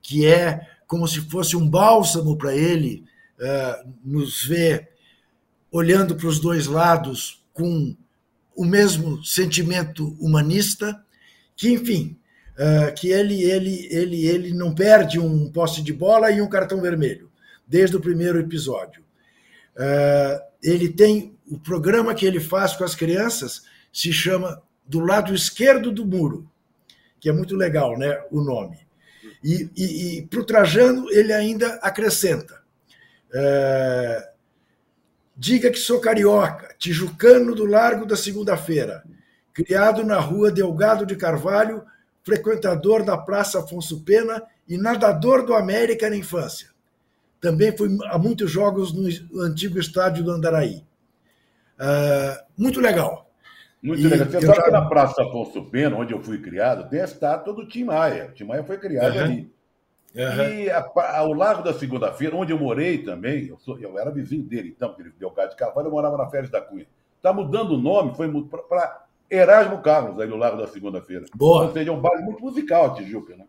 que 0.01 0.25
é 0.25 0.65
como 0.87 1.07
se 1.07 1.21
fosse 1.21 1.55
um 1.55 1.69
bálsamo 1.69 2.37
para 2.37 2.55
ele 2.55 3.03
eh, 3.39 3.83
nos 4.03 4.43
ver 4.43 4.89
olhando 5.71 6.15
para 6.15 6.27
os 6.27 6.39
dois 6.39 6.67
lados 6.67 7.43
com 7.53 7.95
o 8.55 8.65
mesmo 8.65 9.23
sentimento 9.23 10.15
humanista, 10.19 11.01
que, 11.55 11.69
enfim, 11.69 12.17
uh, 12.55 12.93
que 12.93 13.09
ele, 13.09 13.43
ele, 13.43 13.87
ele, 13.91 14.25
ele 14.25 14.53
não 14.53 14.73
perde 14.73 15.19
um 15.19 15.51
poste 15.51 15.81
de 15.81 15.93
bola 15.93 16.31
e 16.31 16.41
um 16.41 16.49
cartão 16.49 16.81
vermelho, 16.81 17.29
desde 17.67 17.95
o 17.95 18.01
primeiro 18.01 18.39
episódio. 18.39 19.03
Uh, 19.75 20.41
ele 20.61 20.89
tem 20.89 21.37
o 21.47 21.57
programa 21.57 22.13
que 22.13 22.25
ele 22.25 22.39
faz 22.39 22.75
com 22.75 22.83
as 22.83 22.95
crianças, 22.95 23.63
se 23.93 24.11
chama 24.11 24.61
Do 24.85 24.99
Lado 24.99 25.33
Esquerdo 25.33 25.91
do 25.91 26.05
Muro, 26.05 26.49
que 27.19 27.29
é 27.29 27.31
muito 27.31 27.55
legal, 27.55 27.97
né, 27.97 28.21
o 28.31 28.41
nome. 28.41 28.77
E, 29.43 29.69
e, 29.75 30.17
e 30.17 30.27
para 30.27 30.39
o 30.39 30.45
Trajano, 30.45 31.09
ele 31.11 31.31
ainda 31.31 31.75
acrescenta. 31.81 32.61
Uh, 33.29 34.28
Diga 35.41 35.71
que 35.71 35.79
sou 35.79 36.01
carioca, 36.01 36.75
tijucano 36.77 37.55
do 37.55 37.63
Largo 37.63 38.05
da 38.05 38.17
Segunda-feira, 38.17 39.05
criado 39.53 40.03
na 40.03 40.19
rua 40.19 40.51
Delgado 40.51 41.05
de 41.05 41.15
Carvalho, 41.15 41.81
frequentador 42.23 43.05
da 43.05 43.17
Praça 43.17 43.59
Afonso 43.59 44.03
Pena 44.03 44.43
e 44.67 44.77
nadador 44.77 45.45
do 45.45 45.53
América 45.53 46.09
na 46.09 46.17
infância. 46.17 46.67
Também 47.39 47.75
fui 47.75 47.87
a 48.07 48.17
muitos 48.17 48.51
jogos 48.51 48.91
no 48.91 49.41
antigo 49.41 49.79
estádio 49.79 50.25
do 50.25 50.31
Andaraí. 50.31 50.83
Uh, 51.79 52.43
muito 52.57 52.81
legal. 52.81 53.31
Muito 53.81 54.01
e 54.01 54.07
legal. 54.09 54.27
Você 54.27 54.45
sabe 54.45 54.57
já... 54.57 54.63
que 54.63 54.71
na 54.71 54.89
Praça 54.89 55.23
Afonso 55.23 55.63
Pena, 55.69 55.95
onde 55.95 56.13
eu 56.13 56.21
fui 56.21 56.41
criado, 56.41 56.89
tem 56.89 56.99
a 56.99 57.05
estátua 57.05 57.53
do 57.53 57.65
Tim 57.65 57.85
Maia. 57.85 58.25
O 58.25 58.33
Tim 58.33 58.43
Maia 58.43 58.65
foi 58.65 58.77
criado 58.77 59.15
uhum. 59.15 59.23
ali. 59.23 59.53
Uhum. 60.15 60.53
E 60.53 60.69
a, 60.69 60.89
ao 61.17 61.33
Largo 61.33 61.63
da 61.63 61.73
Segunda-feira, 61.73 62.35
onde 62.35 62.51
eu 62.51 62.59
morei 62.59 62.99
também, 62.99 63.47
eu, 63.47 63.57
sou, 63.57 63.79
eu 63.79 63.97
era 63.97 64.09
vizinho 64.11 64.43
dele, 64.43 64.73
então, 64.75 64.89
porque 64.89 65.03
ele 65.03 65.13
deu 65.19 65.29
casa 65.31 65.49
de 65.49 65.55
Carvalho, 65.55 65.87
eu 65.87 65.91
morava 65.91 66.17
na 66.17 66.27
Férias 66.27 66.49
da 66.49 66.61
Cunha. 66.61 66.87
Está 67.17 67.31
mudando 67.31 67.71
o 67.71 67.77
nome, 67.77 68.15
foi 68.15 68.31
para 68.67 69.05
Erasmo 69.29 69.81
Carlos, 69.81 70.19
aí 70.19 70.27
no 70.27 70.37
Largo 70.37 70.57
da 70.57 70.67
Segunda-feira. 70.67 71.25
Boa. 71.35 71.65
Ou 71.65 71.73
seja, 71.73 71.91
é 71.91 71.93
um 71.93 72.01
bairro 72.01 72.23
muito 72.23 72.41
musical 72.41 72.85
a 72.85 72.93
Tijuca, 72.95 73.35
né? 73.35 73.45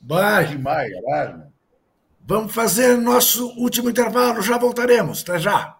Bairro. 0.00 0.56
Demais, 0.56 0.90
Erasmo. 0.90 1.52
Vamos 2.24 2.54
fazer 2.54 2.96
nosso 2.96 3.48
último 3.58 3.90
intervalo, 3.90 4.42
já 4.42 4.56
voltaremos. 4.58 5.22
Até 5.22 5.38
já. 5.38 5.76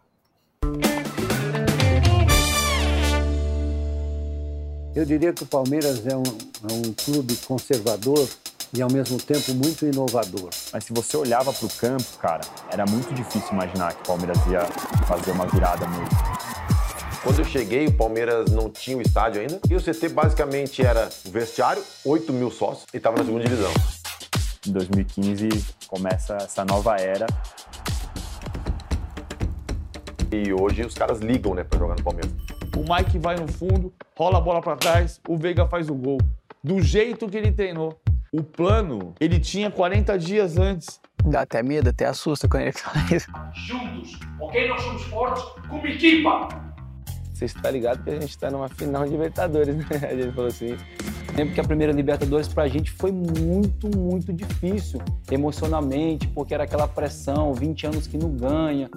Eu 4.95 5.07
diria 5.07 5.33
que 5.33 5.43
o 5.43 5.47
Palmeiras 5.47 6.07
é 6.07 6.15
um, 6.15 6.23
é 6.23 6.73
um 6.73 6.93
clube 6.93 7.35
conservador 7.47 8.29
e 8.75 8.81
ao 8.81 8.91
mesmo 8.91 9.19
tempo 9.19 9.53
muito 9.55 9.85
inovador. 9.85 10.49
Mas 10.73 10.85
se 10.85 10.93
você 10.93 11.17
olhava 11.17 11.53
para 11.53 11.67
o 11.67 11.71
campo, 11.71 12.19
cara, 12.19 12.41
era 12.71 12.87
muito 12.87 13.13
difícil 13.13 13.53
imaginar 13.53 13.95
que 13.95 14.03
o 14.03 14.07
Palmeiras 14.07 14.39
ia 14.47 14.63
fazer 15.07 15.31
uma 15.33 15.47
virada 15.47 15.87
mesmo. 15.89 16.09
Quando 17.23 17.39
eu 17.39 17.45
cheguei, 17.45 17.87
o 17.87 17.93
Palmeiras 17.93 18.51
não 18.51 18.69
tinha 18.69 18.97
o 18.97 19.03
estádio 19.03 19.43
ainda. 19.43 19.61
E 19.71 19.77
o 19.77 19.81
CT 19.81 20.09
basicamente 20.09 20.85
era 20.85 21.09
o 21.25 21.31
vestiário, 21.31 21.83
8 22.05 22.33
mil 22.33 22.51
sócios, 22.51 22.87
e 22.93 22.97
estava 22.97 23.17
na 23.17 23.25
segunda 23.25 23.45
divisão. 23.45 23.71
Em 24.67 24.73
2015 24.73 25.49
começa 25.87 26.35
essa 26.37 26.65
nova 26.65 26.97
era. 26.97 27.27
E 30.33 30.53
hoje 30.53 30.83
os 30.83 30.95
caras 30.95 31.21
ligam, 31.21 31.55
né, 31.55 31.63
para 31.63 31.79
jogar 31.79 31.95
no 31.95 32.03
Palmeiras. 32.03 32.33
O 32.77 32.81
Mike 32.81 33.19
vai 33.19 33.37
no 33.37 33.47
fundo, 33.47 33.93
rola 34.17 34.39
a 34.39 34.41
bola 34.41 34.63
para 34.63 34.77
trás, 34.77 35.21
o 35.29 35.37
Veiga 35.37 35.67
faz 35.69 35.91
o 35.91 35.95
gol. 35.95 36.19
Do 36.65 36.81
jeito 36.81 37.29
que 37.29 37.37
ele 37.37 37.53
treinou. 37.53 38.01
O 38.35 38.43
plano, 38.43 39.15
ele 39.21 39.39
tinha 39.39 39.71
40 39.71 40.19
dias 40.19 40.57
antes. 40.57 40.99
Dá 41.23 41.43
até 41.43 41.63
medo, 41.63 41.91
até 41.91 42.07
assusta 42.07 42.49
quando 42.49 42.63
ele 42.63 42.73
fala 42.73 42.97
isso. 43.15 43.31
Juntos, 43.53 44.19
ok? 44.41 44.69
Nós 44.69 44.81
somos 44.81 45.03
fortes 45.03 45.45
como 45.69 45.87
equipa. 45.87 46.49
Você 47.31 47.45
está 47.45 47.71
ligado 47.71 48.03
que 48.03 48.09
a 48.09 48.15
gente 48.15 48.31
está 48.31 48.51
numa 48.51 48.71
final 48.71 49.05
de 49.05 49.11
Libertadores, 49.11 49.77
né? 49.77 49.85
A 50.11 50.17
gente 50.17 50.33
falou 50.33 50.47
assim. 50.47 50.79
Lembro 51.37 51.53
que 51.53 51.61
a 51.61 51.65
primeira 51.65 51.93
Libertadores 51.93 52.49
pra 52.49 52.67
gente 52.69 52.91
foi 52.91 53.13
muito, 53.13 53.95
muito 53.95 54.33
difícil 54.33 54.99
emocionalmente, 55.31 56.27
porque 56.29 56.55
era 56.55 56.65
aquela 56.65 56.89
pressão, 56.89 57.53
20 57.53 57.87
anos 57.87 58.07
que 58.07 58.17
não 58.17 58.31
ganha. 58.31 58.89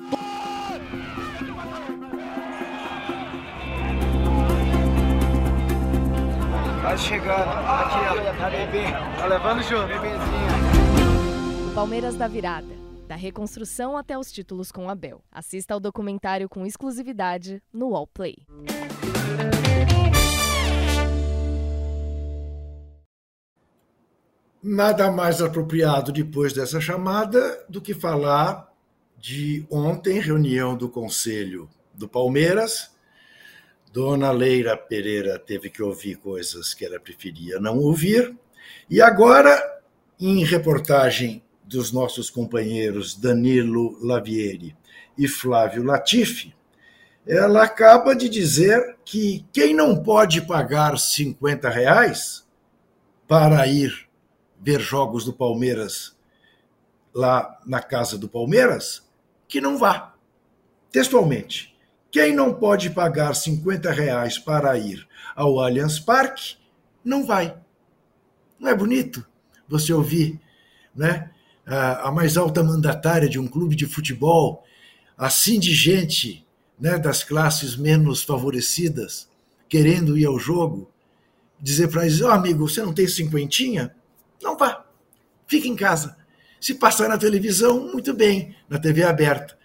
Quase 6.95 7.07
chegando. 7.07 7.49
Aqui, 7.49 7.97
ó. 8.09 8.37
Tá 8.37 8.49
bebê. 8.49 8.83
Tá 9.17 9.25
levando 9.27 9.61
junto. 9.63 9.87
Bebezinho. 9.87 11.69
O 11.69 11.75
Palmeiras 11.75 12.15
da 12.15 12.25
Virada. 12.25 12.73
Da 13.05 13.15
reconstrução 13.15 13.97
até 13.97 14.17
os 14.17 14.31
títulos 14.31 14.71
com 14.71 14.89
Abel. 14.89 15.21
Assista 15.29 15.73
ao 15.73 15.79
documentário 15.81 16.47
com 16.47 16.65
exclusividade 16.65 17.61
no 17.73 17.89
Wallplay. 17.89 18.37
Nada 24.63 25.11
mais 25.11 25.41
apropriado 25.41 26.13
depois 26.13 26.53
dessa 26.53 26.79
chamada 26.79 27.61
do 27.67 27.81
que 27.81 27.93
falar 27.93 28.71
de 29.17 29.67
ontem, 29.69 30.21
reunião 30.21 30.77
do 30.77 30.87
Conselho 30.87 31.69
do 31.93 32.07
Palmeiras. 32.07 32.94
Dona 33.95 34.29
Leira 34.29 34.75
Pereira 34.75 35.39
teve 35.39 35.69
que 35.69 35.81
ouvir 35.81 36.17
coisas 36.17 36.73
que 36.73 36.83
ela 36.83 36.99
preferia 36.99 37.61
não 37.61 37.77
ouvir. 37.77 38.35
E 38.89 39.01
agora, 39.01 39.57
em 40.19 40.43
reportagem 40.43 41.41
dos 41.63 41.93
nossos 41.93 42.29
companheiros 42.29 43.15
Danilo 43.15 43.97
Lavieri 44.05 44.75
e 45.17 45.29
Flávio 45.29 45.81
Latifi, 45.81 46.53
ela 47.25 47.63
acaba 47.63 48.13
de 48.13 48.27
dizer 48.27 48.97
que 49.05 49.45
quem 49.53 49.73
não 49.73 50.03
pode 50.03 50.41
pagar 50.41 50.99
50 50.99 51.69
reais 51.69 52.45
para 53.25 53.65
ir 53.65 54.09
ver 54.59 54.81
jogos 54.81 55.23
do 55.23 55.31
Palmeiras 55.31 56.17
lá 57.13 57.61
na 57.65 57.81
casa 57.81 58.17
do 58.17 58.27
Palmeiras, 58.27 59.07
que 59.47 59.61
não 59.61 59.77
vá. 59.77 60.15
Textualmente. 60.91 61.74
Quem 62.15 62.33
não 62.33 62.53
pode 62.53 62.91
pagar 62.91 63.35
50 63.35 63.91
reais 63.91 64.37
para 64.37 64.79
ir 64.79 65.05
ao 65.35 65.59
Allianz 65.59 65.99
Parque, 65.99 66.55
não 67.03 67.25
vai. 67.25 67.57
Não 68.57 68.69
é 68.69 68.73
bonito 68.73 69.27
você 69.67 69.91
ouvir 69.91 70.39
né, 70.95 71.29
a 71.65 72.09
mais 72.13 72.37
alta 72.37 72.63
mandatária 72.63 73.27
de 73.27 73.37
um 73.37 73.45
clube 73.45 73.75
de 73.75 73.85
futebol, 73.85 74.63
assim 75.17 75.59
de 75.59 75.75
gente 75.75 76.47
né, 76.79 76.97
das 76.97 77.21
classes 77.21 77.75
menos 77.75 78.23
favorecidas, 78.23 79.29
querendo 79.67 80.17
ir 80.17 80.25
ao 80.25 80.39
jogo, 80.39 80.89
dizer 81.59 81.89
para 81.89 82.05
eles: 82.05 82.21
oh, 82.21 82.29
amigo, 82.29 82.65
você 82.65 82.81
não 82.81 82.93
tem 82.93 83.09
cinquentinha? 83.09 83.93
Não 84.41 84.57
vá. 84.57 84.85
Fique 85.47 85.67
em 85.67 85.75
casa. 85.75 86.15
Se 86.61 86.75
passar 86.75 87.09
na 87.09 87.17
televisão, 87.17 87.91
muito 87.91 88.13
bem, 88.13 88.55
na 88.69 88.79
TV 88.79 89.03
aberta. 89.03 89.57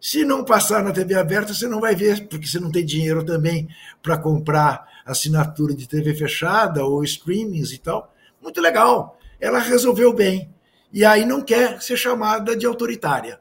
Se 0.00 0.24
não 0.24 0.44
passar 0.44 0.82
na 0.82 0.92
TV 0.92 1.14
aberta, 1.14 1.52
você 1.52 1.66
não 1.66 1.80
vai 1.80 1.94
ver, 1.94 2.28
porque 2.28 2.46
você 2.46 2.60
não 2.60 2.70
tem 2.70 2.84
dinheiro 2.84 3.24
também 3.24 3.68
para 4.02 4.18
comprar 4.18 4.86
assinatura 5.04 5.74
de 5.74 5.88
TV 5.88 6.14
fechada 6.14 6.84
ou 6.84 7.02
streamings 7.02 7.72
e 7.72 7.78
tal. 7.78 8.12
Muito 8.42 8.60
legal. 8.60 9.18
Ela 9.40 9.58
resolveu 9.58 10.12
bem. 10.12 10.50
E 10.92 11.04
aí 11.04 11.24
não 11.24 11.42
quer 11.42 11.82
ser 11.82 11.96
chamada 11.96 12.56
de 12.56 12.66
autoritária. 12.66 13.40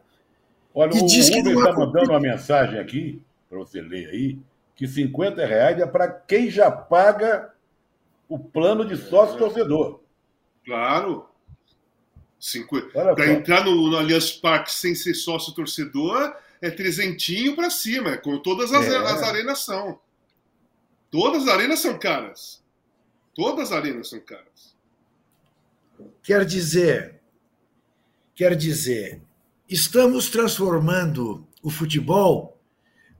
Olha, 0.73 0.95
e 0.97 1.01
o 1.01 1.05
diz 1.05 1.29
que 1.29 1.39
Uber 1.39 1.57
está 1.57 1.69
há 1.69 1.73
mandando 1.73 2.09
uma 2.11 2.19
mensagem 2.19 2.79
aqui, 2.79 3.21
para 3.49 3.57
você 3.57 3.81
ler 3.81 4.09
aí, 4.09 4.39
que 4.75 4.87
50 4.87 5.45
reais 5.45 5.79
é 5.79 5.85
para 5.85 6.09
quem 6.09 6.49
já 6.49 6.69
paga 6.69 7.53
o 8.27 8.37
plano 8.37 8.83
de 8.85 8.97
sócio 8.97 9.37
torcedor. 9.37 10.01
Claro. 10.65 11.29
Olha 12.93 13.15
Para 13.15 13.25
só. 13.25 13.31
entrar 13.31 13.65
no, 13.65 13.89
no 13.89 13.97
Allianz 13.97 14.31
Parque 14.31 14.71
sem 14.71 14.93
ser 14.93 15.13
sócio 15.13 15.53
torcedor, 15.53 16.35
é 16.65 16.71
trezentinho 16.71 17.55
para 17.55 17.69
cima, 17.69 18.17
como 18.17 18.41
todas 18.41 18.73
as, 18.73 18.85
É. 18.87 18.97
as 18.97 19.21
arenas 19.23 19.59
são. 19.59 19.99
Todas 21.11 21.43
as 21.43 21.49
arenas 21.49 21.79
são 21.79 21.97
caras. 21.97 22.63
Todas 23.35 23.71
as 23.71 23.77
arenas 23.77 24.09
são 24.09 24.19
caras. 24.19 24.75
Quer 26.23 26.43
dizer, 26.45 27.21
quer 28.33 28.55
dizer, 28.55 29.21
estamos 29.69 30.29
transformando 30.29 31.47
o 31.61 31.69
futebol 31.69 32.59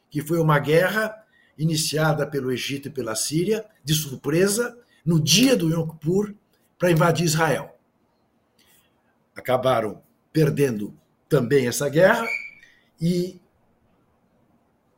que 0.09 0.21
foi 0.21 0.39
uma 0.39 0.59
guerra 0.59 1.15
iniciada 1.57 2.27
pelo 2.27 2.51
Egito 2.51 2.89
e 2.89 2.91
pela 2.91 3.15
Síria, 3.15 3.65
de 3.81 3.93
surpresa, 3.93 4.77
no 5.05 5.23
dia 5.23 5.55
do 5.55 5.69
Yom 5.69 5.87
Kippur, 5.87 6.35
para 6.83 6.91
invadir 6.91 7.23
Israel. 7.23 7.79
Acabaram 9.33 10.03
perdendo 10.33 10.93
também 11.29 11.65
essa 11.65 11.87
guerra 11.87 12.27
e 12.99 13.39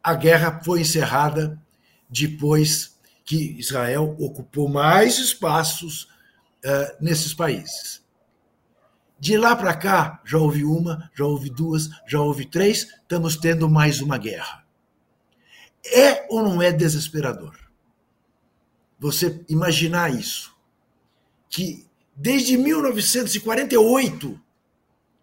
a 0.01 0.15
guerra 0.15 0.63
foi 0.65 0.81
encerrada 0.81 1.61
depois 2.09 2.97
que 3.23 3.55
Israel 3.59 4.15
ocupou 4.19 4.67
mais 4.67 5.19
espaços 5.19 6.09
eh, 6.63 6.97
nesses 6.99 7.35
países. 7.35 8.03
De 9.19 9.37
lá 9.37 9.55
para 9.55 9.75
cá, 9.75 10.23
já 10.25 10.39
houve 10.39 10.65
uma, 10.65 11.11
já 11.13 11.25
houve 11.25 11.51
duas, 11.51 11.87
já 12.07 12.19
houve 12.19 12.47
três, 12.47 12.87
estamos 13.03 13.35
tendo 13.35 13.69
mais 13.69 14.01
uma 14.01 14.17
guerra. 14.17 14.65
É 15.85 16.25
ou 16.31 16.41
não 16.41 16.63
é 16.63 16.71
desesperador? 16.71 17.55
Você 18.97 19.45
imaginar 19.47 20.11
isso? 20.11 20.54
Que 21.55 21.87
desde 22.13 22.57
1948 22.57 24.37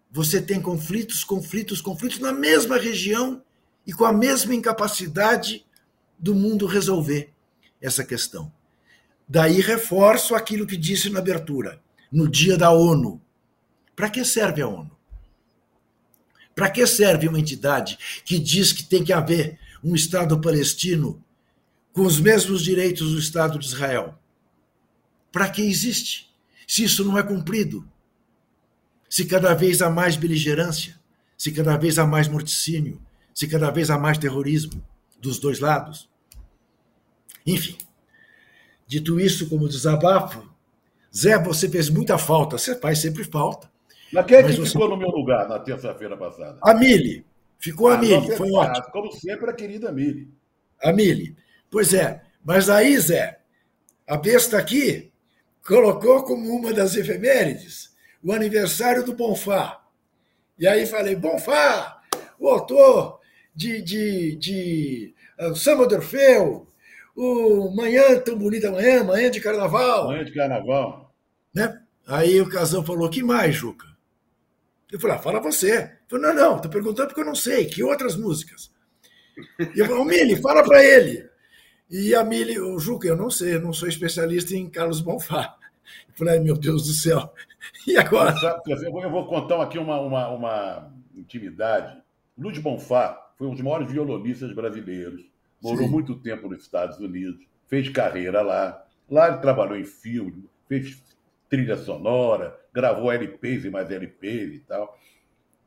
você 0.09 0.41
tem 0.41 0.59
conflitos, 0.59 1.23
conflitos, 1.23 1.79
conflitos 1.79 2.17
na 2.17 2.33
mesma 2.33 2.75
região 2.75 3.43
e 3.85 3.93
com 3.93 4.03
a 4.03 4.11
mesma 4.11 4.55
incapacidade 4.55 5.63
do 6.17 6.33
mundo 6.33 6.65
resolver 6.65 7.31
essa 7.79 8.03
questão. 8.03 8.51
Daí 9.29 9.61
reforço 9.61 10.33
aquilo 10.33 10.65
que 10.65 10.75
disse 10.75 11.07
na 11.07 11.19
abertura, 11.19 11.79
no 12.11 12.27
dia 12.27 12.57
da 12.57 12.71
ONU. 12.71 13.21
Para 13.95 14.09
que 14.09 14.25
serve 14.25 14.63
a 14.63 14.67
ONU? 14.67 14.89
Para 16.55 16.71
que 16.71 16.83
serve 16.87 17.27
uma 17.27 17.39
entidade 17.39 17.95
que 18.25 18.39
diz 18.39 18.73
que 18.73 18.81
tem 18.81 19.03
que 19.03 19.13
haver 19.13 19.59
um 19.83 19.93
Estado 19.93 20.41
palestino 20.41 21.23
com 21.91 22.01
os 22.01 22.19
mesmos 22.19 22.63
direitos 22.63 23.11
do 23.11 23.19
Estado 23.19 23.59
de 23.59 23.67
Israel? 23.67 24.17
Para 25.33 25.49
que 25.49 25.61
existe? 25.63 26.31
Se 26.67 26.83
isso 26.85 27.03
não 27.03 27.17
é 27.17 27.23
cumprido, 27.23 27.85
se 29.09 29.25
cada 29.25 29.53
vez 29.55 29.81
há 29.81 29.89
mais 29.89 30.15
beligerância, 30.15 30.97
se 31.37 31.51
cada 31.51 31.75
vez 31.75 31.99
há 31.99 32.05
mais 32.05 32.27
morticínio, 32.29 33.01
se 33.33 33.47
cada 33.47 33.69
vez 33.71 33.89
há 33.89 33.97
mais 33.97 34.17
terrorismo 34.17 34.81
dos 35.19 35.39
dois 35.39 35.59
lados. 35.59 36.07
Enfim, 37.45 37.75
dito 38.87 39.19
isso 39.19 39.49
como 39.49 39.67
desabafo, 39.67 40.47
Zé, 41.15 41.37
você 41.37 41.67
fez 41.69 41.89
muita 41.89 42.17
falta, 42.17 42.57
você 42.57 42.79
faz 42.79 42.99
sempre 42.99 43.23
falta. 43.23 43.69
Mas 44.11 44.25
quem 44.25 44.37
é 44.37 44.43
que 44.43 44.53
você- 44.53 44.69
ficou 44.71 44.87
no 44.89 44.97
meu 44.97 45.09
lugar 45.09 45.47
na 45.49 45.59
terça-feira 45.59 46.15
passada? 46.15 46.57
A 46.63 46.73
Mili, 46.75 47.25
ficou 47.59 47.87
a 47.89 47.95
Ah, 47.95 47.97
Mili, 47.97 48.35
foi 48.37 48.51
tá, 48.51 48.57
ótimo. 48.59 48.85
Como 48.91 49.11
sempre, 49.11 49.49
a 49.49 49.53
querida 49.53 49.91
Mili. 49.91 50.31
A 50.81 50.93
Mili. 50.93 51.35
Pois 51.71 51.93
é, 51.93 52.21
mas 52.43 52.69
aí, 52.69 52.97
Zé, 52.99 53.39
a 54.07 54.15
besta 54.17 54.57
aqui 54.57 55.11
colocou 55.65 56.23
como 56.23 56.55
uma 56.55 56.73
das 56.73 56.95
efemérides 56.95 57.93
o 58.23 58.31
aniversário 58.31 59.03
do 59.03 59.13
Bonfá. 59.13 59.81
E 60.57 60.65
aí 60.65 60.85
falei, 60.85 61.15
Bonfá, 61.15 62.01
o 62.39 62.47
autor 62.47 63.19
de, 63.53 63.81
de, 63.81 64.35
de 64.37 65.15
o 65.39 65.55
Samba 65.55 65.85
do 65.85 65.95
Orfeu, 65.95 66.67
o 67.15 67.75
Manhã 67.75 68.19
Tão 68.19 68.37
Bonita 68.37 68.71
Manhã, 68.71 69.03
Manhã 69.03 69.29
de 69.29 69.41
Carnaval. 69.41 70.07
Manhã 70.07 70.23
de 70.23 70.33
Carnaval. 70.33 71.13
Né? 71.53 71.81
Aí 72.07 72.39
o 72.39 72.49
Casão 72.49 72.85
falou, 72.85 73.09
que 73.09 73.21
mais, 73.21 73.55
Juca? 73.55 73.87
Eu 74.91 74.99
falei, 74.99 75.17
ah, 75.17 75.19
fala 75.19 75.39
você. 75.39 75.71
Ele 75.71 75.89
falou, 76.07 76.27
não, 76.27 76.33
não, 76.33 76.61
tô 76.61 76.69
perguntando 76.69 77.07
porque 77.07 77.21
eu 77.21 77.25
não 77.25 77.35
sei, 77.35 77.65
que 77.65 77.83
outras 77.83 78.15
músicas? 78.15 78.71
E 79.75 79.79
eu 79.79 79.85
falei, 79.85 80.05
Mili, 80.05 80.41
fala 80.41 80.63
para 80.63 80.83
ele. 80.83 81.27
E 81.95 82.15
a 82.15 82.23
Mili, 82.23 82.59
o 82.59 82.79
Juca, 82.79 83.07
eu 83.07 83.15
não 83.15 83.29
sei, 83.29 83.53
eu 83.53 83.61
não 83.61 83.71
sou 83.71 83.87
especialista 83.87 84.55
em 84.55 84.67
Carlos 84.67 84.99
Bonfá. 84.99 85.55
Eu 86.07 86.13
falei, 86.15 86.39
meu 86.39 86.57
Deus 86.57 86.87
do 86.87 86.93
céu. 86.93 87.31
E 87.87 87.95
agora? 87.97 88.35
Eu 88.67 89.11
vou 89.11 89.27
contar 89.27 89.61
aqui 89.61 89.77
uma, 89.77 89.99
uma, 89.99 90.27
uma 90.29 90.93
intimidade. 91.15 92.01
Luiz 92.37 92.57
Bonfá 92.57 93.31
foi 93.37 93.47
um 93.47 93.51
dos 93.51 93.61
maiores 93.61 93.91
violonistas 93.91 94.53
brasileiros. 94.53 95.21
Morou 95.61 95.85
Sim. 95.85 95.91
muito 95.91 96.15
tempo 96.15 96.49
nos 96.49 96.63
Estados 96.63 96.97
Unidos, 96.97 97.45
fez 97.67 97.87
carreira 97.89 98.41
lá. 98.41 98.83
Lá 99.09 99.27
ele 99.27 99.37
trabalhou 99.37 99.77
em 99.77 99.85
filme, 99.85 100.49
fez 100.67 101.01
trilha 101.47 101.77
sonora, 101.77 102.59
gravou 102.73 103.11
LPs 103.11 103.65
e 103.65 103.69
mais 103.69 103.91
LPs 103.91 104.55
e 104.55 104.59
tal. 104.59 104.97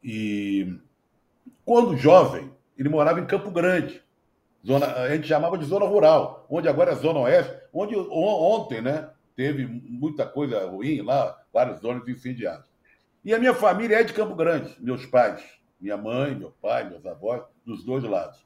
E 0.02 0.76
quando 1.64 1.96
jovem, 1.96 2.50
ele 2.76 2.88
morava 2.88 3.20
em 3.20 3.26
Campo 3.26 3.50
Grande. 3.50 4.02
Zona, 4.66 4.86
a 4.86 5.14
gente 5.14 5.28
chamava 5.28 5.56
de 5.56 5.64
zona 5.64 5.86
rural, 5.86 6.44
onde 6.50 6.68
agora 6.68 6.90
é 6.90 6.96
zona 6.96 7.20
oeste, 7.20 7.54
onde 7.72 7.94
ontem, 7.94 8.80
né, 8.80 9.08
teve 9.36 9.64
muita 9.64 10.26
coisa 10.26 10.66
ruim 10.66 11.02
lá, 11.02 11.40
várias 11.52 11.80
zonas 11.80 12.08
incendiadas. 12.08 12.66
E 13.24 13.32
a 13.32 13.38
minha 13.38 13.54
família 13.54 14.00
é 14.00 14.02
de 14.02 14.12
Campo 14.12 14.34
Grande, 14.34 14.74
meus 14.80 15.06
pais, 15.06 15.40
minha 15.80 15.96
mãe, 15.96 16.34
meu 16.34 16.50
pai, 16.60 16.88
meus 16.88 17.06
avós, 17.06 17.42
dos 17.64 17.84
dois 17.84 18.02
lados. 18.02 18.44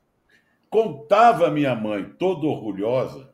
Contava 0.69 1.51
minha 1.51 1.75
mãe, 1.75 2.05
toda 2.19 2.47
orgulhosa, 2.47 3.33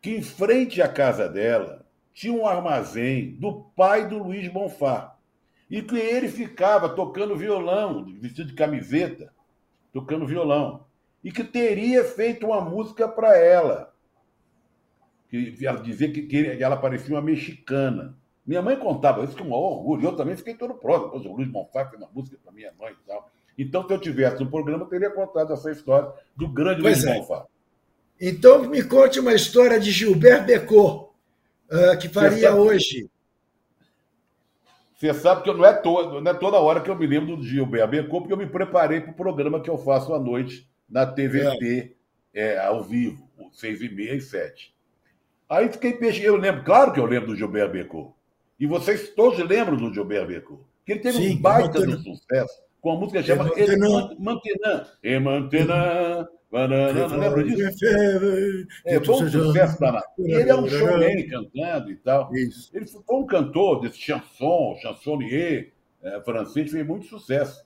que 0.00 0.10
em 0.10 0.22
frente 0.22 0.80
à 0.80 0.88
casa 0.88 1.28
dela 1.28 1.84
tinha 2.14 2.32
um 2.32 2.46
armazém 2.46 3.34
do 3.34 3.64
pai 3.76 4.08
do 4.08 4.22
Luiz 4.22 4.46
Bonfá. 4.46 5.16
E 5.68 5.82
que 5.82 5.96
ele 5.96 6.28
ficava 6.28 6.88
tocando 6.88 7.36
violão, 7.36 8.04
vestido 8.20 8.50
de 8.50 8.54
camiseta, 8.54 9.34
tocando 9.92 10.24
violão. 10.24 10.85
E 11.26 11.32
que 11.32 11.42
teria 11.42 12.04
feito 12.04 12.46
uma 12.46 12.60
música 12.60 13.08
para 13.08 13.36
ela. 13.36 13.92
Que 15.28 15.50
dizia 15.50 16.08
que, 16.12 16.22
que 16.22 16.62
ela 16.62 16.76
parecia 16.76 17.16
uma 17.16 17.20
mexicana. 17.20 18.16
Minha 18.46 18.62
mãe 18.62 18.76
contava 18.76 19.24
isso 19.24 19.36
com 19.36 19.42
o 19.42 19.50
maior 19.50 19.72
orgulho. 19.72 20.06
Eu 20.06 20.14
também 20.14 20.36
fiquei 20.36 20.54
todo 20.54 20.74
próximo. 20.74 21.10
Pois, 21.10 21.26
o 21.26 21.32
Luiz 21.32 21.48
Bonfá 21.48 21.84
fez 21.86 22.00
uma 22.00 22.08
música 22.14 22.38
para 22.44 22.52
minha 22.52 22.72
mãe 22.78 22.92
e 22.92 23.08
tal. 23.08 23.28
Então, 23.58 23.84
se 23.84 23.92
eu 23.92 23.98
tivesse 23.98 24.38
no 24.38 24.48
programa, 24.48 24.84
eu 24.84 24.88
teria 24.88 25.10
contado 25.10 25.52
essa 25.52 25.68
história 25.68 26.12
do 26.36 26.46
grande 26.46 26.80
pois 26.80 27.02
Luiz 27.02 27.16
é. 27.16 27.18
Bonfá. 27.18 27.44
Então, 28.20 28.62
me 28.62 28.84
conte 28.84 29.18
uma 29.18 29.34
história 29.34 29.80
de 29.80 29.90
Gilberto 29.90 30.46
Becot, 30.46 31.10
uh, 31.72 31.98
que 32.00 32.08
faria 32.08 32.54
hoje. 32.54 33.10
Você 34.94 35.12
sabe 35.12 35.42
que 35.42 35.52
não 35.52 35.66
é, 35.66 35.72
todo, 35.72 36.20
não 36.20 36.30
é 36.30 36.34
toda 36.34 36.60
hora 36.60 36.80
que 36.80 36.88
eu 36.88 36.94
me 36.94 37.04
lembro 37.04 37.36
do 37.36 37.42
Gilberto 37.42 37.90
Becot, 37.90 38.20
porque 38.20 38.32
eu 38.32 38.36
me 38.36 38.46
preparei 38.46 39.00
para 39.00 39.10
o 39.10 39.16
programa 39.16 39.60
que 39.60 39.68
eu 39.68 39.76
faço 39.76 40.14
à 40.14 40.20
noite 40.20 40.70
na 40.88 41.06
TVT, 41.06 41.96
é. 42.34 42.52
É, 42.52 42.58
ao 42.58 42.82
vivo, 42.84 43.28
seis 43.52 43.80
e 43.80 43.88
meia 43.88 44.14
e 44.14 44.20
sete. 44.20 44.74
Aí 45.48 45.70
fiquei 45.70 45.94
pesquisando. 45.94 46.36
Eu 46.36 46.40
lembro, 46.40 46.64
claro 46.64 46.92
que 46.92 47.00
eu 47.00 47.06
lembro 47.06 47.28
do 47.28 47.36
Gilberto 47.36 47.72
Becot. 47.72 48.12
E 48.58 48.66
vocês 48.66 49.10
todos 49.10 49.38
lembram 49.38 49.76
do 49.76 49.92
Gilberto 49.92 50.28
Becot. 50.28 50.62
Que 50.84 50.92
ele 50.92 51.00
teve 51.00 51.18
Sim, 51.18 51.36
um 51.36 51.40
baita 51.40 51.86
de 51.86 52.02
sucesso 52.02 52.62
com 52.80 52.92
a 52.92 52.96
música 52.96 53.20
que 53.20 53.26
chama 53.26 53.50
Mantenã. 54.18 54.86
E 55.02 55.18
Mantenã. 55.18 56.28
Não 56.52 57.18
lembra 57.18 57.42
disso? 57.42 57.84
É, 58.84 59.02
foi 59.02 59.14
um 59.14 59.30
sucesso 59.30 59.80
danado. 59.80 60.04
Ele 60.18 60.48
é 60.48 60.54
um 60.54 60.68
showman 60.68 61.28
cantando 61.28 61.90
e 61.90 61.96
tal. 61.96 62.34
Isso. 62.34 62.70
Ele 62.74 62.86
foi 62.86 63.02
um 63.10 63.26
cantor 63.26 63.80
desse 63.80 63.98
chanson, 63.98 64.76
chansonnier 64.80 65.72
é, 66.02 66.20
francês, 66.20 66.70
fez 66.70 66.86
muito 66.86 67.06
sucesso 67.06 67.64
é, 67.64 67.65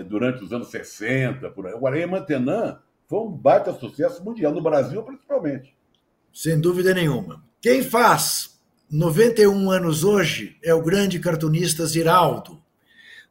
durante 0.00 0.44
os 0.44 0.52
anos 0.52 0.70
60, 0.70 1.50
por 1.50 1.66
aí. 1.66 1.74
Agora, 1.74 2.06
Mantenã 2.06 2.78
foi 3.06 3.18
um 3.20 3.30
baita 3.30 3.74
sucesso 3.74 4.24
mundial, 4.24 4.52
no 4.52 4.62
Brasil 4.62 5.02
principalmente. 5.02 5.76
Sem 6.32 6.58
dúvida 6.58 6.94
nenhuma. 6.94 7.44
Quem 7.60 7.82
faz 7.82 8.58
91 8.90 9.70
anos 9.70 10.04
hoje 10.04 10.56
é 10.62 10.72
o 10.72 10.82
grande 10.82 11.18
cartunista 11.18 11.84
Ziraldo. 11.84 12.62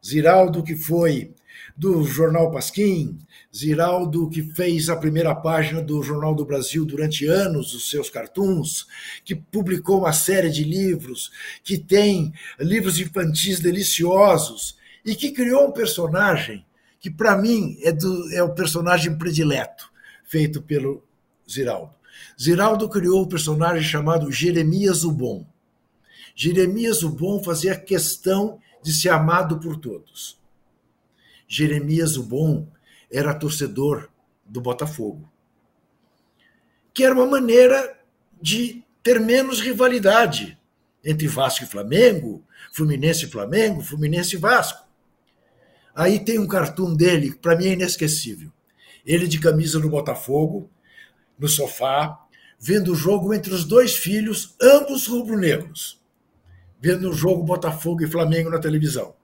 Ziraldo, 0.06 0.64
que 0.64 0.76
foi 0.76 1.34
do 1.76 2.04
Jornal 2.04 2.52
Pasquim, 2.52 3.18
Ziraldo, 3.56 4.30
que 4.30 4.44
fez 4.54 4.90
a 4.90 4.96
primeira 4.96 5.34
página 5.34 5.82
do 5.82 6.02
Jornal 6.04 6.36
do 6.36 6.46
Brasil 6.46 6.86
durante 6.86 7.26
anos, 7.26 7.74
os 7.74 7.90
seus 7.90 8.10
cartoons, 8.10 8.86
que 9.26 9.36
publicou 9.36 10.00
uma 10.00 10.14
série 10.14 10.50
de 10.50 10.64
livros, 10.64 11.32
que 11.64 11.78
tem 11.78 12.34
livros 12.60 13.00
infantis 13.00 13.60
deliciosos, 13.60 14.78
e 15.06 15.16
que 15.16 15.32
criou 15.32 15.68
um 15.68 15.72
personagem 15.72 16.66
que, 17.00 17.10
para 17.10 17.36
mim, 17.36 17.78
é, 17.82 17.92
do, 17.92 18.32
é 18.34 18.44
o 18.44 18.54
personagem 18.54 19.18
predileto, 19.18 19.92
feito 20.24 20.62
pelo 20.62 21.04
Ziraldo. 21.50 21.94
Ziraldo 22.40 22.88
criou 22.90 23.24
um 23.24 23.28
personagem 23.28 23.84
chamado 23.84 24.32
Jeremias 24.32 25.04
o 25.04 25.12
Bom. 25.12 25.46
Jeremias 26.36 27.04
o 27.04 27.10
Bom 27.10 27.44
fazia 27.44 27.76
questão 27.76 28.60
de 28.84 28.94
ser 28.94 29.10
amado 29.10 29.60
por 29.60 29.78
todos. 29.78 30.40
Jeremias 31.48 32.18
o 32.18 32.24
Bom 32.24 32.68
era 33.12 33.34
torcedor 33.34 34.10
do 34.46 34.62
Botafogo, 34.62 35.30
que 36.94 37.04
era 37.04 37.14
uma 37.14 37.26
maneira 37.26 38.00
de 38.42 38.84
ter 39.04 39.20
menos 39.20 39.60
rivalidade 39.60 40.58
entre 41.04 41.28
Vasco 41.28 41.64
e 41.64 41.68
Flamengo, 41.68 42.44
Fluminense 42.72 43.26
e 43.26 43.30
Flamengo, 43.30 43.82
Fluminense 43.82 44.36
e 44.36 44.40
Vasco. 44.40 44.88
Aí 45.96 46.20
tem 46.20 46.40
um 46.40 46.48
cartoon 46.48 46.96
dele, 46.96 47.34
para 47.36 47.56
mim 47.56 47.68
é 47.68 47.74
inesquecível. 47.74 48.52
Ele 49.06 49.28
de 49.28 49.40
camisa 49.40 49.80
do 49.80 49.90
Botafogo, 49.90 50.70
no 51.38 51.48
sofá, 51.48 52.20
vendo 52.60 52.92
o 52.92 52.96
jogo 52.96 53.34
entre 53.34 53.54
os 53.54 53.66
dois 53.66 53.96
filhos, 53.96 54.56
ambos 54.62 55.08
rubro-negros. 55.08 56.00
Vendo 56.80 57.10
o 57.10 57.14
jogo 57.14 57.44
Botafogo 57.44 58.04
e 58.04 58.08
Flamengo 58.08 58.50
na 58.50 58.60
televisão. 58.60 59.16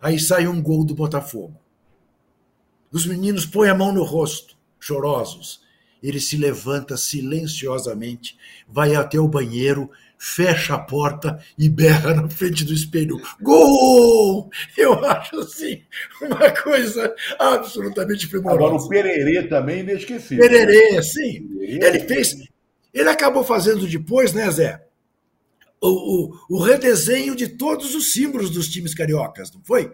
Aí 0.00 0.18
sai 0.18 0.46
um 0.46 0.60
gol 0.60 0.84
do 0.84 0.94
Botafogo. 0.94 1.60
Os 2.90 3.06
meninos 3.06 3.46
põem 3.46 3.70
a 3.70 3.74
mão 3.74 3.92
no 3.92 4.02
rosto, 4.02 4.56
chorosos. 4.80 5.62
Ele 6.02 6.20
se 6.20 6.36
levanta 6.36 6.96
silenciosamente, 6.96 8.36
vai 8.68 8.94
até 8.94 9.20
o 9.20 9.28
banheiro, 9.28 9.90
fecha 10.22 10.74
a 10.74 10.78
porta 10.78 11.42
e 11.58 11.68
berra 11.68 12.14
na 12.14 12.28
frente 12.28 12.64
do 12.64 12.72
espelho: 12.72 13.20
Gol! 13.40 14.48
Eu 14.78 15.04
acho 15.04 15.40
assim 15.40 15.82
uma 16.22 16.48
coisa 16.52 17.12
absolutamente 17.36 18.28
primorosa. 18.28 18.64
Agora, 18.64 18.82
o 18.84 18.88
Pererê 18.88 19.42
também 19.48 19.78
é 19.78 19.80
inesquecível. 19.80 20.48
Pererê, 20.48 20.92
né? 20.92 21.02
sim. 21.02 21.48
Pererê. 21.48 21.86
Ele 21.86 22.00
fez. 22.00 22.36
Ele 22.94 23.08
acabou 23.08 23.42
fazendo 23.42 23.84
depois, 23.88 24.32
né, 24.32 24.48
Zé? 24.50 24.84
O, 25.80 25.88
o, 25.88 26.38
o 26.50 26.62
redesenho 26.62 27.34
de 27.34 27.48
todos 27.48 27.92
os 27.96 28.12
símbolos 28.12 28.50
dos 28.50 28.68
times 28.68 28.94
cariocas, 28.94 29.52
não 29.52 29.60
foi? 29.64 29.92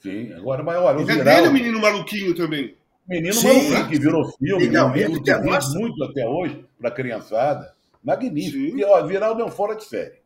Sim, 0.00 0.32
agora, 0.32 0.62
mas 0.62 0.78
olha, 0.78 0.98
o 0.98 1.10
é 1.10 1.24
dele 1.24 1.48
o 1.48 1.52
menino 1.52 1.78
maluquinho 1.78 2.34
também. 2.34 2.74
Menino 3.06 3.34
Sim. 3.34 3.48
maluquinho, 3.48 3.88
que 3.88 3.98
virou 3.98 4.32
filme, 4.38 4.68
não, 4.68 4.96
ele 4.96 5.20
que 5.20 5.34
muito 5.74 6.04
até 6.04 6.26
hoje 6.26 6.64
para 6.78 6.88
a 6.88 6.92
criançada. 6.92 7.74
Magnífico. 8.02 8.78
E, 8.78 8.84
ó, 8.84 9.06
Viraldo 9.06 9.42
é 9.42 9.44
um 9.44 9.50
fora 9.50 9.74
de 9.74 9.84
série. 9.84 10.20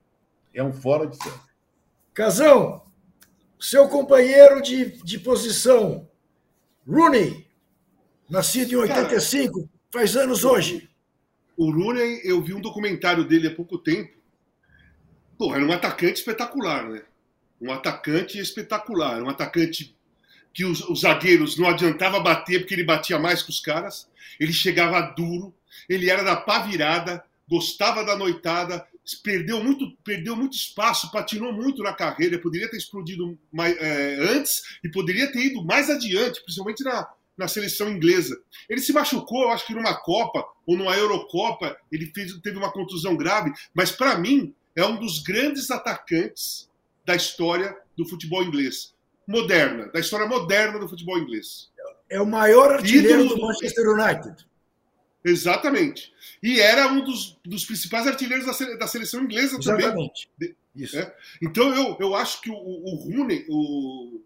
É 0.54 0.62
um 0.62 0.72
fora 0.72 1.06
de 1.06 1.16
série. 1.16 1.40
Casão, 2.14 2.82
seu 3.60 3.88
companheiro 3.88 4.62
de, 4.62 5.02
de 5.02 5.18
posição, 5.18 6.08
Rooney, 6.88 7.46
nascido 8.28 8.72
em 8.72 8.76
85, 8.76 9.54
Cara, 9.54 9.68
faz 9.90 10.16
anos 10.16 10.44
hoje. 10.44 10.88
O 11.56 11.70
Rooney, 11.70 12.20
eu 12.24 12.42
vi 12.42 12.54
um 12.54 12.60
documentário 12.60 13.24
dele 13.24 13.48
há 13.48 13.54
pouco 13.54 13.78
tempo. 13.78 14.16
Pô, 15.38 15.54
era 15.54 15.64
um 15.64 15.72
atacante 15.72 16.20
espetacular, 16.20 16.88
né? 16.88 17.02
Um 17.60 17.72
atacante 17.72 18.38
espetacular, 18.38 19.22
um 19.22 19.28
atacante 19.28 19.96
que 20.52 20.64
os, 20.64 20.80
os, 20.88 21.00
zagueiros 21.00 21.58
não 21.58 21.68
adiantava 21.68 22.20
bater 22.20 22.60
porque 22.60 22.74
ele 22.74 22.84
batia 22.84 23.18
mais 23.18 23.42
que 23.42 23.50
os 23.50 23.60
caras. 23.60 24.08
Ele 24.40 24.52
chegava 24.52 25.00
duro, 25.14 25.54
ele 25.88 26.10
era 26.10 26.22
da 26.22 26.36
pá 26.36 26.60
virada, 26.60 27.24
gostava 27.48 28.04
da 28.04 28.16
noitada, 28.16 28.86
perdeu 29.22 29.62
muito, 29.62 29.96
perdeu 30.04 30.34
muito 30.34 30.56
espaço, 30.56 31.10
patinou 31.12 31.52
muito 31.52 31.82
na 31.82 31.92
carreira, 31.92 32.38
poderia 32.38 32.68
ter 32.68 32.76
explodido 32.76 33.38
mais, 33.52 33.76
é, 33.78 34.16
antes 34.36 34.62
e 34.84 34.90
poderia 34.90 35.30
ter 35.30 35.46
ido 35.46 35.64
mais 35.64 35.88
adiante, 35.88 36.42
principalmente 36.42 36.82
na, 36.82 37.08
na 37.36 37.46
seleção 37.46 37.88
inglesa. 37.88 38.36
Ele 38.68 38.80
se 38.80 38.92
machucou, 38.92 39.42
eu 39.42 39.50
acho 39.50 39.66
que 39.66 39.74
numa 39.74 39.94
Copa 39.94 40.44
ou 40.66 40.76
numa 40.76 40.96
Eurocopa, 40.96 41.76
ele 41.92 42.06
fez, 42.06 42.32
teve 42.40 42.56
uma 42.56 42.72
contusão 42.72 43.16
grave, 43.16 43.52
mas 43.72 43.92
para 43.92 44.18
mim 44.18 44.54
é 44.74 44.84
um 44.84 44.98
dos 44.98 45.22
grandes 45.22 45.70
atacantes 45.70 46.68
da 47.04 47.14
história 47.14 47.76
do 47.96 48.06
futebol 48.08 48.42
inglês. 48.42 48.94
Moderna, 49.26 49.86
da 49.92 50.00
história 50.00 50.26
moderna 50.26 50.78
do 50.78 50.88
futebol 50.88 51.18
inglês. 51.18 51.70
É 52.08 52.20
o 52.20 52.26
maior 52.26 52.74
artilheiro 52.74 53.24
Ídolo- 53.24 53.36
do 53.36 53.42
Manchester 53.42 53.88
United. 53.88 54.46
Exatamente. 55.26 56.12
E 56.42 56.60
era 56.60 56.86
um 56.88 57.02
dos, 57.02 57.36
dos 57.44 57.64
principais 57.64 58.06
artilheiros 58.06 58.46
da, 58.46 58.52
sele- 58.52 58.76
da 58.78 58.86
seleção 58.86 59.22
inglesa 59.22 59.58
também. 59.60 59.84
Exatamente. 59.86 60.28
Isso. 60.74 60.98
É. 60.98 61.14
Então 61.42 61.74
eu, 61.74 61.96
eu 61.98 62.14
acho 62.14 62.40
que 62.40 62.50
o, 62.50 62.54
o 62.54 62.94
Rooney, 62.96 63.44
o, 63.48 64.20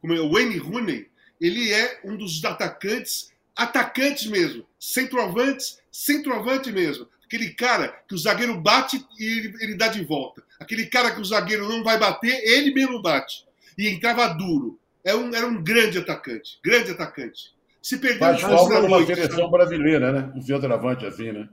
como 0.00 0.14
é, 0.14 0.20
o 0.20 0.30
Wayne 0.30 0.56
Rooney, 0.56 1.08
ele 1.40 1.72
é 1.72 2.00
um 2.04 2.16
dos 2.16 2.42
atacantes, 2.44 3.32
atacantes 3.54 4.26
mesmo, 4.26 4.66
centroavantes, 4.78 5.78
centroavante 5.90 6.70
mesmo. 6.72 7.08
Aquele 7.24 7.50
cara 7.50 7.88
que 8.06 8.14
o 8.14 8.18
zagueiro 8.18 8.60
bate 8.60 9.04
e 9.18 9.24
ele, 9.24 9.54
ele 9.60 9.74
dá 9.74 9.88
de 9.88 10.04
volta. 10.04 10.42
Aquele 10.60 10.86
cara 10.86 11.10
que 11.10 11.20
o 11.20 11.24
zagueiro 11.24 11.68
não 11.68 11.82
vai 11.82 11.98
bater, 11.98 12.40
ele 12.44 12.72
mesmo 12.72 13.02
bate. 13.02 13.44
E 13.76 13.88
entrava 13.88 14.28
duro. 14.28 14.78
É 15.04 15.14
um, 15.14 15.34
era 15.34 15.46
um 15.46 15.62
grande 15.62 15.98
atacante, 15.98 16.60
grande 16.62 16.92
atacante. 16.92 17.51
Se 17.82 17.98
perdeu 17.98 18.20
Faz 18.20 18.40
falta 18.40 18.74
numa 18.80 18.88
noite, 18.98 19.14
seleção 19.14 19.50
brasileira, 19.50 20.12
né? 20.12 20.32
Um 20.36 20.40
centroavante 20.40 21.04
assim, 21.04 21.32
né? 21.32 21.48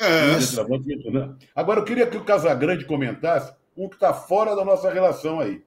É. 0.00 0.36
Um 0.36 0.40
centroavante, 0.40 1.10
né? 1.10 1.34
Agora, 1.54 1.80
eu 1.80 1.84
queria 1.84 2.06
que 2.06 2.16
o 2.16 2.24
Casagrande 2.24 2.86
comentasse 2.86 3.52
um 3.76 3.88
que 3.88 3.96
está 3.96 4.14
fora 4.14 4.56
da 4.56 4.64
nossa 4.64 4.90
relação 4.90 5.38
aí. 5.38 5.62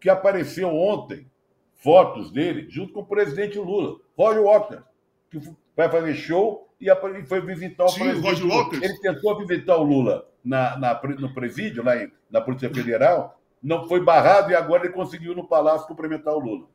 Que 0.00 0.08
apareceu 0.08 0.68
ontem, 0.74 1.26
fotos 1.74 2.32
dele, 2.32 2.66
junto 2.70 2.92
com 2.94 3.00
o 3.00 3.06
presidente 3.06 3.58
Lula, 3.58 3.98
Roger 4.16 4.42
Waters, 4.42 4.82
que 5.30 5.38
vai 5.76 5.90
fazer 5.90 6.14
show 6.14 6.68
e 6.80 6.88
foi 7.26 7.40
visitar 7.42 7.84
o 7.84 7.88
Sim, 7.88 8.00
o 8.00 8.04
presidente 8.22 8.42
Roger. 8.42 8.82
Ele 8.82 8.98
tentou 9.00 9.38
visitar 9.46 9.76
o 9.76 9.82
Lula 9.84 10.26
na, 10.44 10.76
na 10.78 11.00
no 11.18 11.32
presídio, 11.34 11.84
lá 11.84 11.96
em- 12.02 12.10
na 12.30 12.40
Polícia 12.40 12.72
Federal, 12.72 13.38
não 13.62 13.86
foi 13.86 14.00
barrado 14.00 14.50
e 14.50 14.54
agora 14.56 14.84
ele 14.86 14.94
conseguiu 14.94 15.34
no 15.34 15.46
Palácio 15.46 15.86
cumprimentar 15.86 16.34
o 16.34 16.40
Lula. 16.40 16.66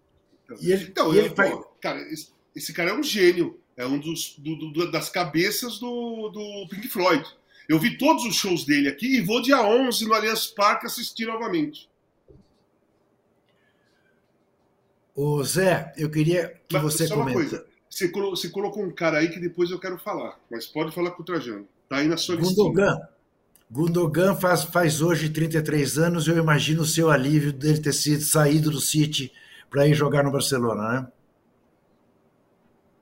E 0.61 0.71
ele, 0.71 0.86
Então, 0.86 1.13
e 1.13 1.17
ele 1.17 1.30
pô, 1.32 1.67
cara, 1.82 1.99
esse, 2.13 2.32
esse 2.58 2.74
cara 2.74 2.89
é 2.91 2.93
um 2.93 3.03
gênio. 3.03 3.60
É 3.76 3.86
um 3.86 3.99
dos 3.99 4.36
do- 4.39 4.55
do- 4.72 4.91
das 4.91 5.10
cabeças 5.10 5.78
do, 5.80 6.30
do 6.30 6.68
Pink 6.70 6.88
Floyd. 6.88 7.24
Eu 7.70 7.78
vi 7.80 7.97
todos 7.97 8.26
os 8.26 8.36
shows 8.36 8.66
dele 8.66 8.88
aqui 8.89 9.18
e 9.18 9.22
vou 9.22 9.41
dia 9.41 9.62
11 9.62 10.05
no 10.05 10.14
Allianz 10.14 10.47
Parque 10.47 10.86
assistir 10.88 11.26
novamente. 11.26 11.88
Ô 15.16 15.43
Zé, 15.43 15.93
eu 15.97 16.10
queria 16.10 16.60
que 16.68 16.74
Mas 16.76 16.84
você 16.84 17.08
só 17.08 17.16
uma 17.16 17.24
comenta. 17.24 17.39
coisa. 17.39 17.66
Você, 17.89 18.10
colo- 18.10 18.30
você 18.36 18.49
colocou 18.49 18.84
um 18.84 18.91
cara 18.91 19.18
aí 19.20 19.30
que 19.30 19.39
depois 19.39 19.72
eu 19.72 19.80
quero 19.80 19.97
falar. 19.97 20.39
Mas 20.49 20.66
pode 20.68 20.93
falar 20.93 21.12
com 21.12 21.22
o 21.24 21.26
Trajano. 21.26 21.68
Tá 21.89 21.97
aí 21.97 22.08
na 22.08 22.18
sua 22.18 22.36
listinha. 22.36 22.55
Gundogan. 22.68 22.99
Gundogan 23.70 24.36
faz, 24.36 24.64
faz 24.64 25.01
hoje 25.01 25.30
33 25.30 25.97
anos, 25.97 26.28
eu 26.28 26.38
imagino 26.38 26.84
o 26.84 26.86
seu 26.86 27.10
alívio 27.10 27.51
dele 27.51 27.80
ter 27.80 27.93
sido 27.93 28.22
saído 28.24 28.70
do 28.72 28.80
City 28.80 29.32
para 29.70 29.88
ir 29.88 29.93
jogar 29.93 30.24
no 30.24 30.32
Barcelona, 30.32 31.01
né? 31.01 31.08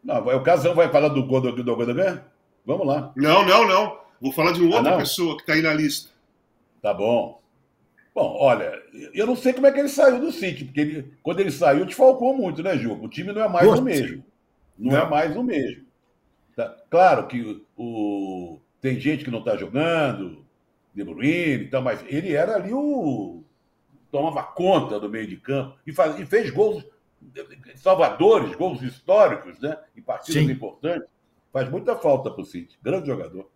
Não, 0.06 0.24
vai- 0.24 0.36
o 0.36 0.44
Casão 0.44 0.74
vai 0.76 0.88
falar 0.90 1.10
do 1.10 1.26
gol 1.26 1.42
do, 1.42 1.52
do 1.52 1.76
Gundogan? 1.76 2.22
Vamos 2.66 2.88
lá. 2.88 3.12
Não, 3.16 3.44
não, 3.46 3.68
não. 3.68 4.00
Vou 4.22 4.32
falar 4.32 4.52
de 4.54 4.62
uma 4.62 4.76
Ah, 4.76 4.78
outra 4.78 4.92
não? 4.92 4.98
pessoa 5.00 5.36
que 5.38 5.46
tá 5.46 5.54
aí 5.54 5.62
na 5.62 5.74
lista. 5.74 6.12
Tá 6.82 6.94
bom. 6.94 7.42
Bom, 8.14 8.38
olha, 8.40 8.82
eu 9.14 9.26
não 9.28 9.36
sei 9.36 9.52
como 9.52 9.68
é 9.68 9.72
que 9.72 9.80
ele 9.80 9.90
saiu 9.90 10.20
do 10.22 10.32
City, 10.32 10.64
porque 10.66 10.80
ele- 10.80 11.14
quando 11.22 11.40
ele 11.42 11.52
saiu, 11.52 11.86
desfalcou 11.86 12.34
muito, 12.38 12.64
né, 12.64 12.78
Ju? 12.78 12.94
O 13.02 13.10
time 13.10 13.34
não 13.34 13.42
é 13.44 13.50
mais 13.50 13.68
Nossa. 13.68 13.82
o 13.82 13.84
mesmo. 13.86 14.24
Não, 14.78 14.92
Não. 14.94 15.00
é 15.02 15.10
mais 15.10 15.36
o 15.36 15.44
mesmo. 15.44 15.84
Tá? 16.56 16.74
Claro 16.90 17.28
que 17.28 17.62
o, 17.78 18.58
tem 18.80 19.00
gente 19.00 19.26
que 19.26 19.32
não 19.32 19.40
está 19.40 19.58
jogando, 19.58 20.46
De 20.94 21.04
Bruyne 21.04 21.64
e 21.66 21.68
tal, 21.68 21.82
mas 21.82 22.00
ele 22.08 22.32
era 22.34 22.56
ali 22.56 22.74
o. 22.74 23.44
tomava 24.12 24.42
conta 24.44 24.98
do 24.98 25.10
meio 25.10 25.28
de 25.28 25.36
campo 25.36 25.76
e, 25.86 25.92
faz, 25.92 26.18
e 26.18 26.26
fez 26.26 26.50
gols 26.50 26.86
salvadores, 27.76 28.56
gols 28.56 28.82
históricos, 28.82 29.60
né? 29.60 29.78
Em 29.96 30.02
partidas 30.02 30.44
Sim. 30.44 30.52
importantes. 30.52 31.08
Faz 31.52 31.70
muita 31.70 31.96
falta 31.96 32.30
para 32.32 32.42
o 32.42 32.46
City. 32.46 32.78
Grande 32.84 33.08
jogador. 33.08 33.50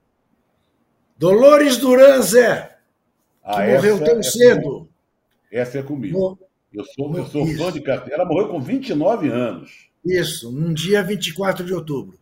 Dolores 1.17 1.77
Duran, 1.77 2.21
Zé, 2.21 2.61
que 2.67 2.75
Ah, 3.43 3.57
morreu 3.59 3.95
essa 3.95 4.05
tão 4.05 4.19
é 4.19 4.23
cedo. 4.23 4.61
comigo. 4.61 4.89
Essa 5.51 5.79
é 5.79 5.83
comigo. 5.83 6.17
No- 6.19 6.49
Eu 6.71 6.85
sou, 6.85 7.17
eu 7.17 7.25
sou 7.25 7.47
fã 7.57 7.71
de 7.71 7.81
carteira. 7.81 8.21
Ela 8.21 8.25
morreu 8.29 8.49
com 8.49 8.61
29 8.61 9.27
anos. 9.27 9.89
Isso, 10.05 10.51
num 10.51 10.71
dia 10.71 11.01
24 11.01 11.65
de 11.65 11.73
outubro. 11.73 12.19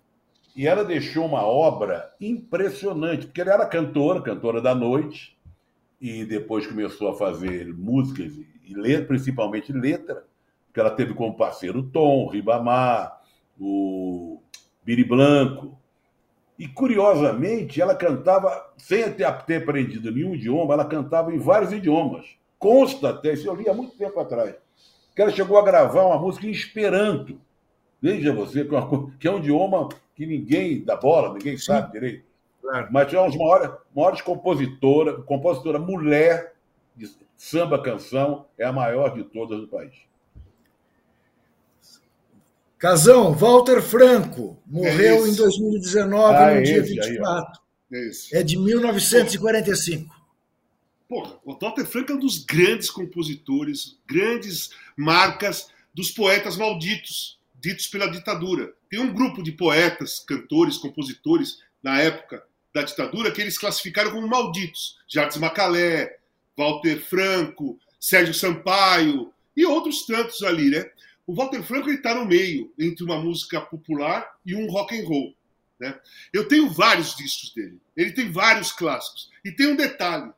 E 0.56 0.66
ela 0.66 0.86
deixou 0.86 1.26
uma 1.26 1.44
obra 1.46 2.14
impressionante, 2.22 3.26
porque 3.28 3.42
ela 3.42 3.54
era 3.54 3.66
cantora, 3.66 4.22
cantora 4.22 4.62
da 4.62 4.74
noite, 4.74 5.38
e 6.00 6.24
depois 6.24 6.66
começou 6.66 7.10
a 7.10 7.18
fazer 7.18 7.74
músicas 7.74 8.34
e 8.38 8.48
e 8.70 8.74
letra, 8.74 9.06
principalmente 9.08 9.72
letra, 9.72 10.26
porque 10.78 10.82
ela 10.82 10.92
teve 10.92 11.14
como 11.16 11.36
parceiro 11.36 11.80
o 11.80 11.84
Tom, 11.84 12.26
o 12.26 12.30
Ribamar, 12.30 13.20
o 13.60 14.40
Biri 14.84 15.04
Blanco. 15.04 15.76
E, 16.60 16.68
curiosamente, 16.68 17.82
ela 17.82 17.96
cantava, 17.96 18.74
sem 18.78 19.12
ter, 19.12 19.32
ter 19.44 19.64
aprendido 19.64 20.12
nenhum 20.12 20.36
idioma, 20.36 20.76
ela 20.76 20.86
cantava 20.86 21.34
em 21.34 21.40
vários 21.40 21.72
idiomas. 21.72 22.28
Consta 22.60 23.10
até, 23.10 23.34
isso 23.34 23.48
eu 23.48 23.56
li 23.56 23.68
há 23.68 23.74
muito 23.74 23.98
tempo 23.98 24.20
atrás, 24.20 24.56
que 25.16 25.22
ela 25.22 25.32
chegou 25.32 25.58
a 25.58 25.64
gravar 25.64 26.06
uma 26.06 26.20
música 26.20 26.46
em 26.46 26.52
Esperanto. 26.52 27.40
Veja 28.00 28.32
você, 28.32 28.64
que 28.64 28.76
é 28.76 28.78
uma 28.78 29.12
que 29.20 29.28
é 29.28 29.32
um 29.32 29.40
idioma 29.40 29.90
que 30.16 30.28
ninguém 30.28 30.84
dá 30.84 30.96
bola, 30.96 31.34
ninguém 31.34 31.58
sabe 31.58 31.92
direito. 31.92 32.24
Claro. 32.62 32.88
Mas 32.92 33.12
é 33.12 33.18
uma 33.18 33.28
das 33.28 33.38
maiores, 33.38 33.72
maiores 33.96 34.22
compositoras, 34.22 35.24
compositora 35.26 35.80
mulher 35.80 36.54
de 36.96 37.10
samba 37.36 37.82
canção, 37.82 38.46
é 38.58 38.66
a 38.66 38.72
maior 38.72 39.16
de 39.16 39.24
todas 39.24 39.60
do 39.60 39.68
país. 39.68 40.08
Casão, 42.78 43.34
Walter 43.34 43.82
Franco, 43.82 44.62
morreu 44.66 45.26
É 45.26 45.28
em 45.28 45.30
esse. 45.30 45.38
2019, 45.38 46.36
Ah, 46.36 46.46
no 46.54 46.58
é 46.58 46.62
dia 46.62 46.78
esse 46.78 46.92
aí, 46.92 47.00
ó. 47.00 47.02
24. 47.04 47.62
É 47.92 48.08
esse. 48.08 48.36
É 48.36 48.44
de 48.44 48.58
1945. 48.58 50.16
Porra, 51.10 51.40
o 51.46 51.58
Walter 51.58 51.86
Franco 51.86 52.12
é 52.12 52.16
um 52.16 52.20
dos 52.20 52.44
grandes 52.44 52.90
compositores, 52.90 53.98
grandes 54.06 54.72
marcas 54.96 55.70
dos 55.94 56.12
poetas 56.12 56.58
malditos, 56.58 57.40
ditos 57.60 57.88
pela 57.88 58.12
ditadura. 58.12 58.74
Tem 58.90 59.00
um 59.00 59.14
grupo 59.14 59.42
de 59.42 59.52
poetas, 59.54 60.20
cantores, 60.20 60.78
compositores, 60.78 61.60
na 61.82 62.00
época 62.02 62.44
da 62.74 62.84
ditadura, 62.84 63.32
que 63.32 63.42
eles 63.42 63.58
classificaram 63.58 64.12
como 64.12 64.28
malditos. 64.28 64.98
Jardim 65.08 65.40
Macalé, 65.40 66.18
Walter 66.58 66.98
Franco, 67.00 67.80
Sérgio 68.00 68.34
Sampaio 68.34 69.32
e 69.56 69.66
outros 69.66 70.06
tantos 70.06 70.44
ali, 70.44 70.70
né? 70.70 70.86
O 71.28 71.36
Walter 71.36 71.62
Franco 71.62 71.90
está 71.90 72.16
no 72.16 72.26
meio 72.26 72.74
entre 72.80 73.04
uma 73.04 73.22
música 73.22 73.60
popular 73.60 74.26
e 74.46 74.56
um 74.56 74.66
rock 74.72 74.98
and 74.98 75.06
roll. 75.06 75.36
Né? 75.78 76.00
Eu 76.32 76.48
tenho 76.48 76.70
vários 76.70 77.16
discos 77.16 77.54
dele. 77.54 77.78
Ele 77.98 78.14
tem 78.14 78.32
vários 78.32 78.72
clássicos. 78.72 79.30
E 79.44 79.52
tem 79.52 79.68
um 79.68 79.76
detalhe. 79.76 80.32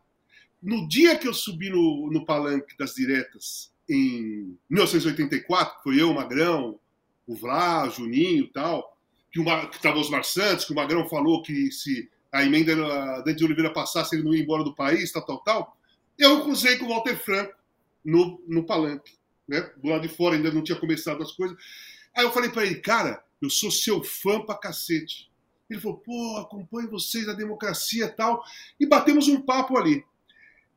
No 0.62 0.88
dia 0.88 1.16
que 1.16 1.28
eu 1.28 1.34
subi 1.34 1.70
no, 1.70 2.10
no 2.12 2.26
palanque 2.26 2.76
das 2.76 2.96
diretas, 2.96 3.72
em 3.88 4.58
1984, 4.68 5.82
foi 5.84 6.02
eu, 6.02 6.12
o 6.12 6.16
Magrão, 6.16 6.80
o 7.28 7.36
Vlá, 7.36 7.88
o 7.88 7.92
Juninho 7.92 8.46
e 8.46 8.52
tal, 8.52 8.98
que, 9.32 9.40
uma, 9.40 9.68
que 9.68 9.80
tava 9.80 10.00
Osmar 10.00 10.24
Santos, 10.24 10.66
que 10.66 10.74
o 10.74 10.76
Magrão 10.76 11.08
falou 11.08 11.44
que 11.44 11.72
se 11.72 12.10
a 12.32 12.44
emenda 12.44 12.76
da 13.24 13.32
de 13.32 13.46
Oliveira 13.46 13.72
passasse, 13.72 14.16
ele 14.16 14.24
não 14.24 14.34
ia 14.34 14.42
embora 14.42 14.64
do 14.64 14.76
país, 14.76 15.12
tal, 15.12 15.24
tal, 15.24 15.40
tal. 15.40 15.78
Eu 16.18 16.42
cruzei 16.44 16.78
com 16.78 16.86
o 16.86 16.90
Walter 16.90 17.16
Franco 17.16 17.54
no, 18.04 18.42
no 18.48 18.64
palanque. 18.64 19.19
Né? 19.50 19.68
Do 19.78 19.90
lado 19.90 20.08
de 20.08 20.14
fora 20.14 20.36
ainda 20.36 20.52
não 20.52 20.64
tinha 20.64 20.78
começado 20.78 21.24
as 21.24 21.32
coisas. 21.32 21.58
Aí 22.16 22.24
eu 22.24 22.32
falei 22.32 22.52
para 22.52 22.66
ele, 22.66 22.76
cara, 22.76 23.24
eu 23.42 23.50
sou 23.50 23.72
seu 23.72 24.04
fã 24.04 24.40
pra 24.46 24.56
cacete. 24.56 25.28
Ele 25.68 25.80
falou, 25.80 25.98
pô, 25.98 26.38
acompanho 26.38 26.90
vocês 26.90 27.26
na 27.26 27.34
democracia 27.34 28.06
e 28.06 28.10
tal. 28.10 28.44
E 28.80 28.86
batemos 28.86 29.28
um 29.28 29.42
papo 29.42 29.76
ali. 29.76 30.06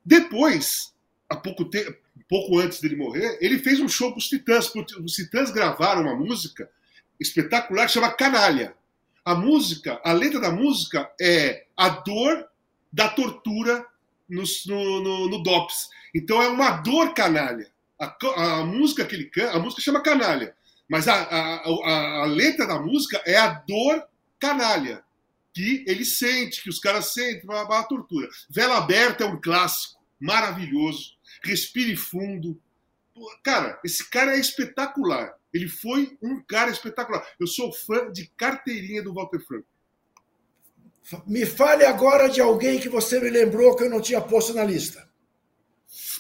Depois, 0.04 0.94
há 1.28 1.36
pouco 1.36 1.66
tempo, 1.66 1.94
pouco 2.28 2.58
antes 2.58 2.80
dele 2.80 2.96
morrer, 2.96 3.38
ele 3.40 3.58
fez 3.58 3.78
um 3.78 3.88
show 3.88 4.10
para 4.10 4.18
os 4.18 4.28
Titãs. 4.28 4.72
Os 4.74 5.12
Titãs 5.12 5.50
gravaram 5.50 6.02
uma 6.02 6.16
música 6.16 6.70
espetacular 7.20 7.86
que 7.86 7.92
chama 7.92 8.12
Canalha. 8.12 8.74
A 9.24 9.34
música, 9.34 10.00
a 10.02 10.12
letra 10.12 10.40
da 10.40 10.50
música 10.50 11.10
é 11.20 11.66
a 11.76 11.90
dor 11.90 12.48
da 12.92 13.08
tortura 13.08 13.86
no, 14.28 14.42
no, 14.66 15.00
no, 15.00 15.28
no 15.28 15.42
DOPS. 15.42 15.90
Então 16.14 16.42
é 16.42 16.48
uma 16.48 16.70
dor 16.70 17.14
canalha. 17.14 17.70
A, 18.02 18.60
a 18.60 18.64
música 18.64 19.04
que 19.04 19.14
ele 19.14 19.26
canta, 19.26 19.56
a 19.56 19.60
música 19.60 19.80
chama 19.80 20.02
Canalha, 20.02 20.56
mas 20.88 21.06
a, 21.06 21.14
a, 21.14 22.22
a, 22.22 22.26
letra 22.26 22.66
da 22.66 22.80
música 22.80 23.22
é 23.24 23.36
a 23.36 23.48
dor 23.48 24.04
canalha 24.40 25.04
que 25.54 25.84
ele 25.86 26.04
sente, 26.04 26.62
que 26.62 26.68
os 26.68 26.80
caras 26.80 27.12
sentem, 27.12 27.48
a 27.48 27.82
tortura. 27.84 28.28
Vela 28.50 28.78
Aberta 28.78 29.24
é 29.24 29.26
um 29.26 29.40
clássico, 29.40 30.02
maravilhoso. 30.18 31.12
Respire 31.44 31.96
Fundo. 31.96 32.60
Cara, 33.42 33.78
esse 33.84 34.08
cara 34.10 34.36
é 34.36 34.40
espetacular. 34.40 35.34
Ele 35.52 35.68
foi 35.68 36.16
um 36.20 36.42
cara 36.42 36.70
espetacular. 36.70 37.24
Eu 37.38 37.46
sou 37.46 37.72
fã 37.72 38.10
de 38.10 38.26
carteirinha 38.36 39.02
do 39.02 39.14
Walter 39.14 39.40
Franco. 39.46 39.66
Me 41.26 41.44
fale 41.44 41.84
agora 41.84 42.28
de 42.28 42.40
alguém 42.40 42.80
que 42.80 42.88
você 42.88 43.20
me 43.20 43.28
lembrou 43.28 43.76
que 43.76 43.84
eu 43.84 43.90
não 43.90 44.00
tinha 44.00 44.20
posto 44.20 44.54
na 44.54 44.64
lista. 44.64 45.08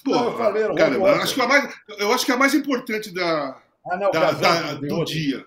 Pô, 0.04 0.10
Não, 0.10 0.24
eu 0.24 0.36
falei, 0.38 0.62
era 0.64 0.74
cara, 0.74 0.94
eu 0.94 1.06
acho 1.06 1.34
que 1.34 1.40
a 1.40 1.46
mais, 1.48 1.74
eu 1.98 2.12
acho 2.12 2.26
que 2.26 2.32
a 2.32 2.36
mais 2.36 2.54
importante 2.54 3.10
da, 3.10 3.60
Ah, 3.90 3.96
não, 3.96 4.10
da- 4.10 4.32
da- 4.32 4.74
do 4.74 4.94
outro. 4.96 5.14
dia. 5.14 5.46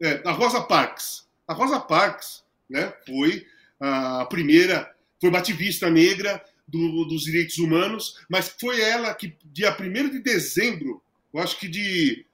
é, 0.00 0.20
a 0.24 0.32
Rosa 0.32 0.60
Parks. 0.62 1.26
A 1.48 1.54
Rosa 1.54 1.80
Parks 1.80 2.44
né, 2.68 2.92
foi 3.06 3.46
a 3.80 4.26
primeira, 4.26 4.94
foi 5.20 5.30
uma 5.30 5.38
ativista 5.38 5.88
negra 5.90 6.42
do, 6.68 7.04
dos 7.06 7.22
direitos 7.22 7.58
humanos, 7.58 8.24
mas 8.28 8.48
foi 8.60 8.80
ela 8.80 9.14
que, 9.14 9.36
dia 9.44 9.74
1 9.78 10.10
de 10.10 10.18
dezembro, 10.20 11.02
eu 11.32 11.40
acho 11.40 11.58
que 11.58 11.68
de 11.68 12.26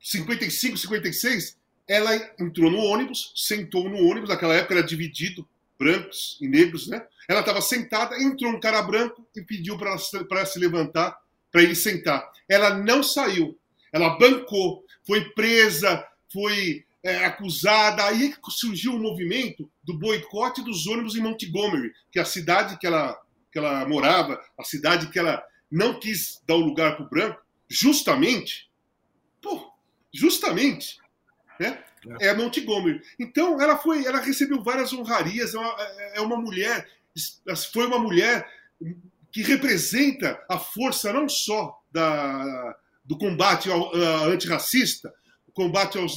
55, 0.00 0.76
56, 0.76 1.56
ela 1.86 2.14
entrou 2.38 2.70
no 2.70 2.78
ônibus, 2.78 3.32
sentou 3.36 3.88
no 3.88 3.98
ônibus, 4.06 4.28
naquela 4.28 4.54
época 4.54 4.74
era 4.74 4.82
dividido, 4.86 5.46
brancos 5.78 6.38
e 6.40 6.48
negros, 6.48 6.88
né? 6.88 7.06
Ela 7.28 7.40
estava 7.40 7.60
sentada, 7.60 8.20
entrou 8.20 8.52
um 8.52 8.60
cara 8.60 8.82
branco 8.82 9.26
e 9.36 9.42
pediu 9.42 9.78
para 9.78 9.90
ela 9.90 10.46
se 10.46 10.58
levantar, 10.58 11.18
para 11.52 11.62
ele 11.62 11.74
sentar. 11.74 12.30
Ela 12.48 12.74
não 12.74 13.02
saiu, 13.02 13.58
ela 13.92 14.18
bancou, 14.18 14.84
foi 15.06 15.30
presa, 15.30 16.06
foi 16.32 16.84
é, 17.02 17.24
acusada. 17.24 18.04
Aí 18.04 18.34
surgiu 18.50 18.92
o 18.92 18.96
um 18.96 19.02
movimento 19.02 19.70
do 19.82 19.94
boicote 19.94 20.62
dos 20.62 20.86
ônibus 20.86 21.16
em 21.16 21.20
Montgomery, 21.20 21.92
que 22.10 22.18
é 22.18 22.22
a 22.22 22.26
cidade 22.26 22.78
que 22.78 22.86
ela, 22.86 23.18
que 23.52 23.58
ela 23.58 23.86
morava, 23.86 24.42
a 24.58 24.64
cidade 24.64 25.10
que 25.10 25.18
ela 25.18 25.42
não 25.70 25.98
quis 25.98 26.42
dar 26.46 26.54
o 26.54 26.60
lugar 26.60 26.96
para 26.96 27.04
o 27.04 27.08
branco, 27.08 27.40
justamente, 27.68 28.70
pô, 29.42 29.70
justamente, 30.12 30.98
né? 31.60 31.84
É 32.20 32.34
Montgomery. 32.34 33.02
Então 33.18 33.60
ela 33.60 33.76
foi, 33.76 34.04
ela 34.04 34.20
recebeu 34.20 34.62
várias 34.62 34.92
honrarias. 34.92 35.54
É 35.54 35.58
uma, 35.58 35.76
é 36.14 36.20
uma 36.20 36.36
mulher, 36.36 36.88
foi 37.72 37.86
uma 37.86 37.98
mulher 37.98 38.48
que 39.32 39.42
representa 39.42 40.42
a 40.48 40.58
força 40.58 41.12
não 41.12 41.28
só 41.28 41.78
da, 41.92 42.76
do 43.04 43.16
combate 43.16 43.70
ao, 43.70 43.92
uh, 43.92 44.24
antirracista, 44.30 45.12
o 45.46 45.52
combate 45.52 45.98
aos 45.98 46.16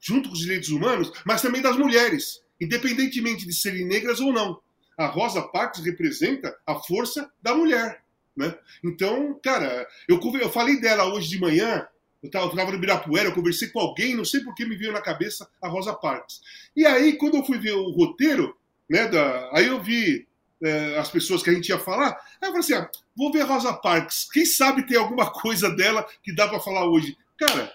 junto 0.00 0.28
com 0.28 0.34
os 0.34 0.40
direitos 0.40 0.70
humanos, 0.70 1.12
mas 1.26 1.42
também 1.42 1.60
das 1.60 1.76
mulheres, 1.76 2.42
independentemente 2.60 3.46
de 3.46 3.52
serem 3.54 3.86
negras 3.86 4.20
ou 4.20 4.32
não. 4.32 4.60
A 4.96 5.06
Rosa 5.06 5.42
Parks 5.42 5.84
representa 5.84 6.56
a 6.66 6.74
força 6.74 7.30
da 7.42 7.54
mulher. 7.54 8.02
Né? 8.36 8.54
Então, 8.82 9.38
cara, 9.42 9.86
eu, 10.08 10.20
eu 10.40 10.50
falei 10.50 10.80
dela 10.80 11.12
hoje 11.12 11.28
de 11.28 11.38
manhã, 11.38 11.86
eu 12.22 12.28
estava 12.28 12.70
no 12.70 12.74
Ibirapuera, 12.74 13.28
eu 13.28 13.34
conversei 13.34 13.68
com 13.68 13.80
alguém, 13.80 14.14
não 14.14 14.24
sei 14.24 14.40
por 14.40 14.54
que 14.54 14.66
me 14.66 14.76
veio 14.76 14.92
na 14.92 15.00
cabeça 15.00 15.48
a 15.60 15.68
Rosa 15.68 15.94
Parks. 15.94 16.40
E 16.76 16.84
aí, 16.84 17.16
quando 17.16 17.36
eu 17.36 17.44
fui 17.44 17.58
ver 17.58 17.72
o 17.72 17.90
roteiro, 17.90 18.56
né, 18.88 19.08
da, 19.08 19.50
aí 19.54 19.66
eu 19.66 19.82
vi 19.82 20.28
é, 20.62 20.98
as 20.98 21.10
pessoas 21.10 21.42
que 21.42 21.48
a 21.48 21.52
gente 21.54 21.68
ia 21.68 21.78
falar, 21.78 22.10
aí 22.40 22.48
eu 22.48 22.52
falei 22.52 22.60
assim, 22.60 22.74
ah, 22.74 22.90
vou 23.16 23.32
ver 23.32 23.42
a 23.42 23.46
Rosa 23.46 23.72
Parks, 23.72 24.28
quem 24.30 24.44
sabe 24.44 24.86
tem 24.86 24.98
alguma 24.98 25.30
coisa 25.32 25.74
dela 25.74 26.06
que 26.22 26.34
dá 26.34 26.46
para 26.46 26.60
falar 26.60 26.86
hoje. 26.86 27.16
Cara, 27.38 27.72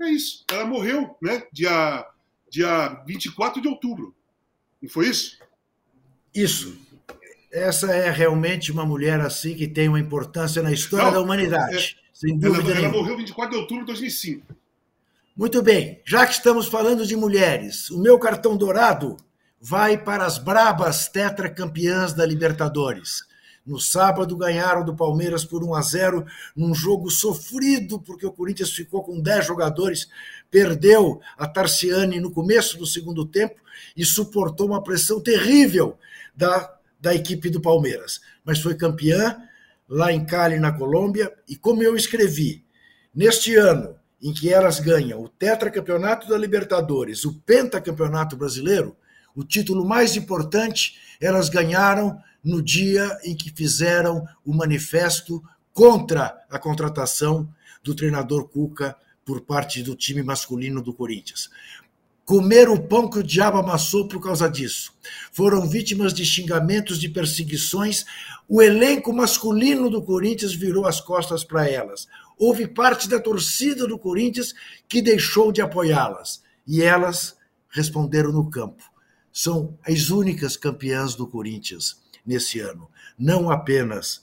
é 0.00 0.10
isso. 0.10 0.44
Ela 0.50 0.66
morreu, 0.66 1.16
né? 1.22 1.42
Dia, 1.52 2.06
dia 2.50 3.02
24 3.06 3.60
de 3.62 3.68
outubro. 3.68 4.14
Não 4.80 4.88
foi 4.88 5.08
isso? 5.08 5.38
Isso. 6.34 6.78
Essa 7.50 7.90
é 7.92 8.10
realmente 8.10 8.70
uma 8.70 8.84
mulher 8.84 9.20
assim 9.20 9.54
que 9.54 9.66
tem 9.66 9.88
uma 9.88 9.98
importância 9.98 10.62
na 10.62 10.70
história 10.70 11.06
Não, 11.06 11.12
da 11.14 11.20
humanidade. 11.20 11.98
É, 11.98 12.07
sem 12.18 12.36
dúvida 12.36 12.72
ela, 12.72 12.80
ela 12.80 12.88
morreu 12.88 13.16
24 13.16 13.54
de 13.54 13.60
outubro 13.60 13.84
de 13.84 13.92
2005. 13.92 14.52
Muito 15.36 15.62
bem. 15.62 16.02
Já 16.04 16.26
que 16.26 16.32
estamos 16.32 16.66
falando 16.66 17.06
de 17.06 17.14
mulheres, 17.14 17.90
o 17.90 18.00
meu 18.00 18.18
cartão 18.18 18.56
dourado 18.56 19.16
vai 19.60 19.96
para 19.96 20.26
as 20.26 20.36
brabas 20.36 21.06
tetracampeãs 21.06 22.12
da 22.12 22.26
Libertadores. 22.26 23.22
No 23.64 23.78
sábado 23.78 24.36
ganharam 24.36 24.84
do 24.84 24.96
Palmeiras 24.96 25.44
por 25.44 25.62
1 25.62 25.74
a 25.76 25.80
0 25.80 26.26
num 26.56 26.74
jogo 26.74 27.08
sofrido, 27.08 28.00
porque 28.00 28.26
o 28.26 28.32
Corinthians 28.32 28.72
ficou 28.72 29.04
com 29.04 29.20
10 29.20 29.46
jogadores, 29.46 30.08
perdeu 30.50 31.20
a 31.36 31.46
Tarciane 31.46 32.18
no 32.18 32.32
começo 32.32 32.76
do 32.76 32.86
segundo 32.86 33.24
tempo 33.24 33.60
e 33.96 34.04
suportou 34.04 34.66
uma 34.66 34.82
pressão 34.82 35.20
terrível 35.20 35.96
da, 36.34 36.76
da 37.00 37.14
equipe 37.14 37.48
do 37.48 37.60
Palmeiras. 37.60 38.20
Mas 38.44 38.58
foi 38.58 38.74
campeã 38.74 39.40
lá 39.88 40.12
em 40.12 40.24
Cali, 40.24 40.58
na 40.58 40.72
Colômbia, 40.72 41.32
e 41.48 41.56
como 41.56 41.82
eu 41.82 41.96
escrevi, 41.96 42.64
neste 43.14 43.56
ano 43.56 43.96
em 44.20 44.32
que 44.32 44.52
elas 44.52 44.80
ganham 44.80 45.22
o 45.22 45.28
tetracampeonato 45.28 46.28
da 46.28 46.36
Libertadores, 46.36 47.24
o 47.24 47.40
pentacampeonato 47.40 48.36
brasileiro, 48.36 48.96
o 49.34 49.44
título 49.44 49.84
mais 49.86 50.16
importante, 50.16 50.98
elas 51.20 51.48
ganharam 51.48 52.20
no 52.42 52.60
dia 52.60 53.18
em 53.24 53.36
que 53.36 53.50
fizeram 53.50 54.26
o 54.44 54.52
manifesto 54.52 55.42
contra 55.72 56.44
a 56.50 56.58
contratação 56.58 57.48
do 57.82 57.94
treinador 57.94 58.48
Cuca 58.48 58.96
por 59.24 59.40
parte 59.42 59.82
do 59.82 59.94
time 59.94 60.22
masculino 60.22 60.82
do 60.82 60.92
Corinthians. 60.92 61.50
Comeram 62.28 62.74
o 62.74 62.82
pão 62.82 63.08
que 63.08 63.20
o 63.20 63.22
diabo 63.22 63.56
amassou 63.56 64.06
por 64.06 64.20
causa 64.20 64.50
disso. 64.50 64.92
Foram 65.32 65.66
vítimas 65.66 66.12
de 66.12 66.26
xingamentos, 66.26 67.00
de 67.00 67.08
perseguições. 67.08 68.04
O 68.46 68.60
elenco 68.60 69.14
masculino 69.14 69.88
do 69.88 70.02
Corinthians 70.02 70.52
virou 70.54 70.84
as 70.84 71.00
costas 71.00 71.42
para 71.42 71.66
elas. 71.66 72.06
Houve 72.36 72.68
parte 72.68 73.08
da 73.08 73.18
torcida 73.18 73.86
do 73.86 73.98
Corinthians 73.98 74.54
que 74.86 75.00
deixou 75.00 75.50
de 75.50 75.62
apoiá-las. 75.62 76.42
E 76.66 76.82
elas 76.82 77.34
responderam 77.70 78.30
no 78.30 78.50
campo. 78.50 78.84
São 79.32 79.78
as 79.82 80.10
únicas 80.10 80.54
campeãs 80.54 81.14
do 81.14 81.26
Corinthians 81.26 81.98
nesse 82.26 82.60
ano. 82.60 82.90
Não 83.18 83.50
apenas 83.50 84.22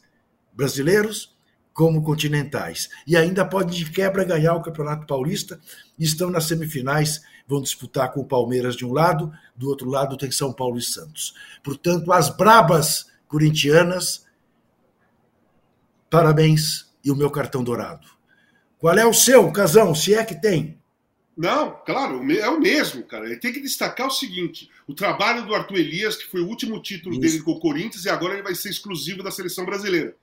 brasileiros, 0.53 1.35
como 1.73 2.03
continentais. 2.03 2.87
E 3.05 3.17
ainda 3.17 3.43
podem 3.43 3.75
de 3.75 3.91
quebra 3.91 4.23
ganhar 4.23 4.53
o 4.53 4.61
Campeonato 4.61 5.07
Paulista. 5.07 5.59
Estão 5.99 6.29
nas 6.29 6.45
semifinais, 6.45 7.21
vão 7.47 7.61
disputar 7.61 8.11
com 8.11 8.21
o 8.21 8.25
Palmeiras 8.25 8.75
de 8.75 8.85
um 8.85 8.91
lado, 8.91 9.31
do 9.55 9.69
outro 9.69 9.89
lado 9.89 10.17
tem 10.17 10.31
São 10.31 10.51
Paulo 10.51 10.77
e 10.77 10.81
Santos. 10.81 11.33
Portanto, 11.63 12.11
as 12.11 12.29
brabas 12.29 13.11
corintianas, 13.27 14.25
parabéns 16.09 16.91
e 17.03 17.11
o 17.11 17.15
meu 17.15 17.29
cartão 17.29 17.63
dourado. 17.63 18.07
Qual 18.79 18.97
é 18.97 19.05
o 19.05 19.13
seu, 19.13 19.51
Casão, 19.51 19.93
se 19.95 20.13
é 20.13 20.23
que 20.23 20.39
tem? 20.39 20.79
Não, 21.37 21.71
claro, 21.85 22.31
é 22.31 22.49
o 22.49 22.59
mesmo, 22.59 23.03
cara. 23.03 23.25
Ele 23.25 23.37
tem 23.37 23.51
que 23.51 23.59
destacar 23.59 24.07
o 24.07 24.11
seguinte: 24.11 24.69
o 24.87 24.93
trabalho 24.93 25.45
do 25.45 25.53
Arthur 25.53 25.77
Elias, 25.77 26.15
que 26.15 26.27
foi 26.27 26.41
o 26.41 26.47
último 26.47 26.81
título 26.81 27.13
Isso. 27.13 27.21
dele 27.21 27.43
com 27.43 27.51
o 27.51 27.59
Corinthians, 27.59 28.05
e 28.05 28.09
agora 28.09 28.33
ele 28.33 28.43
vai 28.43 28.55
ser 28.55 28.69
exclusivo 28.69 29.21
da 29.21 29.31
seleção 29.31 29.65
brasileira. 29.65 30.15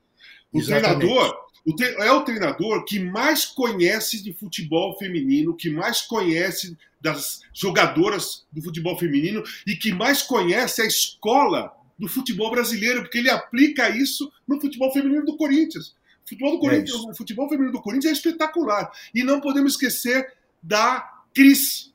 O 0.51 0.59
Exatamente. 0.59 0.99
treinador 0.99 1.42
o 1.65 1.73
é 1.81 2.11
o 2.11 2.23
treinador 2.23 2.83
que 2.83 2.99
mais 2.99 3.45
conhece 3.45 4.21
de 4.21 4.33
futebol 4.33 4.97
feminino, 4.97 5.55
que 5.55 5.69
mais 5.69 6.01
conhece 6.01 6.77
das 6.99 7.41
jogadoras 7.53 8.45
do 8.51 8.61
futebol 8.61 8.97
feminino 8.97 9.43
e 9.65 9.75
que 9.75 9.93
mais 9.93 10.21
conhece 10.21 10.81
a 10.81 10.85
escola 10.85 11.71
do 11.97 12.07
futebol 12.07 12.51
brasileiro, 12.51 13.01
porque 13.01 13.17
ele 13.17 13.29
aplica 13.29 13.89
isso 13.89 14.31
no 14.47 14.59
futebol 14.59 14.91
feminino 14.91 15.25
do 15.25 15.37
Corinthians. 15.37 15.95
O 16.25 16.29
futebol, 16.29 16.51
do 16.53 16.59
Corinthians, 16.59 17.05
é 17.05 17.11
o 17.11 17.15
futebol 17.15 17.49
feminino 17.49 17.71
do 17.71 17.81
Corinthians 17.81 18.11
é 18.11 18.17
espetacular. 18.17 18.91
E 19.13 19.23
não 19.23 19.41
podemos 19.41 19.73
esquecer 19.73 20.33
da 20.61 21.23
Cris. 21.33 21.93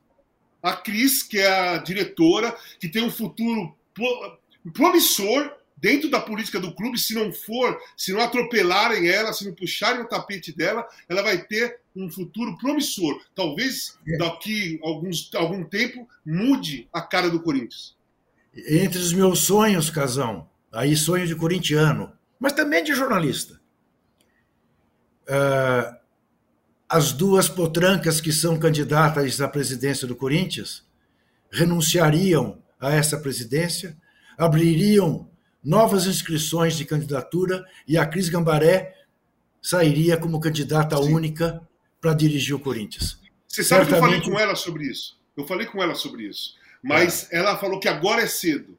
A 0.62 0.75
Cris, 0.75 1.23
que 1.23 1.39
é 1.39 1.49
a 1.49 1.79
diretora, 1.79 2.57
que 2.79 2.89
tem 2.89 3.03
um 3.03 3.11
futuro 3.11 3.75
promissor 4.73 5.57
dentro 5.81 6.11
da 6.11 6.20
política 6.20 6.61
do 6.61 6.74
clube, 6.74 6.99
se 6.99 7.14
não 7.14 7.33
for, 7.33 7.79
se 7.97 8.12
não 8.12 8.20
atropelarem 8.20 9.09
ela, 9.09 9.33
se 9.33 9.45
não 9.45 9.55
puxarem 9.55 10.03
o 10.03 10.09
tapete 10.09 10.55
dela, 10.55 10.87
ela 11.09 11.22
vai 11.22 11.39
ter 11.39 11.81
um 11.95 12.11
futuro 12.11 12.57
promissor. 12.59 13.20
Talvez 13.35 13.99
é. 14.07 14.16
daqui 14.16 14.79
alguns, 14.83 15.31
algum 15.35 15.64
tempo 15.64 16.09
mude 16.24 16.89
a 16.93 17.01
cara 17.01 17.31
do 17.31 17.41
Corinthians. 17.41 17.97
Entre 18.68 18.99
os 18.99 19.12
meus 19.12 19.41
sonhos, 19.41 19.91
Casão, 19.91 20.49
aí 20.72 20.97
sonho 20.97 21.26
de 21.26 21.35
corintiano, 21.35 22.12
mas 22.39 22.53
também 22.53 22.83
de 22.83 22.95
jornalista. 22.95 23.61
Uh, 25.29 25.97
as 26.89 27.12
duas 27.12 27.49
potrancas 27.49 28.20
que 28.20 28.33
são 28.33 28.59
candidatas 28.59 29.41
à 29.41 29.47
presidência 29.47 30.07
do 30.07 30.16
Corinthians 30.16 30.87
renunciariam 31.51 32.62
a 32.81 32.93
essa 32.93 33.18
presidência, 33.18 33.97
abririam 34.37 35.28
novas 35.64 36.06
inscrições 36.06 36.76
de 36.76 36.84
candidatura 36.84 37.64
e 37.86 37.98
a 37.98 38.06
Cris 38.06 38.28
Gambaré 38.28 38.94
sairia 39.61 40.16
como 40.16 40.40
candidata 40.40 40.96
Sim. 40.96 41.14
única 41.14 41.61
para 42.00 42.14
dirigir 42.14 42.54
o 42.54 42.61
Corinthians. 42.61 43.20
Você 43.46 43.64
sabe 43.64 43.86
Certamente... 43.86 43.88
que 43.88 43.94
eu 43.94 44.00
falei 44.00 44.38
com 44.38 44.40
ela 44.40 44.56
sobre 44.56 44.84
isso. 44.84 45.18
Eu 45.36 45.46
falei 45.46 45.66
com 45.66 45.82
ela 45.82 45.94
sobre 45.94 46.24
isso. 46.24 46.54
Mas 46.82 47.30
é. 47.32 47.38
ela 47.38 47.56
falou 47.59 47.80
que 47.80 47.88
agora 47.88 48.22
é 48.22 48.26
cedo. 48.26 48.76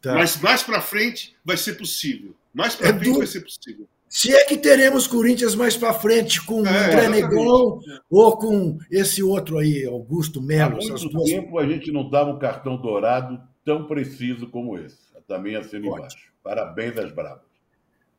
Tá. 0.00 0.14
Mas 0.14 0.40
mais 0.40 0.62
para 0.62 0.80
frente 0.80 1.36
vai 1.44 1.56
ser 1.56 1.74
possível. 1.74 2.34
Mais 2.52 2.74
para 2.74 2.88
é 2.88 2.92
frente 2.92 3.12
do... 3.12 3.18
vai 3.18 3.26
ser 3.26 3.40
possível. 3.40 3.88
Se 4.08 4.32
é 4.32 4.44
que 4.44 4.56
teremos 4.56 5.06
Corinthians 5.06 5.54
mais 5.54 5.76
para 5.76 5.92
frente 5.92 6.40
com 6.44 6.62
o 6.62 6.66
é, 6.66 6.86
André 6.86 7.08
Negão 7.08 7.80
ou 8.08 8.36
com 8.36 8.78
esse 8.90 9.22
outro 9.22 9.58
aí, 9.58 9.84
Augusto 9.84 10.40
Melo. 10.40 10.76
Há 10.76 10.86
muito 10.86 11.08
duas... 11.08 11.28
tempo 11.28 11.58
a 11.58 11.66
gente 11.66 11.90
não 11.90 12.08
dava 12.08 12.30
um 12.30 12.38
cartão 12.38 12.80
dourado 12.80 13.40
tão 13.64 13.86
preciso 13.86 14.46
como 14.48 14.78
esse. 14.78 14.96
Também 15.26 15.56
assino 15.56 15.88
Ótimo. 15.88 15.98
embaixo. 15.98 16.32
Parabéns 16.42 16.96
às 16.98 17.12
Bravas. 17.12 17.44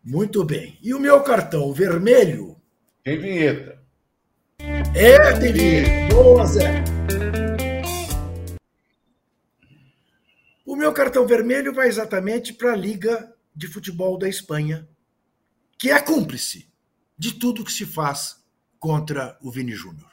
Muito 0.03 0.43
bem. 0.43 0.77
E 0.81 0.93
o 0.93 0.99
meu 0.99 1.21
cartão 1.23 1.71
vermelho? 1.73 2.59
Tem 3.03 3.17
vinheta. 3.17 3.81
É, 4.95 5.39
tem 5.39 5.53
vinheta. 5.53 6.13
Boa, 6.13 6.45
Zé. 6.45 6.83
O 10.65 10.75
meu 10.75 10.91
cartão 10.91 11.25
vermelho 11.25 11.73
vai 11.73 11.87
exatamente 11.87 12.53
para 12.53 12.73
a 12.73 12.75
Liga 12.75 13.33
de 13.55 13.67
Futebol 13.67 14.17
da 14.17 14.27
Espanha, 14.27 14.87
que 15.79 15.89
é 15.89 15.99
cúmplice 16.01 16.67
de 17.17 17.33
tudo 17.33 17.63
que 17.63 17.71
se 17.71 17.85
faz 17.85 18.43
contra 18.77 19.37
o 19.41 19.49
Vini 19.49 19.71
Júnior. 19.71 20.11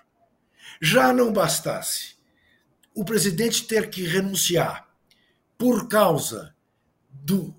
Já 0.81 1.13
não 1.13 1.33
bastasse 1.33 2.15
o 2.95 3.05
presidente 3.05 3.67
ter 3.67 3.91
que 3.91 4.07
renunciar 4.07 4.89
por 5.59 5.89
causa 5.89 6.54
do, 7.23 7.55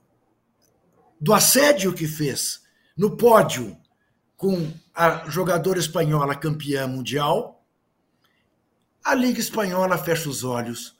do 1.19 1.33
assédio 1.33 1.93
que 1.93 2.07
fez 2.07 2.63
no 2.95 3.15
pódio 3.17 3.77
com 4.37 4.71
a 4.93 5.29
jogadora 5.29 5.79
espanhola 5.79 6.35
campeã 6.35 6.87
mundial, 6.87 7.65
a 9.03 9.13
Liga 9.13 9.39
Espanhola 9.39 9.97
fecha 9.97 10.29
os 10.29 10.43
olhos 10.43 10.97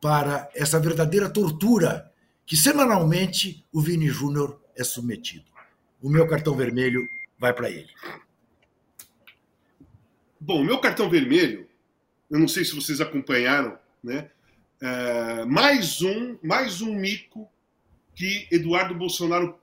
para 0.00 0.48
essa 0.54 0.78
verdadeira 0.78 1.28
tortura 1.28 2.12
que 2.44 2.56
semanalmente 2.56 3.64
o 3.72 3.80
Vini 3.80 4.08
Júnior 4.08 4.60
é 4.76 4.84
submetido. 4.84 5.46
O 6.00 6.08
meu 6.08 6.28
cartão 6.28 6.54
vermelho 6.54 7.08
vai 7.38 7.52
para 7.52 7.70
ele. 7.70 7.88
Bom, 10.38 10.60
o 10.60 10.64
meu 10.64 10.78
cartão 10.78 11.08
vermelho, 11.08 11.66
eu 12.30 12.38
não 12.38 12.46
sei 12.46 12.64
se 12.64 12.74
vocês 12.74 13.00
acompanharam, 13.00 13.78
né? 14.02 14.30
É, 14.80 15.44
mais 15.46 16.02
um, 16.02 16.38
mais 16.42 16.82
um 16.82 16.94
mico 16.94 17.50
que 18.16 18.48
Eduardo 18.50 18.94
Bolsonaro 18.94 19.56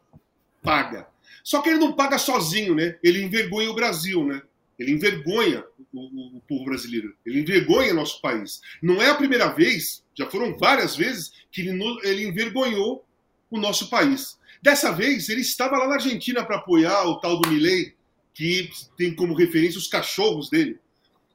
paga. 0.61 1.07
Só 1.43 1.61
que 1.61 1.69
ele 1.69 1.79
não 1.79 1.91
paga 1.91 2.17
sozinho, 2.17 2.75
né? 2.75 2.97
Ele 3.03 3.21
envergonha 3.21 3.69
o 3.69 3.75
Brasil, 3.75 4.25
né? 4.25 4.41
Ele 4.79 4.91
envergonha 4.91 5.63
o, 5.91 5.99
o, 5.99 6.37
o, 6.37 6.41
povo 6.47 6.65
brasileiro. 6.65 7.13
Ele 7.25 7.41
envergonha 7.41 7.93
nosso 7.93 8.21
país. 8.21 8.61
Não 8.81 9.01
é 9.01 9.09
a 9.09 9.15
primeira 9.15 9.49
vez, 9.49 10.03
já 10.15 10.29
foram 10.29 10.57
várias 10.57 10.95
vezes, 10.95 11.33
que 11.51 11.61
ele, 11.61 11.99
ele 12.03 12.25
envergonhou 12.25 13.05
o 13.51 13.59
nosso 13.59 13.89
país. 13.89 14.37
Dessa 14.61 14.91
vez, 14.91 15.27
ele 15.29 15.41
estava 15.41 15.77
lá 15.77 15.87
na 15.87 15.95
Argentina 15.95 16.45
para 16.45 16.57
apoiar 16.57 17.03
o 17.05 17.19
tal 17.19 17.39
do 17.39 17.49
Milley, 17.49 17.93
que 18.33 18.69
tem 18.97 19.13
como 19.13 19.35
referência 19.35 19.77
os 19.77 19.87
cachorros 19.87 20.49
dele. 20.49 20.79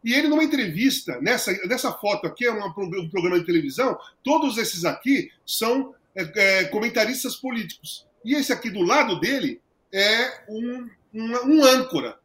E 0.02 0.14
ele, 0.14 0.28
numa 0.28 0.44
entrevista, 0.44 1.20
nessa, 1.20 1.52
nessa 1.66 1.92
foto 1.92 2.26
aqui, 2.26 2.46
é 2.46 2.52
um 2.52 2.72
programa 2.72 3.38
de 3.38 3.46
televisão, 3.46 3.98
todos 4.24 4.56
esses 4.56 4.84
aqui 4.84 5.30
são 5.44 5.94
é, 6.14 6.32
é, 6.34 6.64
comentaristas 6.64 7.36
políticos. 7.36 8.06
E 8.24 8.34
esse 8.34 8.52
aqui 8.52 8.70
do 8.70 8.82
lado 8.82 9.20
dele 9.20 9.60
é 9.92 10.44
um, 10.48 10.88
um, 11.14 11.32
um 11.46 11.64
âncora, 11.64 12.18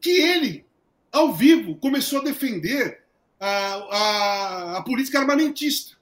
que 0.00 0.10
ele, 0.10 0.64
ao 1.12 1.32
vivo, 1.32 1.76
começou 1.76 2.20
a 2.20 2.24
defender 2.24 3.02
a, 3.40 3.46
a, 3.46 4.78
a 4.78 4.82
política 4.82 5.18
armamentista. 5.20 5.96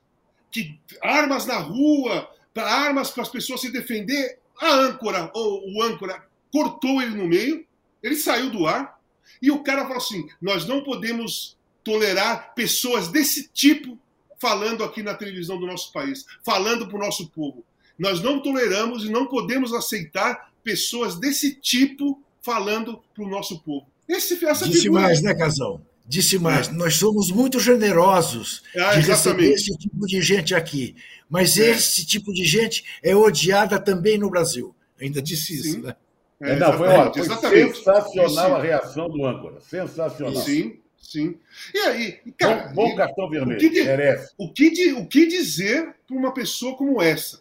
Que 0.50 0.78
armas 1.00 1.46
na 1.46 1.56
rua, 1.56 2.28
armas 2.54 3.10
para 3.10 3.22
as 3.22 3.28
pessoas 3.28 3.60
se 3.60 3.70
defender. 3.70 4.38
A 4.60 4.70
âncora, 4.70 5.30
ou 5.34 5.62
o 5.72 5.82
âncora, 5.82 6.24
cortou 6.52 7.00
ele 7.00 7.16
no 7.16 7.26
meio, 7.26 7.66
ele 8.02 8.14
saiu 8.14 8.50
do 8.50 8.66
ar, 8.66 9.00
e 9.40 9.50
o 9.50 9.62
cara 9.62 9.82
falou 9.82 9.96
assim: 9.96 10.28
nós 10.40 10.66
não 10.66 10.84
podemos 10.84 11.56
tolerar 11.82 12.54
pessoas 12.54 13.08
desse 13.08 13.48
tipo 13.48 13.98
falando 14.42 14.82
aqui 14.82 15.04
na 15.04 15.14
televisão 15.14 15.56
do 15.56 15.68
nosso 15.68 15.92
país, 15.92 16.26
falando 16.44 16.88
para 16.88 16.96
o 16.96 16.98
nosso 16.98 17.28
povo. 17.28 17.64
Nós 17.96 18.20
não 18.20 18.42
toleramos 18.42 19.04
e 19.04 19.08
não 19.08 19.28
podemos 19.28 19.72
aceitar 19.72 20.50
pessoas 20.64 21.14
desse 21.14 21.54
tipo 21.54 22.20
falando 22.40 23.00
para 23.14 23.22
o 23.22 23.28
nosso 23.28 23.60
povo. 23.60 23.86
Esse, 24.08 24.44
essa 24.44 24.66
Disse 24.66 24.82
figura... 24.82 25.02
mais, 25.02 25.22
né, 25.22 25.32
Casão? 25.32 25.80
Disse 26.04 26.40
mais. 26.40 26.66
É. 26.66 26.72
Nós 26.72 26.96
somos 26.96 27.30
muito 27.30 27.60
generosos 27.60 28.64
ah, 28.76 28.96
de 28.96 29.06
receber 29.06 29.52
esse 29.52 29.76
tipo 29.78 30.04
de 30.04 30.20
gente 30.20 30.56
aqui. 30.56 30.96
Mas 31.30 31.56
é. 31.56 31.70
esse 31.70 32.04
tipo 32.04 32.32
de 32.32 32.44
gente 32.44 32.82
é 33.00 33.14
odiada 33.14 33.78
também 33.78 34.18
no 34.18 34.28
Brasil. 34.28 34.74
Ainda 35.00 35.22
disse 35.22 35.54
isso, 35.54 35.80
né? 35.80 35.94
É, 36.40 36.56
não, 36.56 36.76
foi, 36.76 36.88
ó, 36.88 37.12
foi 37.12 37.72
sensacional 37.72 38.56
a 38.56 38.60
reação 38.60 39.08
do 39.08 39.24
âncora. 39.24 39.60
Sensacional. 39.60 40.42
Sim, 40.42 40.81
sim. 41.12 41.38
E 41.74 41.78
aí, 41.78 42.20
cara, 42.38 42.68
bom, 42.68 42.88
bom 42.88 42.96
cartão 42.96 43.28
vermelho. 43.28 43.56
O 43.56 43.60
que, 43.60 43.84
merece. 43.84 44.34
O 44.38 44.52
que, 44.52 44.92
o 44.92 45.06
que 45.06 45.26
dizer 45.26 45.94
para 46.06 46.16
uma 46.16 46.32
pessoa 46.32 46.76
como 46.76 47.00
essa? 47.00 47.40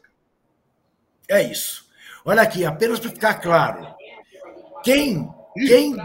É 1.29 1.41
isso. 1.41 1.89
Olha 2.25 2.41
aqui, 2.41 2.65
apenas 2.65 2.99
para 2.99 3.09
ficar 3.09 3.35
claro. 3.35 3.95
Quem, 4.83 5.27
quem 5.55 5.95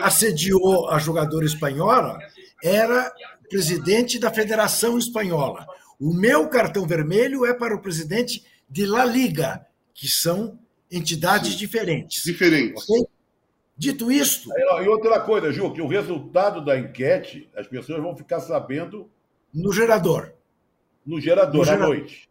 assediou 0.00 0.88
a 0.90 0.98
jogadora 0.98 1.44
espanhola 1.44 2.18
era 2.62 3.12
o 3.44 3.48
presidente 3.48 4.18
da 4.18 4.32
Federação 4.32 4.98
Espanhola. 4.98 5.66
O 5.98 6.12
meu 6.12 6.48
cartão 6.48 6.86
vermelho 6.86 7.44
é 7.44 7.54
para 7.54 7.74
o 7.74 7.80
presidente 7.80 8.44
de 8.68 8.86
La 8.86 9.04
Liga, 9.04 9.66
que 9.94 10.08
são 10.08 10.58
entidades 10.90 11.52
Sim. 11.52 11.58
diferentes. 11.58 12.22
Diferentes. 12.22 12.88
Okay? 12.88 13.06
Dito 13.76 14.10
isto. 14.10 14.48
E 14.56 14.88
outra 14.88 15.20
coisa, 15.20 15.52
Ju, 15.52 15.72
que 15.72 15.82
o 15.82 15.86
resultado 15.86 16.64
da 16.64 16.78
enquete, 16.78 17.50
as 17.54 17.66
pessoas 17.66 18.02
vão 18.02 18.16
ficar 18.16 18.40
sabendo. 18.40 19.10
No 19.52 19.72
gerador. 19.72 20.32
No 21.04 21.20
gerador, 21.20 21.56
no 21.56 21.62
à 21.62 21.64
gerador. 21.64 21.88
noite. 21.88 22.28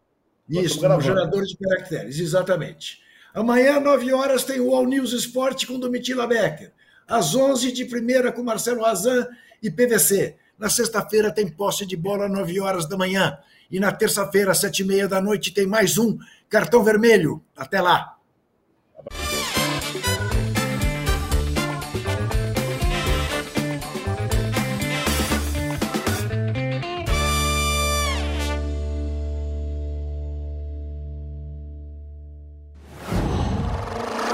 Isso, 0.48 0.88
no 0.88 1.00
gerador 1.00 1.44
de 1.44 1.56
caracteres, 1.56 2.18
exatamente. 2.18 3.00
Amanhã, 3.34 3.80
9 3.80 4.12
horas, 4.12 4.44
tem 4.44 4.60
o 4.60 4.74
All 4.74 4.86
News 4.86 5.12
Esporte 5.12 5.66
com 5.66 5.78
Domitila 5.78 6.26
Becker. 6.26 6.72
Às 7.06 7.34
11 7.34 7.70
de 7.72 7.84
primeira 7.84 8.32
com 8.32 8.42
Marcelo 8.42 8.82
Razan 8.82 9.26
e 9.62 9.70
PVC. 9.70 10.36
Na 10.58 10.70
sexta-feira 10.70 11.30
tem 11.30 11.46
posse 11.48 11.84
de 11.86 11.96
bola, 11.96 12.28
9 12.28 12.60
horas 12.60 12.88
da 12.88 12.96
manhã. 12.96 13.38
E 13.70 13.78
na 13.78 13.92
terça-feira, 13.92 14.52
às 14.52 14.58
7 14.58 14.80
e 14.80 14.84
meia 14.84 15.08
da 15.08 15.20
noite, 15.20 15.52
tem 15.52 15.66
mais 15.66 15.98
um 15.98 16.18
cartão 16.48 16.82
vermelho. 16.82 17.42
Até 17.56 17.80
lá. 17.80 18.16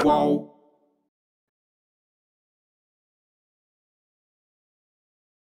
Qual 0.03 0.52